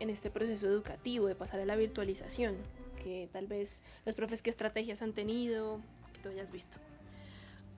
[0.00, 2.56] en este proceso educativo de pasar a la virtualización?
[3.02, 3.70] Que tal vez
[4.04, 5.80] los profes, ¿qué estrategias han tenido?
[6.14, 6.78] Que tú hayas visto.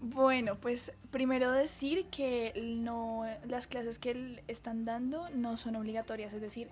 [0.00, 0.80] Bueno, pues
[1.10, 6.68] primero decir que no las clases que están dando no son obligatorias, es decir,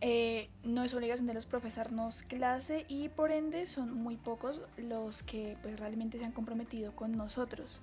[0.00, 5.20] eh, no es obligación de los profesarnos clase y por ende son muy pocos los
[5.24, 7.80] que pues realmente se han comprometido con nosotros.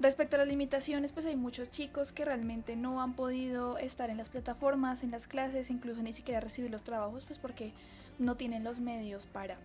[0.00, 4.16] Respecto a las limitaciones, pues hay muchos chicos que realmente no han podido estar en
[4.16, 7.72] las plataformas, en las clases, incluso ni siquiera recibir los trabajos, pues porque
[8.18, 9.58] no tienen los medios para.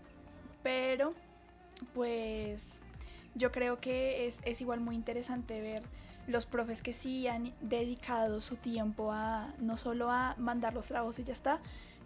[0.61, 1.13] Pero,
[1.93, 2.59] pues
[3.35, 5.83] yo creo que es, es igual muy interesante ver
[6.27, 11.19] los profes que sí han dedicado su tiempo a no solo a mandar los trabajos
[11.19, 11.59] y ya está,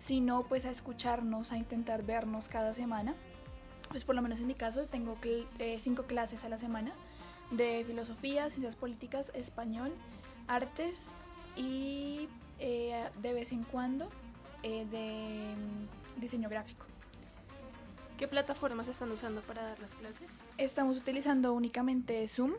[0.07, 3.15] sino pues a escucharnos, a intentar vernos cada semana.
[3.89, 6.93] Pues por lo menos en mi caso tengo eh, cinco clases a la semana
[7.51, 9.91] de filosofía, ciencias políticas, español,
[10.47, 10.95] artes
[11.55, 12.29] y
[12.59, 14.09] eh, de vez en cuando
[14.63, 16.85] eh, de mm, diseño gráfico.
[18.17, 20.29] ¿Qué plataformas están usando para dar las clases?
[20.57, 22.51] Estamos utilizando únicamente Zoom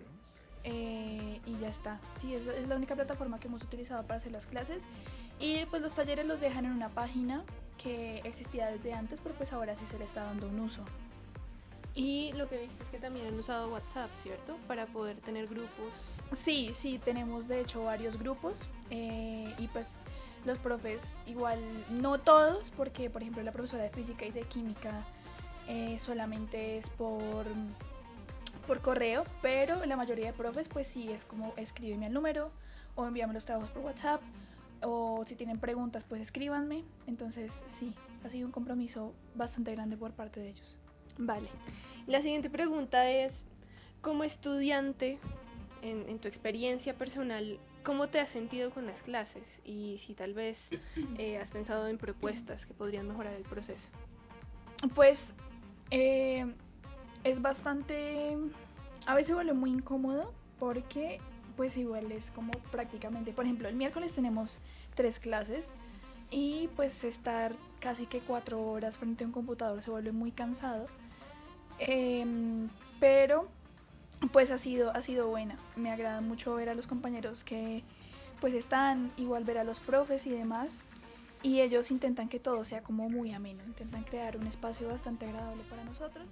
[0.64, 2.00] eh, y ya está.
[2.20, 4.78] Sí, es, es, la única plataforma que hemos utilizado para hacer las clases.
[5.38, 7.44] Y pues los talleres los dejan en una página
[7.82, 10.84] que existía desde antes, pero pues ahora sí se le está dando un uso.
[11.94, 14.56] Y lo que he visto es que también han usado WhatsApp, ¿cierto?
[14.68, 15.92] Para poder tener grupos.
[16.44, 18.54] Sí, sí, tenemos de hecho varios grupos
[18.90, 19.86] eh, y pues
[20.44, 21.58] los profes igual,
[21.90, 25.04] no todos, porque por ejemplo la profesora de física y de química
[25.68, 27.44] eh, solamente es por,
[28.70, 32.52] por correo, pero la mayoría de profes pues sí es como escríbeme al número
[32.94, 34.22] o envíame los trabajos por WhatsApp
[34.80, 36.84] o si tienen preguntas pues escríbanme.
[37.08, 37.92] Entonces sí,
[38.24, 40.76] ha sido un compromiso bastante grande por parte de ellos.
[41.18, 41.48] Vale.
[42.06, 43.32] La siguiente pregunta es,
[44.02, 45.18] como estudiante,
[45.82, 49.42] en, en, tu experiencia personal, ¿cómo te has sentido con las clases?
[49.64, 50.56] Y si tal vez
[51.18, 53.88] eh, has pensado en propuestas que podrían mejorar el proceso.
[54.94, 55.18] Pues
[55.90, 56.46] eh,
[57.24, 58.36] es bastante,
[59.06, 61.20] a veces vuelve muy incómodo porque
[61.56, 64.58] pues igual es como prácticamente, por ejemplo, el miércoles tenemos
[64.94, 65.64] tres clases
[66.30, 70.86] y pues estar casi que cuatro horas frente a un computador se vuelve muy cansado.
[71.78, 72.24] Eh,
[72.98, 73.48] pero
[74.32, 75.58] pues ha sido, ha sido buena.
[75.76, 77.82] Me agrada mucho ver a los compañeros que
[78.40, 80.70] pues están, igual ver a los profes y demás
[81.42, 85.62] y ellos intentan que todo sea como muy ameno, intentan crear un espacio bastante agradable
[85.64, 86.26] para nosotros.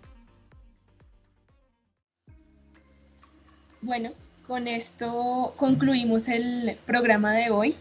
[3.81, 4.11] Bueno,
[4.49, 7.77] con esto concluimos el programa de hoy.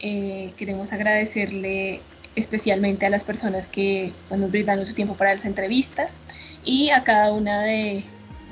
[0.00, 2.00] Eh, queremos agradecerle
[2.34, 6.10] especialmente a las personas que pues, nos brindaron su tiempo para las entrevistas
[6.64, 8.04] y a cada una de,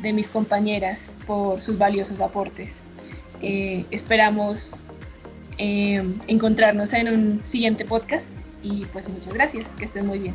[0.03, 2.71] mis compañeras por sus valiosos aportes.
[3.41, 4.59] Eh, esperamos
[5.57, 8.25] eh, encontrarnos en un siguiente podcast
[8.63, 10.35] y pues muchas gracias, que estén muy bien.